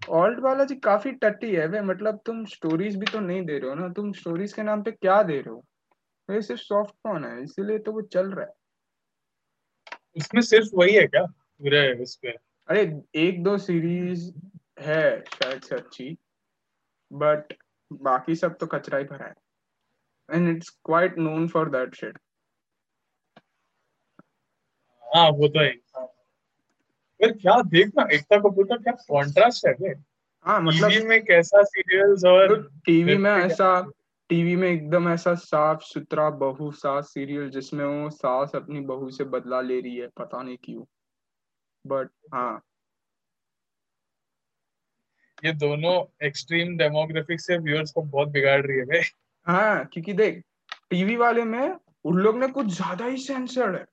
ऑल्ट 0.09 0.39
वाला 0.39 0.63
जी 0.63 0.75
काफ़ी 0.75 1.11
टट्टी 1.11 1.55
है 1.55 1.67
वे। 1.67 1.81
मतलब 1.81 2.19
तुम 2.25 2.45
स्टोरीज 2.45 2.95
भी 2.95 3.05
तो 3.05 3.19
नहीं 3.19 3.45
दे 3.45 3.57
रहे 3.59 3.69
हो 3.69 3.75
ना। 3.75 3.89
तुम 3.89 4.11
स्टोरीज 4.11 4.53
के 4.53 4.63
नाम 4.63 4.83
पे 4.83 4.91
क्या 4.91 5.23
दे 5.23 5.33
रहे 5.33 5.49
हो? 5.49 5.65
वे 6.29 6.41
सिर्फ़ 6.41 6.61
सॉफ्ट 6.61 6.91
फ़ोन 6.91 7.25
है 7.25 7.43
इसीलिए 7.43 7.79
तो 7.79 7.91
वो 7.91 8.01
चल 8.01 8.31
रहा 8.31 8.45
है। 8.45 8.51
इसमें 10.15 10.41
सिर्फ़ 10.41 10.67
वही 10.73 10.95
है 10.95 11.07
क्या? 11.07 11.25
पूरे 11.25 12.05
पे। 12.05 12.31
अरे 12.67 13.01
एक 13.15 13.43
दो 13.43 13.57
सीरीज़ 13.57 14.31
है 14.79 15.21
शायद 15.21 15.61
से 15.61 15.75
अच्छी 15.75 16.17
बट 17.13 17.53
बाकी 17.93 18.35
सब 18.35 18.57
तो 18.57 18.67
कचरा 18.67 18.97
ही 18.97 19.03
भरा 19.03 19.25
है। 19.25 19.33
And 20.29 20.49
it's 20.49 20.69
quite 20.83 21.17
known 21.17 21.47
for 21.47 21.69
that 21.69 21.95
shit. 21.95 22.17
हाँ 25.15 25.29
वो 25.29 25.47
तो 25.47 25.59
है। 25.59 25.71
पर 27.21 27.31
क्या 27.31 27.61
देखना 27.61 28.07
एकता 28.13 28.37
कपूर 28.37 28.65
का 28.65 28.75
क्या 28.75 28.93
कॉन्ट्रास्ट 28.93 29.67
है 29.67 29.73
बे 29.73 29.95
हाँ 30.45 30.61
मतलब 30.61 30.89
टीवी 30.89 31.05
में 31.05 31.25
कैसा 31.25 31.63
सीरियल्स 31.63 32.25
और 32.25 32.55
तो 32.55 32.61
टीवी 32.85 33.17
में 33.17 33.31
ऐसा 33.31 33.91
टीवी 34.29 34.55
में 34.55 34.69
एकदम 34.69 35.09
ऐसा 35.09 35.35
साफ़ 35.35 35.79
सुथरा 35.81 36.29
बहू 36.29 36.71
सास 36.71 37.05
सीरियल 37.05 37.49
जिसमें 37.49 37.85
वो 37.85 38.09
सास 38.09 38.51
अपनी 38.55 38.79
बहू 38.79 39.09
से 39.09 39.23
बदला 39.23 39.61
ले 39.61 39.81
रही 39.81 39.97
है 39.97 40.07
पता 40.07 40.43
नहीं 40.43 40.57
क्यों। 40.63 40.83
बट 41.87 42.09
हाँ। 42.33 42.61
ये 45.45 45.53
दोनों 45.53 46.25
एक्सट्रीम 46.27 46.77
डेमोग्राफिक 46.77 47.39
से 47.39 47.57
व्यूअर्स 47.57 47.91
को 47.91 48.01
बहुत 48.01 48.27
बिगाड़ 48.27 48.67
रही 48.67 48.77
है 48.77 48.83
भाई 48.83 49.01
हाँ 49.47 49.85
क्योंकि 49.85 50.13
देख 50.13 50.41
टीवी 50.89 51.15
वाले 51.15 51.43
में 51.43 51.75
उन 52.05 52.17
लोग 52.17 52.37
ने 52.37 52.47
कुछ 52.47 52.67
ज़्यादा 52.67 53.05
ही 53.05 53.17
सेंसर्ड 53.17 53.75
है। 53.75 53.85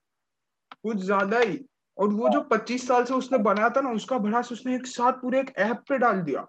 कुछ 0.84 0.96
ज़्यादा 0.96 1.38
ही। 1.38 1.58
और 1.98 2.08
वो 2.08 2.28
जो 2.28 2.40
25 2.42 2.86
साल 2.88 3.04
से 3.04 3.14
उसने 3.14 3.38
बनाया 3.38 3.68
था 3.70 3.80
ना 3.80 3.90
उसका 3.90 4.18
भड़ास 4.18 4.52
उसने 4.52 4.74
एक 4.76 4.86
साथ 4.86 5.12
पूरे 5.12 5.40
एक 5.40 5.50
ऐप 5.58 5.82
पे 5.88 5.98
डाल 5.98 6.20
दिया। 6.22 6.46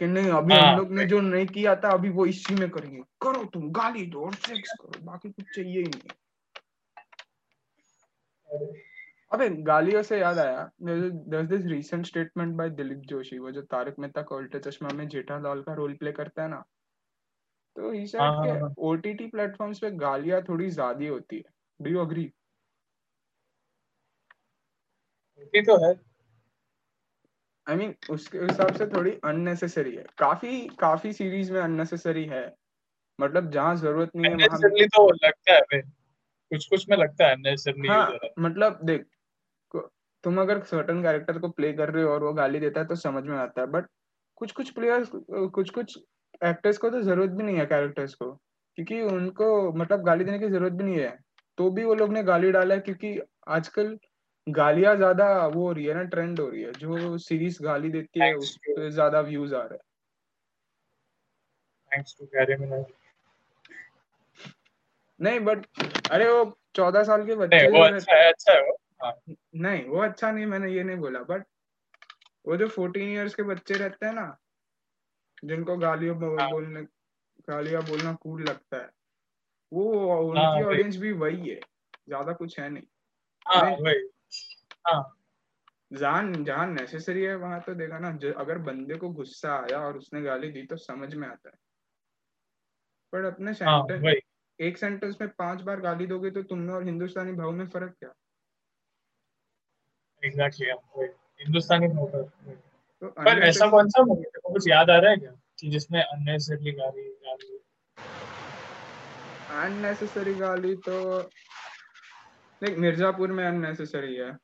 कि 0.00 0.06
नहीं 0.06 0.30
अभी 0.30 0.52
हम 0.52 0.58
हाँ, 0.58 0.76
लोग 0.76 0.92
ने 0.92 1.04
जो 1.04 1.20
नहीं 1.20 1.46
किया 1.46 1.74
था 1.76 1.90
अभी 1.90 2.08
वो 2.10 2.26
इसी 2.26 2.54
में 2.54 2.68
करेंगे। 2.70 3.02
करो 3.22 3.44
तुम 3.44 3.70
गाली 3.70 4.06
दो 4.06 4.24
और 4.26 4.34
सेक्स 4.34 4.72
करो 4.72 5.04
बाकी 5.04 5.30
कुछ 5.30 5.54
चाहिए 5.54 5.78
ही 5.78 5.84
नहीं 5.84 6.10
अबे 9.30 9.48
गालियों 9.62 10.02
से 10.02 10.18
याद 10.20 10.38
आया 10.38 10.70
there's 10.84 11.48
this 11.48 11.64
recent 11.66 12.06
statement 12.06 12.54
by 12.56 12.70
Dilip 12.70 12.98
Joshi 13.06 13.38
वो 13.38 13.50
जो 13.50 13.62
तारक 13.62 13.96
मेहता 13.98 14.22
का 14.22 14.36
उल्टे 14.36 14.58
चश्मा 14.58 14.88
में 14.92 15.06
जेठालाल 15.08 15.62
का 15.62 15.74
रोल 15.74 15.94
प्ले 15.94 16.12
करता 16.12 16.42
है 16.42 16.48
ना 16.48 16.62
तो 17.76 17.90
ही। 17.90 18.06
सेड। 18.06 18.74
ओटीटी 18.80 19.26
प्लेटफॉर्म्स 19.26 19.78
पे 19.78 19.90
गालियाँ 19.98 20.42
थोड़ी 20.42 20.68
ज़्यादा 20.70 21.08
होती 21.08 21.36
है। 21.36 21.52
डू 21.80 21.90
यू 21.90 22.00
अग्री 22.00 22.32
ये 25.54 25.62
तो 25.62 25.76
है। 25.84 25.92
आई 27.66 27.74
I 27.74 27.78
मीन 27.78 27.90
mean, 27.90 28.10
उसके 28.10 28.38
हिसाब 28.38 28.74
से 28.74 28.86
थोड़ी 28.86 29.10
अननेसेसरी 29.24 29.94
है। 29.96 30.04
काफ़ी 30.18 30.66
काफ़ी 30.78 31.12
सीरीज़ 31.12 31.52
में 31.52 31.60
अननेसेसरी 31.60 32.24
है। 32.24 32.44
मतलब 33.18 33.50
जहाँ 33.50 33.74
ज़रूरत 33.76 34.10
नहीं 34.16 34.30
है 34.30 34.36
वहाँ 34.36 34.58
तो 34.86 35.10
लगता 35.26 35.54
है 35.72 35.80
कुछ 35.82 36.66
कुछ 36.68 36.88
में 36.88 36.96
लगता 36.96 37.26
है 37.26 37.34
अननेसेसरी 37.34 37.88
हाँ, 37.88 38.18
मतलब 38.38 38.78
देख 38.84 39.06
तुम 40.24 40.40
अगर 40.40 40.62
सर्टन 40.62 41.02
कैरेक्टर 41.02 41.38
को 41.38 41.48
प्ले 41.48 41.72
कर 41.72 41.90
रहे 41.90 42.04
हो 42.04 42.10
और 42.10 42.24
वो 42.24 42.32
गाली 42.32 42.60
देता 42.60 42.80
है 42.80 42.86
तो 42.86 42.96
समझ 42.96 43.24
में 43.24 43.36
आता 43.38 43.60
है। 43.60 43.66
बट 43.66 43.86
कुछ 44.36 44.52
कुछ 44.52 44.70
प्लेयर्स 44.70 45.10
कुछ 45.50 45.70
कुछ 45.70 45.98
एक्टर्स 46.44 46.78
को 46.78 46.90
तो 46.90 47.00
ज़रूरत 47.02 47.30
भी 47.30 47.42
नहीं 47.42 47.56
है 47.56 47.66
कैरेक्टर्स 47.66 48.14
को। 48.14 48.30
क्योंकि 48.78 49.00
उनको 49.02 49.72
मतलब 49.72 50.02
गाली 50.02 50.24
देने 50.24 50.38
की 50.38 50.48
ज़रूरत 50.48 50.72
भी 50.72 50.84
नहीं 50.84 50.98
है। 50.98 51.18
तो 51.58 51.70
भी 51.70 51.84
वो 51.84 51.94
लोग 51.94 52.12
ने 52.12 52.22
गाली 52.22 52.50
डाला 52.52 52.74
है 52.74 52.80
क्योंकि 52.80 53.18
आजकल 53.48 53.98
गालियाँ 54.46 54.94
ज़्यादा 54.96 55.26
वो 55.46 55.66
हो 55.66 55.72
रही 55.72 55.84
है 55.84 55.94
ना 55.94 56.02
ट्रेंड 56.04 56.40
हो 56.40 56.48
रही 56.48 56.62
है। 56.62 56.72
जो 56.72 57.18
सीरीज़ 57.18 57.62
गाली 57.62 57.88
देती 57.90 58.20
है 58.20 58.34
उस 58.34 58.56
पर 58.58 58.88
ज़्यादा 58.90 59.20
व्यूज़ 59.20 59.54
आ 59.54 59.62
रहे 59.62 59.74
हैं। 59.74 59.84
थैंक्स 61.92 62.16
टू 62.18 62.26
कैरी 62.26 62.56
मिनाज 62.56 62.84
नहीं 65.20 65.40
बट 65.40 65.66
अरे 66.10 66.28
वो 66.32 66.44
चौदह 66.74 67.02
साल 67.02 67.26
के 67.26 67.34
बच्चे 67.34 67.66
नहीं 67.66 67.80
वो 67.80 67.86
अच्छा 67.86 68.16
है 68.16 68.28
अच्छा 68.32 68.52
है 68.52 68.60
वो। 68.62 68.76
हाँ। 69.04 69.12
नहीं 69.56 69.84
वो 69.84 69.98
अच्छा 70.02 70.30
नहीं 70.30 70.46
मैंने 70.46 70.72
ये 70.72 70.82
नहीं 70.82 70.96
बोला 70.96 71.20
बट 71.20 71.44
वो 72.46 72.56
जो 72.56 72.68
फोर्टीन 72.68 73.08
इयर्स 73.10 73.34
के 73.34 73.42
बच्चे 73.42 73.74
रहते 73.74 74.06
हैं 74.06 74.12
ना 74.12 74.36
जिनको 75.44 75.76
गालियों 75.76 76.16
हाँ। 76.40 76.50
बोलने 76.50 76.82
गालियाँ 77.48 77.82
बोलना 77.82 78.12
कूल 78.12 78.42
लगता 78.42 78.76
है। 78.76 78.90
वो 79.72 79.84
उनकी 80.30 80.62
ऑडियंस 80.62 80.94
हाँ, 80.94 81.02
भी 81.02 81.12
वही 81.12 81.48
है। 81.48 81.60
ज़्यादा 82.08 82.32
कुछ 82.32 82.60
है 82.60 82.68
नहीं। 82.70 82.82
हाँ, 83.46 83.76
हाँ. 84.86 85.16
जान 85.92 86.44
जहाँ 86.44 86.66
नेसेसरी 86.66 87.22
है 87.22 87.34
वहाँ 87.36 87.60
तो 87.60 87.74
देखा 87.74 87.98
ना 87.98 88.08
अगर 88.38 88.58
बंदे 88.58 88.96
को 88.96 89.08
गुस्सा 89.08 89.54
आया 89.54 89.78
और 89.78 89.96
उसने 89.96 90.22
गाली 90.22 90.50
दी 90.50 90.62
तो 90.62 90.76
समझ 90.76 91.14
में 91.14 91.28
आता 91.28 91.48
है। 91.48 91.58
पर 93.12 93.24
अपने 93.24 93.54
सेंटेंस 93.54 94.02
हाँ, 94.04 94.12
एक 94.60 94.78
सेंटेंस 94.78 95.16
में 95.20 95.30
पाँच 95.30 95.60
बार 95.60 95.80
गाली 95.80 96.06
दोगे 96.06 96.30
तो 96.30 96.42
तुमने 96.42 96.72
और 96.72 96.84
हिंदुस्तानी 96.84 97.32
भाव 97.32 97.50
में 97.50 97.66
फ़र्क 97.66 97.94
क्या? 97.98 98.12
एग्जैक्टली 100.22 100.66
हिंदुस्तानी 101.44 101.88
भाव 101.88 102.06
तो 103.02 103.08
पर 103.08 103.42
ऐसा 103.42 103.66
कौन 103.68 103.88
सा 103.88 104.02
मूवी 104.02 104.22
है? 104.22 104.52
कुछ 104.52 104.68
याद 104.68 104.90
आ 104.90 104.98
रहा 104.98 105.10
है 105.10 105.16
क्या? 105.16 105.32
कि 105.60 105.68
जिसमें 105.68 106.02
अननेसेसरी 106.02 106.72
गाली 106.72 107.02
गाली 107.02 107.58
अननेसेसरी 109.50 110.34
गाली 110.34 110.74
तो 110.76 111.22
देख 112.62 112.78
मिर्जापुर 112.78 113.32
में 113.32 113.44
अननेसेसरी 113.46 114.14
है। 114.16 114.38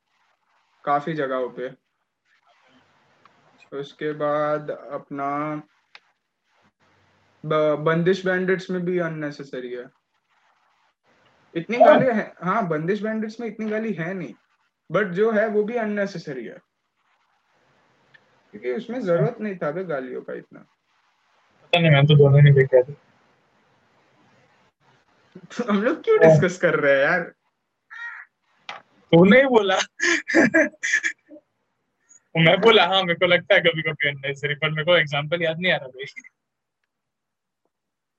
काफ़ी 0.85 1.15
जगहों 1.15 1.49
पे। 1.51 1.71
उसके 3.79 4.13
बाद 4.13 4.71
अपना 4.71 5.63
बंदिश 7.77 8.27
बैंडिट्स 8.27 8.71
में 8.71 8.85
भी 8.85 8.99
अननेसेसरी 8.99 9.73
है। 9.75 9.85
इतनी 11.55 11.79
गाली 11.79 12.07
है। 12.07 12.35
हाँ 12.43 12.69
बंदिश 12.69 13.03
बैंडिट्स 13.03 13.41
में 13.41 13.47
इतनी 13.49 13.71
गाली 13.71 13.93
है 13.93 14.15
नहीं। 14.15 14.35
बट 14.93 15.07
जो 15.07 15.31
है 15.33 15.49
वो 15.49 15.65
भी 15.65 15.77
अननेसेसरी 15.77 16.45
है। 16.45 16.68
क्योंकि 18.51 18.73
उसमें 18.73 19.01
ज़रूरत 19.01 19.37
नहीं 19.41 19.57
था 19.57 19.71
गालियों 19.71 20.23
का 20.23 20.35
इतना। 20.35 20.67
पता 21.63 21.81
नहीं 21.81 21.91
मैं 21.91 22.07
तो 22.07 22.17
दोनों 22.17 22.43
नहीं 22.43 22.55
देख 22.55 22.75
था। 22.75 22.83
तो 22.83 22.95
हम 25.71 25.83
लोग 25.83 26.05
क्यों 26.05 26.19
डिस्कस 26.19 26.59
कर 26.59 26.81
रहे 26.81 26.93
हैं 26.93 27.03
यार? 27.03 27.33
तूने 29.13 29.39
ही 29.39 29.45
बोला। 29.45 29.79
मैं 32.37 32.61
बोला 32.61 32.87
हाँ 32.87 33.03
मेरे 33.03 33.15
को 33.15 33.27
लगता 33.27 33.55
है 33.55 33.61
कभी 33.61 33.83
कभी 33.83 34.09
अननेसेसरी 34.09 34.55
पर 34.55 34.71
मेरे 34.71 34.85
को 34.85 34.97
एग्जांपल 34.97 35.43
याद 35.43 35.59
नहीं 35.59 35.73
आ 35.73 35.77
रहा 35.77 35.89
भाई। 35.89 36.23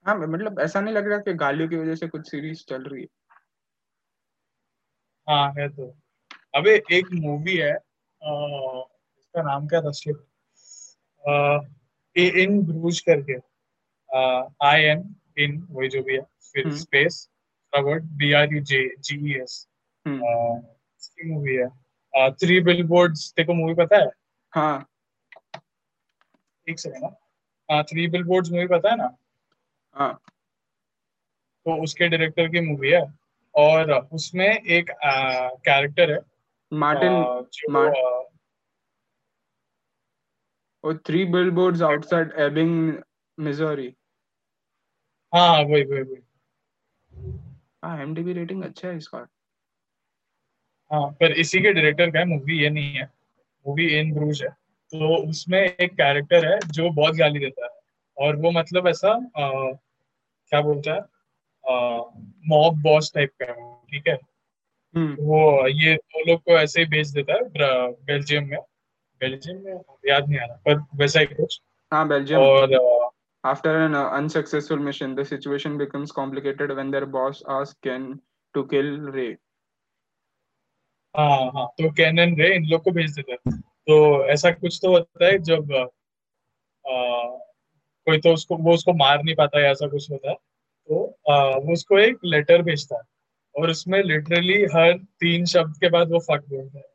हाँ 0.05 0.17
मतलब 0.17 0.59
ऐसा 0.59 0.82
नहीं 0.82 0.93
लग 0.93 1.07
रहा 1.07 1.17
कि 1.17 1.34
गालियों 1.34 1.69
की 1.69 1.75
वजह 1.75 1.95
से 1.95 2.07
कुछ 2.07 2.32
सीरीज़ 2.32 2.65
चल 2.69 2.84
रही 2.84 3.01
है। 3.01 3.07
हाँ 5.30 5.53
है 5.59 5.69
तो। 5.69 5.97
अबे 6.55 6.82
एक 6.91 7.07
मूवी 7.13 7.57
है 7.57 7.73
इसका 9.30 9.41
नाम 9.43 9.67
क्या 9.67 9.82
था? 9.82 9.91
शिप 9.91 10.25
इन 12.15 12.61
ब्रूज 12.65 12.99
करके. 13.09 13.34
आई 14.65 14.82
एन 14.84 15.03
इन 15.38 15.57
वही 15.71 15.89
जो 15.89 16.01
भी 16.03 16.15
है 16.15 16.21
फिर 16.53 16.71
space 16.75 17.30
word 17.73 18.05
B 18.17 18.32
R 18.34 18.53
U 18.53 18.61
J 18.61 18.80
G 18.99 19.34
S 19.41 19.67
इसकी 20.05 21.30
मूवी 21.32 21.55
है. 21.55 21.67
थ्री 22.34 22.59
बिल 22.61 22.84
बोर्ड्स 22.88 23.34
देखो 23.38 23.53
मूवी 23.53 23.73
पता 23.75 23.97
है? 23.97 24.09
हाँ। 24.53 24.86
एक 26.67 26.80
सेकंड 26.80 27.03
हाँ। 27.69 27.84
थ्री 27.84 28.07
बिल 28.07 28.23
बोर्ड्स 28.23 28.51
मूवी 28.51 28.67
पता 28.67 28.89
है 28.89 28.95
ना? 28.97 29.15
हाँ। 29.95 30.13
तो 31.65 31.82
उसके 31.84 32.07
डायरेक्टर 32.07 32.47
की 32.47 32.61
मूवी 32.61 32.91
है। 32.91 33.03
और 33.55 33.91
उसमें 34.13 34.47
एक 34.47 34.89
कैरेक्टर 35.65 36.11
है। 36.11 36.19
मार्टिन 36.71 37.11
मार्ट 37.73 37.93
और 40.89 40.97
three 40.97 41.23
billboards 41.25 41.81
outside 41.81 42.31
Ebbing 42.39 42.93
Missouri 43.37 43.93
हाँ 45.33 45.61
वही 45.61 45.83
वही 45.83 46.01
वही। 46.01 46.21
हाँ 47.83 48.01
एमडीबी 48.01 48.33
रेटिंग 48.33 48.63
अच्छा 48.63 48.87
है 48.87 48.95
इसका। 48.97 49.17
हाँ 50.91 51.09
पर 51.19 51.31
इसी 51.31 51.59
के 51.61 51.73
डायरेक्टर 51.73 52.11
का 52.11 52.19
है 52.19 52.25
मूवी 52.25 52.57
ये 52.63 52.69
नहीं 52.69 52.93
है। 52.93 53.03
मूवी 53.65 53.87
इन 53.99 54.13
ब्रूज 54.13 54.41
है। 54.43 54.49
तो 54.93 55.15
उसमें 55.29 55.59
एक 55.59 55.93
कैरेक्टर 55.93 56.47
है 56.47 56.57
जो 56.67 56.89
बहुत 56.89 57.15
गाली 57.15 57.39
देता 57.39 57.65
है। 57.65 57.71
और 58.17 58.35
वो 58.35 58.51
मतलब 58.51 58.87
ऐसा 58.87 59.09
आ, 59.09 59.49
क्या 60.51 60.61
बोलता 60.61 60.93
है 60.93 61.01
मॉब 62.49 62.81
बॉस 62.81 63.11
टाइप 63.15 63.33
का 63.41 63.45
है 63.45 63.75
ठीक 63.91 64.07
है? 64.07 64.17
हम्म। 64.95 65.15
वो 65.25 65.67
ये 65.67 65.95
दो 65.95 66.23
लोग 66.31 66.41
को 66.41 66.57
ऐसे 66.59 66.81
ही 66.81 66.85
भेज 66.87 67.13
देता 67.13 67.33
है 67.33 67.91
बेल्जियम 68.05 68.49
में। 68.49 68.57
बेल्जियम 69.22 69.63
में? 69.65 69.82
याद 70.07 70.30
नहीं 70.30 70.39
आ 70.39 70.45
रहा 70.45 70.55
पर 70.67 70.84
वैसा 70.95 71.20
ही 71.20 71.26
कुछ। 71.26 71.61
हाँ 71.91 72.07
बेल्जियम। 72.07 72.41
और 72.41 73.09
After 73.43 73.72
an 73.82 73.93
uh, 73.95 74.07
unsuccessful 74.15 74.80
mission, 74.86 75.11
the 75.17 75.24
situation 75.26 75.76
becomes 75.78 76.11
complicated 76.11 76.72
when 76.78 76.89
their 76.91 77.05
boss 77.11 77.38
asks 77.57 77.78
Ken 77.84 78.07
to 78.55 78.63
kill 78.67 78.89
Ray. 79.13 79.30
हाँ 81.15 81.45
हाँ 81.55 81.65
तो 81.78 81.91
कैनन 81.91 82.36
रे 82.39 82.55
इन 82.55 82.65
लोग 82.65 82.84
को 82.84 82.91
भेज 82.91 83.11
देता 83.11 83.34
है। 83.34 83.57
तो 83.59 84.26
ऐसा 84.26 84.51
कुछ 84.51 84.80
तो 84.82 84.91
होता 84.91 85.26
है 85.26 85.38
जब 85.38 85.72
अ, 85.74 85.86
कोई 86.86 88.17
तो 88.17 88.34
उसको 88.34 88.57
वो 88.57 88.74
उसको 88.74 88.93
मार 88.93 89.24
नहीं 89.24 89.36
पाता 89.36 89.59
है 89.59 89.72
ऐसा 89.72 89.88
कुछ 89.88 90.11
होता 90.11 90.30
है 90.30 90.36
तो 90.36 91.03
अ, 91.30 91.57
वो 91.57 91.74
उसको 91.74 91.99
एक 91.99 92.17
लेटर 92.26 92.61
भेजता 92.61 92.95
है। 92.95 93.01
और 93.55 93.70
उसमें 93.70 94.01
लिटरली 94.03 94.61
हर 94.76 94.93
तीन 95.20 95.45
शब्द 95.45 95.78
के 95.78 95.89
बाद 95.89 96.11
वो 96.11 96.20
फक 96.20 96.45
बोलता 96.49 96.78
है। 96.78 96.88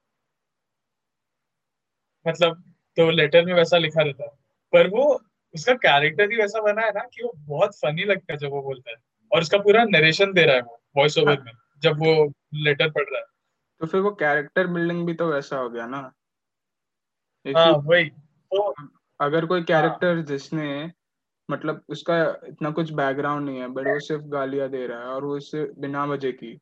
मतलब 2.28 2.62
तो 2.96 3.10
लेटर 3.10 3.44
में 3.44 3.54
वैसा 3.54 3.76
लिखा 3.78 4.02
रहता 4.02 4.24
है। 4.24 4.30
पर 4.72 4.88
वो 4.88 5.20
उसका 5.54 5.74
कैरेक्टर 5.74 6.30
ही 6.30 6.36
वैसा 6.36 6.60
बना 6.60 6.82
है 6.82 6.90
ना 6.90 7.00
कि 7.00 7.22
वो 7.24 7.32
बहुत 7.36 7.74
फनी 7.74 8.04
लगता 8.04 8.32
है 8.32 8.38
जब 8.38 8.50
वो 8.50 8.62
बोलता 8.62 8.90
है। 8.90 8.96
और 9.32 9.40
उसका 9.40 9.58
पूरा 9.58 9.84
नरेशन 9.84 10.32
दे 10.32 10.42
रहा 10.42 10.56
है 10.56 10.62
वो 10.62 10.80
वॉइस 10.96 11.18
ओवर 11.18 11.40
में 11.40 11.52
जब 11.82 11.96
वो 11.98 12.32
लेटर 12.54 12.90
पढ़ 12.90 13.02
रहा 13.02 13.18
है। 13.18 13.26
तो 13.80 13.86
फिर 13.86 14.00
वो 14.00 14.10
कैरेक्टर 14.10 14.66
बिल्डिंग 14.66 15.06
भी 15.06 15.14
तो 15.14 15.26
वैसा 15.26 15.56
हो 15.56 15.70
गया 15.70 15.86
ना। 15.86 16.12
हाँ 17.46 17.72
वही। 17.72 18.04
तो 18.04 18.74
अगर 19.20 19.46
कोई 19.46 19.62
कैरेक्टर 19.62 20.20
जिसने 20.22 20.92
मतलब 21.50 21.84
उसका 21.88 22.40
इतना 22.48 22.70
कुछ 22.70 22.92
बैकग्राउंड 22.92 23.46
नहीं 23.46 23.58
है 23.58 23.68
बट 23.68 23.86
वो 23.86 24.00
सिर्फ़ 24.00 24.24
गालियाँ 24.24 24.68
दे 24.68 24.86
रहा 24.86 24.98
है 24.98 25.06
और 25.06 25.24
वो 25.24 25.36
उससे 25.36 25.72
बिना 25.78 26.04
वजह 26.04 26.30
की 26.30 26.58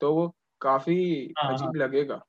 तो 0.00 0.14
वो 0.14 0.36
काफ़ी 0.60 1.34
हाँ, 1.38 1.54
अजीब 1.54 1.76
लगेगा। 1.76 2.22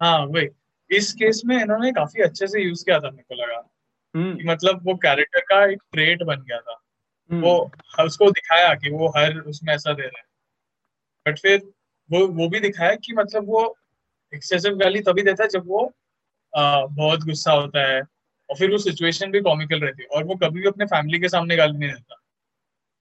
हाँ 0.00 0.26
वही। 0.26 0.48
इस 0.92 1.12
केस 1.12 1.42
में 1.46 1.62
इन्होंने 1.62 1.92
काफ़ी 1.92 2.22
अच्छे 2.22 2.46
से 2.46 2.62
यूज़ 2.62 2.84
किया 2.84 3.00
था 3.00 3.10
मेरे 3.10 3.22
को 3.22 3.34
लगा। 3.34 3.60
कि 3.60 4.18
हम्म 4.18 4.50
मतलब 4.50 4.80
वो 4.82 4.94
कैरेक्टर 4.94 5.40
का 5.40 5.72
एक 5.72 5.82
ट्रेट 5.92 6.22
बन 6.22 6.36
गया 6.36 6.60
था। 6.60 6.82
हम्म, 7.32 7.42
वो 7.42 7.70
उसको 8.00 8.30
दिखाया 8.30 8.74
कि 8.74 8.90
वो 8.90 9.08
हर 9.08 9.38
उसमें 9.38 9.74
ऐसा 9.74 9.92
दे 9.92 10.02
रहा 10.02 10.18
है। 10.18 10.24
बट 11.28 11.38
फिर 11.38 11.62
वो 12.12 12.26
वो 12.26 12.48
भी 12.48 12.60
दिखाया 12.60 12.94
कि 12.94 13.12
मतलब 13.12 13.44
वो 13.46 13.78
एक्सेसिव 14.34 14.76
गाली 14.76 15.00
तभी 15.00 15.22
देता 15.22 15.42
है 15.42 15.48
जब 15.48 15.66
वो 15.66 15.92
आ, 16.56 16.86
बहुत 16.86 17.20
गुस्सा 17.20 17.52
होता 17.52 17.92
है 17.92 18.00
और 18.50 18.56
फिर 18.58 18.70
वो 18.70 18.78
सिचुएशन 18.78 19.30
भी 19.30 19.40
कॉमिकल 19.40 19.80
रहती 19.80 20.02
है 20.02 20.08
और 20.08 20.24
वो 20.24 20.34
कभी 20.34 20.60
भी 20.60 20.68
अपने 20.68 20.84
फैमिली 20.84 21.20
के 21.20 21.28
सामने 21.28 21.56
गाली 21.56 21.78
नहीं 21.78 21.92
देता। 21.92 22.14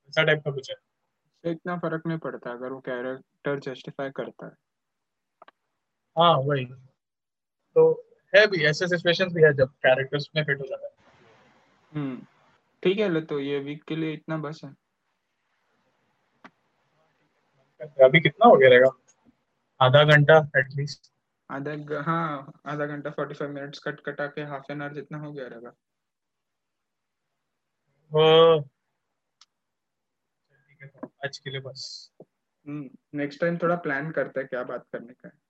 ऐसा 0.10 0.24
टाइप 0.24 0.39
का 0.46 0.52
कुछ 0.52 0.70
है। 0.70 0.76
इससे 1.28 1.52
इतना 1.52 1.78
फ़र्क 1.78 2.04
नहीं 2.08 2.18
पड़ता 2.18 2.52
अगर 2.52 2.70
वो 2.70 2.80
कैरेक्टर 2.80 3.60
जस्टिफाई 3.60 4.10
करता 4.10 4.46
है। 4.46 4.52
हाँ 6.18 6.38
वही। 6.38 6.66
तो 7.76 8.07
है 8.34 8.47
भी 8.47 8.65
ऐसे 8.65 8.88
सिचुएशन 8.88 9.34
भी 9.34 9.41
है 9.41 9.53
जब 9.53 9.69
कैरेक्टर्स 9.86 10.30
में 10.36 10.43
फिट 10.43 10.59
हो 10.59 10.65
जाता 10.65 10.88
है। 10.88 10.93
हम्म 11.93 12.26
ठीक 12.84 12.99
है 12.99 13.22
तो 13.22 13.39
ये 13.39 13.59
वीक 13.59 13.84
के 13.84 13.95
लिए 13.95 14.13
इतना 14.13 14.38
बस 14.38 14.61
है। 14.63 14.76
अभी 18.03 18.19
कितना 18.19 18.45
हो 18.45 18.57
गया 18.57 18.69
रहेगा? 18.69 18.91
आधा 19.82 20.03
घंटा 20.03 20.49
एटलीस्ट 20.57 21.11
आधा 21.49 22.03
हाँ 22.03 22.53
आधा 22.65 22.86
घंटा 22.86 23.09
फोर्टी 23.09 23.34
फाइव 23.34 23.51
मिनट्स 23.51 23.80
कट 23.80 23.99
कटा 23.99 24.28
के 24.28 24.41
हाफ़ 24.41 24.72
एन 24.72 24.82
आवर 24.82 24.93
जितना 24.93 25.17
हो 25.17 25.32
गया 25.32 25.47
रहेगा। 25.47 25.74
है। 28.11 28.11
तो 28.11 28.59
आज 31.26 31.38
के 31.38 31.49
लिए 31.49 31.59
बस। 31.59 32.11
हम्म 32.67 32.89
नेक्स्ट 33.13 33.41
टाइम 33.41 33.57
थोड़ा 33.57 33.76
प्लान 33.76 34.11
करते 34.11 34.39
हैं 34.39 34.49
क्या 34.49 34.63
बात 34.63 34.86
करने 34.91 35.13
का। 35.13 35.41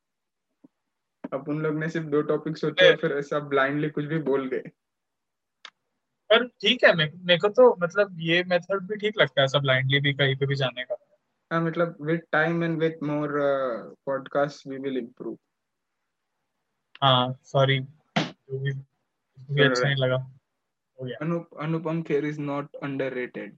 अब 1.32 1.50
उन 1.50 1.62
लोग 1.62 1.78
ने 1.80 1.90
सिर्फ़ 1.90 2.08
दो 2.08 2.22
टॉपिक 2.22 2.58
सोचे 2.58 2.90
और 2.90 2.96
फिर 2.98 3.12
ऐसा 3.14 3.40
ब्लाइंडली 3.50 3.90
कुछ 3.90 4.06
भी 4.06 4.20
बोल 4.22 4.48
गए। 4.48 4.72
पर 6.30 6.48
ठीक 6.62 6.84
है 6.84 6.94
मेरे 6.96 7.18
मेरे 7.18 7.40
को 7.40 7.50
तो 7.50 7.76
मतलब 7.82 8.18
ये 8.20 8.44
मेथड 8.44 8.88
भी 8.88 8.96
ठीक 8.96 9.18
लगता 9.18 9.42
है 9.42 9.48
सब 9.48 9.62
ब्लाइंडली 9.62 10.00
भी 10.00 10.14
कहीं 10.14 10.36
पे 10.36 10.46
भी 10.46 10.56
जाने 10.56 10.84
का। 10.84 10.96
हाँ 11.52 11.62
मतलब 11.62 11.98
with 12.02 12.22
time 12.32 12.64
and 12.64 12.78
with 12.80 13.00
more 13.04 13.38
podcast 14.06 14.68
we 14.68 14.78
will 14.78 14.98
improve 14.98 15.38
हाँ 17.02 17.34
सॉरी 17.44 17.80
जो 17.80 18.60
भी 18.60 18.72
जो 18.72 19.54
भी 19.54 19.64
अच्छा 19.64 19.84
नहीं 19.84 19.96
लगा 19.96 20.16
हो 20.16 21.06
गया। 21.06 21.18
Anup 21.22 21.58
Anupam 21.60 22.02
Kher 22.02 22.26
is 22.26 22.40
not 22.42 22.76
underrated 22.84 23.58